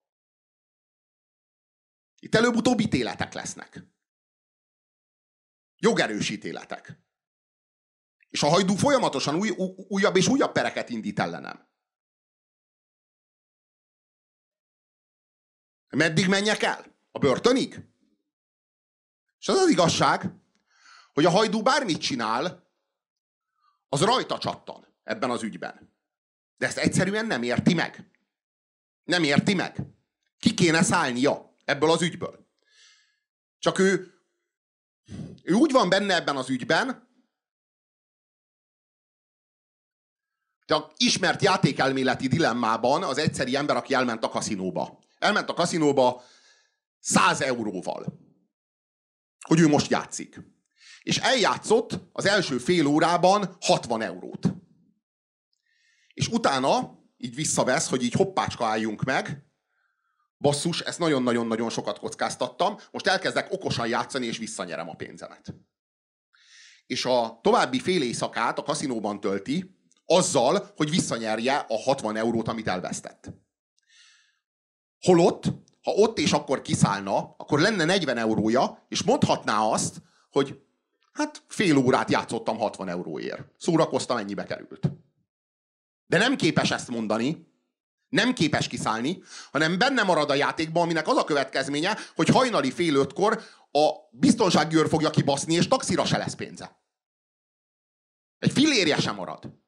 Itt 2.19 2.35
előbb-utóbb 2.35 2.81
ítéletek 2.81 3.33
lesznek. 3.33 3.85
Jogerős 5.77 6.31
ítéletek. 6.31 7.01
És 8.33 8.43
a 8.43 8.49
hajdú 8.49 8.75
folyamatosan 8.75 9.35
új, 9.35 9.51
újabb 9.89 10.17
és 10.17 10.29
újabb 10.29 10.53
pereket 10.53 10.89
indít 10.89 11.19
ellenem. 11.19 11.69
Meddig 15.89 16.29
menjek 16.29 16.63
el? 16.63 16.97
A 17.11 17.19
börtönig? 17.19 17.85
És 19.39 19.49
az 19.49 19.57
az 19.57 19.69
igazság, 19.69 20.35
hogy 21.13 21.25
a 21.25 21.31
hajdú 21.31 21.63
bármit 21.63 22.01
csinál, 22.01 22.71
az 23.89 24.01
rajta 24.01 24.39
csattan 24.39 24.87
ebben 25.03 25.31
az 25.31 25.43
ügyben. 25.43 25.95
De 26.57 26.67
ezt 26.67 26.79
egyszerűen 26.79 27.27
nem 27.27 27.43
érti 27.43 27.75
meg. 27.75 28.11
Nem 29.05 29.23
érti 29.23 29.55
meg. 29.55 29.77
Ki 30.39 30.55
kéne 30.55 30.83
szállnia 30.83 31.57
ebből 31.65 31.91
az 31.91 32.03
ügyből. 32.03 32.49
Csak 33.59 33.79
ő, 33.79 34.15
ő 35.43 35.53
úgy 35.53 35.73
van 35.73 35.89
benne 35.89 36.15
ebben 36.15 36.37
az 36.37 36.49
ügyben, 36.49 37.11
a 40.73 40.93
ismert 40.97 41.43
játékelméleti 41.43 42.29
dilemmában 42.29 43.03
az 43.03 43.19
egyszeri 43.19 43.57
ember, 43.57 43.77
aki 43.77 43.95
elment 43.95 44.25
a 44.25 44.29
kaszinóba. 44.29 44.99
Elment 45.19 45.49
a 45.49 45.55
kaszinóba 45.55 46.23
100 46.99 47.41
euróval, 47.41 48.05
hogy 49.47 49.61
ő 49.61 49.69
most 49.69 49.91
játszik. 49.91 50.41
És 51.03 51.19
eljátszott 51.19 51.99
az 52.13 52.27
első 52.27 52.59
fél 52.59 52.87
órában 52.87 53.57
60 53.61 54.03
eurót. 54.03 54.55
És 56.15 56.29
utána 56.29 56.99
így 57.17 57.35
visszavesz, 57.35 57.89
hogy 57.89 58.03
így 58.03 58.13
hoppácska 58.13 58.67
álljunk 58.67 59.03
meg, 59.03 59.47
basszus, 60.39 60.81
ezt 60.81 60.99
nagyon-nagyon-nagyon 60.99 61.71
sokat 61.71 61.99
kockáztattam, 61.99 62.77
most 62.91 63.07
elkezdek 63.07 63.53
okosan 63.53 63.87
játszani, 63.87 64.27
és 64.27 64.39
visszanyerem 64.39 64.89
a 64.89 64.95
pénzemet. 64.95 65.55
És 66.87 67.05
a 67.05 67.39
további 67.43 67.81
fél 67.81 68.03
éjszakát 68.03 68.59
a 68.59 68.63
kaszinóban 68.63 69.21
tölti, 69.21 69.82
azzal, 70.07 70.73
hogy 70.77 70.91
visszanyerje 70.91 71.57
a 71.69 71.79
60 71.79 72.17
eurót, 72.17 72.49
amit 72.49 72.69
elvesztett. 72.69 73.33
Holott 75.01 75.45
ha 75.83 75.91
ott 75.91 76.19
és 76.19 76.33
akkor 76.33 76.63
kiszállna, 76.63 77.35
akkor 77.37 77.61
lenne 77.61 77.85
40 77.85 78.17
eurója, 78.17 78.87
és 78.89 79.03
mondhatná 79.03 79.61
azt, 79.61 80.03
hogy 80.31 80.61
hát 81.13 81.43
fél 81.49 81.77
órát 81.77 82.11
játszottam 82.11 82.59
60 82.59 82.89
euróért. 82.89 83.43
Szórakoztam, 83.59 84.17
ennyibe 84.17 84.45
került. 84.45 84.91
De 86.07 86.19
nem 86.19 86.37
képes 86.37 86.71
ezt 86.71 86.89
mondani, 86.89 87.51
nem 88.09 88.33
képes 88.35 88.69
kiszállni, 88.69 89.23
hanem 89.53 89.79
benne 89.79 90.03
marad 90.03 90.31
a 90.31 90.35
játékban, 90.35 90.83
aminek 90.83 91.09
az 91.09 91.17
a 91.17 91.25
következménye, 91.25 91.97
hogy 92.15 92.29
hajnali 92.29 92.71
fél 92.71 92.95
ötkor 92.95 93.43
a 93.73 93.91
biztonsági 94.11 94.77
fogja 94.77 95.11
kibaszni, 95.11 95.55
és 95.55 95.69
taxira 95.69 96.05
se 96.05 96.19
lesz 96.19 96.35
pénze. 96.35 96.81
Egy 98.39 98.53
fillérje 98.53 99.01
sem 99.01 99.15
marad. 99.15 99.62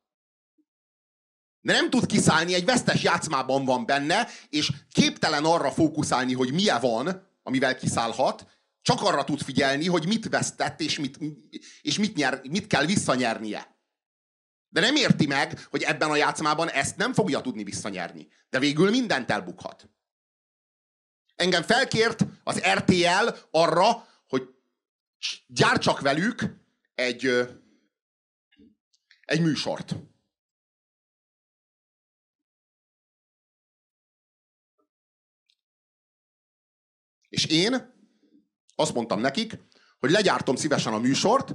De 1.64 1.72
nem 1.72 1.90
tud 1.90 2.06
kiszállni, 2.06 2.54
egy 2.54 2.64
vesztes 2.64 3.02
játszmában 3.02 3.64
van 3.64 3.86
benne, 3.86 4.28
és 4.48 4.72
képtelen 4.92 5.44
arra 5.44 5.70
fókuszálni, 5.70 6.34
hogy 6.34 6.52
milyen 6.52 6.80
van, 6.80 7.28
amivel 7.42 7.76
kiszállhat, 7.76 8.46
csak 8.82 9.02
arra 9.02 9.24
tud 9.24 9.42
figyelni, 9.42 9.86
hogy 9.86 10.06
mit 10.06 10.28
vesztett, 10.28 10.80
és 10.80 10.98
mit, 10.98 11.18
és 11.82 11.98
mit, 11.98 12.16
nyer, 12.16 12.40
mit 12.50 12.66
kell 12.66 12.84
visszanyernie. 12.84 13.76
De 14.68 14.80
nem 14.80 14.96
érti 14.96 15.26
meg, 15.26 15.66
hogy 15.70 15.82
ebben 15.82 16.10
a 16.10 16.16
játszmában 16.16 16.70
ezt 16.70 16.96
nem 16.96 17.12
fogja 17.12 17.40
tudni 17.40 17.64
visszanyerni. 17.64 18.28
De 18.50 18.58
végül 18.58 18.90
mindent 18.90 19.30
elbukhat. 19.30 19.90
Engem 21.36 21.62
felkért 21.62 22.24
az 22.42 22.60
RTL 22.74 23.28
arra, 23.50 24.08
hogy 24.28 24.48
gyártsak 25.46 26.00
velük 26.00 26.42
egy, 26.94 27.26
egy 29.24 29.40
műsort. 29.40 29.96
És 37.28 37.44
én 37.44 37.94
azt 38.74 38.94
mondtam 38.94 39.20
nekik, 39.20 39.59
hogy 39.98 40.10
legyártom 40.10 40.56
szívesen 40.56 40.92
a 40.92 40.98
műsort, 40.98 41.55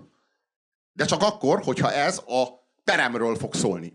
de 0.91 1.06
csak 1.06 1.22
akkor, 1.22 1.64
hogyha 1.64 1.91
ez 1.91 2.18
a 2.18 2.48
peremről 2.84 3.36
fog 3.36 3.54
szólni. 3.54 3.94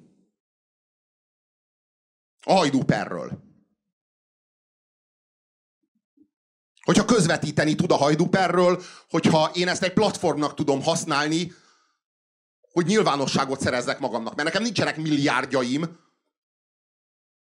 A 2.41 2.53
hajdúperről. 2.53 3.43
Hogyha 6.83 7.05
közvetíteni 7.05 7.75
tud 7.75 7.91
a 7.91 7.97
hajduperről, 7.97 8.83
hogyha 9.09 9.51
én 9.55 9.69
ezt 9.69 9.83
egy 9.83 9.93
platformnak 9.93 10.55
tudom 10.55 10.83
használni, 10.83 11.53
hogy 12.61 12.87
nyilvánosságot 12.87 13.61
szerezzek 13.61 13.99
magamnak. 13.99 14.35
Mert 14.35 14.49
nekem 14.49 14.63
nincsenek 14.63 14.97
milliárdjaim, 14.97 15.99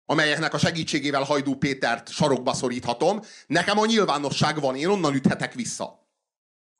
amelyeknek 0.07 0.55
a 0.55 0.59
segítségével 0.59 1.23
Hajdú 1.23 1.55
Pétert 1.55 2.11
sarokba 2.11 2.55
szoríthatom. 2.55 3.21
Nekem 3.47 3.79
a 3.79 3.87
nyilvánosság 3.87 4.61
van, 4.61 4.77
én 4.77 4.89
onnan 4.89 5.15
üthetek 5.15 5.55
vissza 5.55 6.03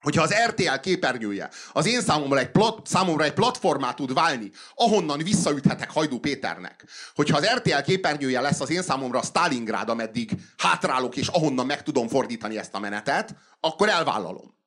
hogyha 0.05 0.23
az 0.23 0.35
RTL 0.47 0.75
képernyője 0.81 1.51
az 1.73 1.87
én 1.87 2.01
számomra 2.01 2.39
egy, 2.39 2.51
plat, 2.51 2.87
számomra 2.87 3.25
egy 3.25 3.33
platformát 3.33 3.97
tud 3.97 4.15
válni, 4.15 4.51
ahonnan 4.75 5.19
visszaüthetek 5.19 5.91
Hajdú 5.91 6.19
Péternek, 6.19 6.85
hogyha 7.15 7.37
az 7.37 7.47
RTL 7.47 7.81
képernyője 7.81 8.41
lesz 8.41 8.61
az 8.61 8.71
én 8.71 8.83
számomra 8.83 9.23
Stalingrád, 9.23 9.89
ameddig 9.89 10.31
hátrálok, 10.57 11.17
és 11.17 11.27
ahonnan 11.27 11.67
meg 11.67 11.83
tudom 11.83 12.09
fordítani 12.09 12.59
ezt 12.59 12.75
a 12.75 12.79
menetet, 12.79 13.37
akkor 13.61 13.89
elvállalom. 13.89 14.59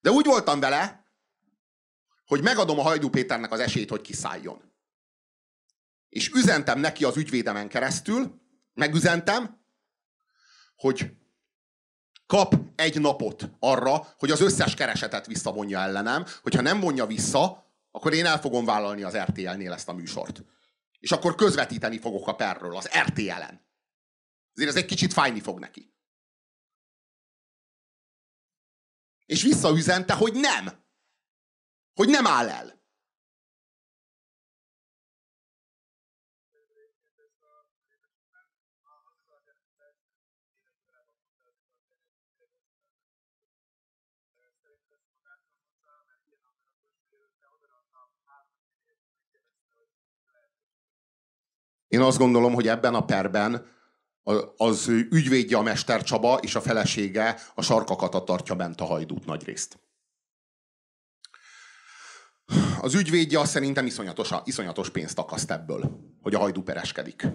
De 0.00 0.10
úgy 0.10 0.26
voltam 0.26 0.60
vele, 0.60 1.04
hogy 2.26 2.42
megadom 2.42 2.78
a 2.78 2.82
Hajdú 2.82 3.08
Péternek 3.08 3.52
az 3.52 3.60
esélyt, 3.60 3.90
hogy 3.90 4.00
kiszálljon. 4.00 4.69
És 6.10 6.28
üzentem 6.28 6.78
neki 6.78 7.04
az 7.04 7.16
ügyvédemen 7.16 7.68
keresztül, 7.68 8.40
megüzentem, 8.74 9.60
hogy 10.76 11.10
kap 12.26 12.54
egy 12.74 13.00
napot 13.00 13.50
arra, 13.58 14.06
hogy 14.18 14.30
az 14.30 14.40
összes 14.40 14.74
keresetet 14.74 15.26
visszavonja 15.26 15.78
ellenem, 15.78 16.24
hogyha 16.42 16.60
nem 16.60 16.80
vonja 16.80 17.06
vissza, 17.06 17.74
akkor 17.90 18.12
én 18.12 18.26
el 18.26 18.40
fogom 18.40 18.64
vállalni 18.64 19.02
az 19.02 19.16
RTL-nél 19.16 19.72
ezt 19.72 19.88
a 19.88 19.92
műsort. 19.92 20.44
És 20.98 21.12
akkor 21.12 21.34
közvetíteni 21.34 21.98
fogok 21.98 22.28
a 22.28 22.34
perről, 22.34 22.76
az 22.76 22.88
RTL-en. 23.06 23.68
Ezért 24.54 24.70
ez 24.70 24.76
egy 24.76 24.86
kicsit 24.86 25.12
fájni 25.12 25.40
fog 25.40 25.58
neki. 25.58 25.94
És 29.26 29.42
visszaüzente, 29.42 30.14
hogy 30.14 30.32
nem. 30.32 30.84
Hogy 31.94 32.08
nem 32.08 32.26
áll 32.26 32.48
el. 32.48 32.79
Én 51.90 52.00
azt 52.00 52.18
gondolom, 52.18 52.54
hogy 52.54 52.68
ebben 52.68 52.94
a 52.94 53.04
perben 53.04 53.66
az 54.56 54.88
ügyvédje 54.88 55.56
a 55.56 55.62
Mester 55.62 56.02
Csaba 56.02 56.38
és 56.42 56.54
a 56.54 56.60
felesége 56.60 57.40
a 57.54 57.62
sarkakat 57.62 58.24
tartja 58.24 58.54
bent 58.54 58.80
a 58.80 58.84
hajdút 58.84 59.24
nagy 59.24 59.44
részt. 59.44 59.78
Az 62.80 62.94
ügyvédje 62.94 63.40
azt 63.40 63.50
szerintem 63.50 63.86
iszonyatos, 63.86 64.30
iszonyatos 64.44 64.90
pénzt 64.90 65.18
akaszt 65.18 65.50
ebből, 65.50 66.14
hogy 66.22 66.34
a 66.34 66.38
hajdú 66.38 66.62
pereskedik. 66.62 67.26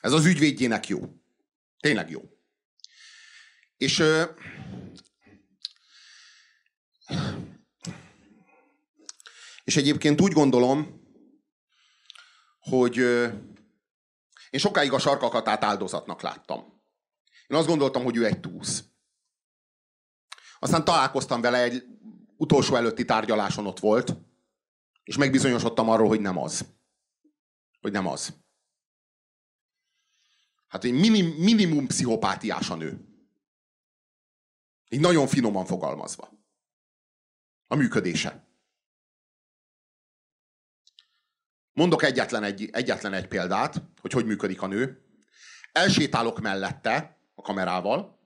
Ez 0.00 0.12
az 0.12 0.24
ügyvédjének 0.24 0.88
jó. 0.88 1.00
Tényleg 1.80 2.10
jó. 2.10 2.22
És 3.76 4.02
és 9.64 9.76
egyébként 9.76 10.20
úgy 10.20 10.32
gondolom, 10.32 11.04
hogy 12.58 12.96
én 14.56 14.62
sokáig 14.62 14.92
a 14.92 14.98
sarkakatát 14.98 15.64
áldozatnak 15.64 16.20
láttam. 16.20 16.82
Én 17.46 17.56
azt 17.56 17.66
gondoltam, 17.66 18.04
hogy 18.04 18.16
ő 18.16 18.24
egy 18.24 18.40
túsz. 18.40 18.84
Aztán 20.58 20.84
találkoztam 20.84 21.40
vele 21.40 21.62
egy 21.62 21.84
utolsó 22.36 22.74
előtti 22.74 23.04
tárgyaláson 23.04 23.66
ott 23.66 23.78
volt, 23.78 24.16
és 25.04 25.16
megbizonyosodtam 25.16 25.88
arról, 25.88 26.08
hogy 26.08 26.20
nem 26.20 26.38
az. 26.38 26.66
Hogy 27.80 27.92
nem 27.92 28.06
az. 28.06 28.36
Hát 30.66 30.84
egy 30.84 30.92
minim, 30.92 31.26
minimum 31.26 31.86
pszichopátiás 31.86 32.70
a 32.70 32.74
nő. 32.74 33.08
Így 34.88 35.00
nagyon 35.00 35.26
finoman 35.26 35.64
fogalmazva. 35.64 36.30
A 37.66 37.74
működése. 37.74 38.45
Mondok 41.76 42.02
egyetlen 42.02 42.42
egy, 42.42 42.68
egyetlen 42.72 43.12
egy 43.12 43.28
példát, 43.28 43.82
hogy 44.00 44.12
hogy 44.12 44.26
működik 44.26 44.62
a 44.62 44.66
nő. 44.66 45.00
Elsétálok 45.72 46.40
mellette 46.40 47.18
a 47.34 47.42
kamerával. 47.42 48.20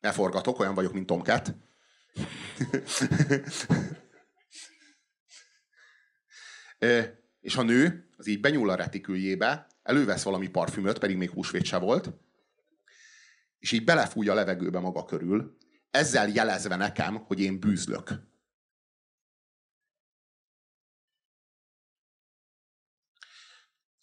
Elforgatok, 0.00 0.58
olyan 0.58 0.74
vagyok, 0.74 0.92
mint 0.92 1.06
Tomcat. 1.06 1.54
és 7.40 7.56
a 7.56 7.62
nő 7.62 8.08
az 8.16 8.26
így 8.26 8.40
benyúl 8.40 8.70
a 8.70 8.74
retiküljébe, 8.74 9.66
elővesz 9.82 10.22
valami 10.22 10.48
parfümöt, 10.48 10.98
pedig 10.98 11.16
még 11.16 11.30
húsvét 11.30 11.64
se 11.64 11.78
volt, 11.78 12.12
és 13.58 13.72
így 13.72 13.84
belefúj 13.84 14.28
a 14.28 14.34
levegőbe 14.34 14.78
maga 14.78 15.04
körül, 15.04 15.56
ezzel 15.90 16.28
jelezve 16.28 16.76
nekem, 16.76 17.16
hogy 17.16 17.40
én 17.40 17.60
bűzlök. 17.60 18.29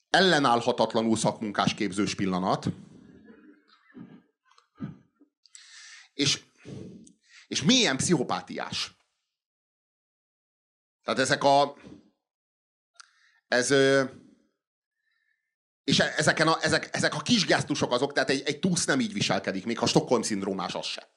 Ellenállhatatlanul 0.09 1.17
szakmunkás 1.17 1.73
képzős 1.73 2.15
pillanat. 2.15 2.67
És, 6.13 6.43
és 7.47 7.63
milyen 7.63 7.97
pszichopátiás. 7.97 8.95
Tehát 11.03 11.19
ezek 11.19 11.43
a... 11.43 11.75
Ez, 13.47 13.71
és 15.83 15.99
ezeken 15.99 16.47
a, 16.47 16.57
ezek, 16.61 16.95
ezek 16.95 17.13
a 17.13 17.19
kis 17.19 17.45
gesztusok 17.45 17.91
azok, 17.91 18.13
tehát 18.13 18.29
egy, 18.29 18.41
egy 18.45 18.59
túsz 18.59 18.85
nem 18.85 18.99
így 18.99 19.13
viselkedik, 19.13 19.65
még 19.65 19.77
ha 19.77 19.85
Stockholm-szindrómás 19.85 20.75
az 20.75 20.85
se. 20.85 21.16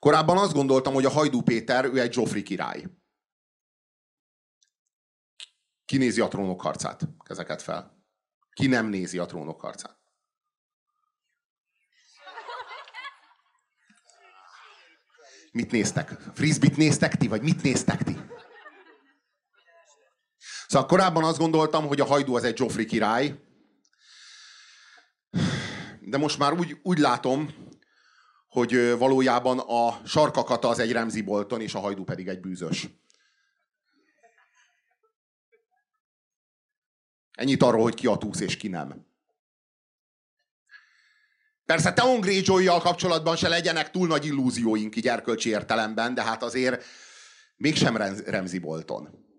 Korábban 0.00 0.38
azt 0.38 0.52
gondoltam, 0.52 0.94
hogy 0.94 1.04
a 1.04 1.10
Hajdú 1.10 1.42
Péter, 1.42 1.84
ő 1.84 2.00
egy 2.00 2.12
Zsofri 2.12 2.42
király. 2.42 2.84
Ki 5.84 5.96
nézi 5.96 6.20
a 6.20 6.28
trónok 6.28 6.60
harcát? 6.60 7.08
Kezeket 7.24 7.62
fel. 7.62 8.04
Ki 8.52 8.66
nem 8.66 8.86
nézi 8.86 9.18
a 9.18 9.26
trónok 9.26 9.60
harcát? 9.60 9.98
Mit 15.52 15.70
néztek? 15.70 16.08
Frisbit 16.34 16.76
néztek 16.76 17.16
ti, 17.16 17.28
vagy 17.28 17.42
mit 17.42 17.62
néztek 17.62 18.02
ti? 18.02 18.16
Szóval 20.66 20.88
korábban 20.88 21.24
azt 21.24 21.38
gondoltam, 21.38 21.86
hogy 21.86 22.00
a 22.00 22.04
hajdú 22.04 22.36
az 22.36 22.44
egy 22.44 22.58
Joffrey 22.58 22.84
király, 22.84 23.40
de 26.00 26.18
most 26.18 26.38
már 26.38 26.52
úgy, 26.52 26.78
úgy 26.82 26.98
látom, 26.98 27.54
hogy 28.50 28.98
valójában 28.98 29.58
a 29.58 30.00
sarkakata 30.06 30.68
az 30.68 30.78
egy 30.78 30.92
Remzi 30.92 31.22
Bolton, 31.22 31.60
és 31.60 31.74
a 31.74 31.78
hajdú 31.78 32.04
pedig 32.04 32.28
egy 32.28 32.40
bűzös. 32.40 32.88
Ennyit 37.32 37.62
arról, 37.62 37.82
hogy 37.82 37.94
ki 37.94 38.06
a 38.06 38.16
túsz 38.16 38.40
és 38.40 38.56
ki 38.56 38.68
nem. 38.68 39.06
Persze 41.64 41.92
Theon 41.92 42.20
greyjoy 42.20 42.64
kapcsolatban 42.64 43.36
se 43.36 43.48
legyenek 43.48 43.90
túl 43.90 44.06
nagy 44.06 44.24
illúzióink 44.24 44.96
így 44.96 45.08
erkölcsi 45.08 45.48
értelemben, 45.48 46.14
de 46.14 46.22
hát 46.22 46.42
azért 46.42 46.84
mégsem 47.56 47.96
Remzi 48.26 48.58
Bolton. 48.58 49.29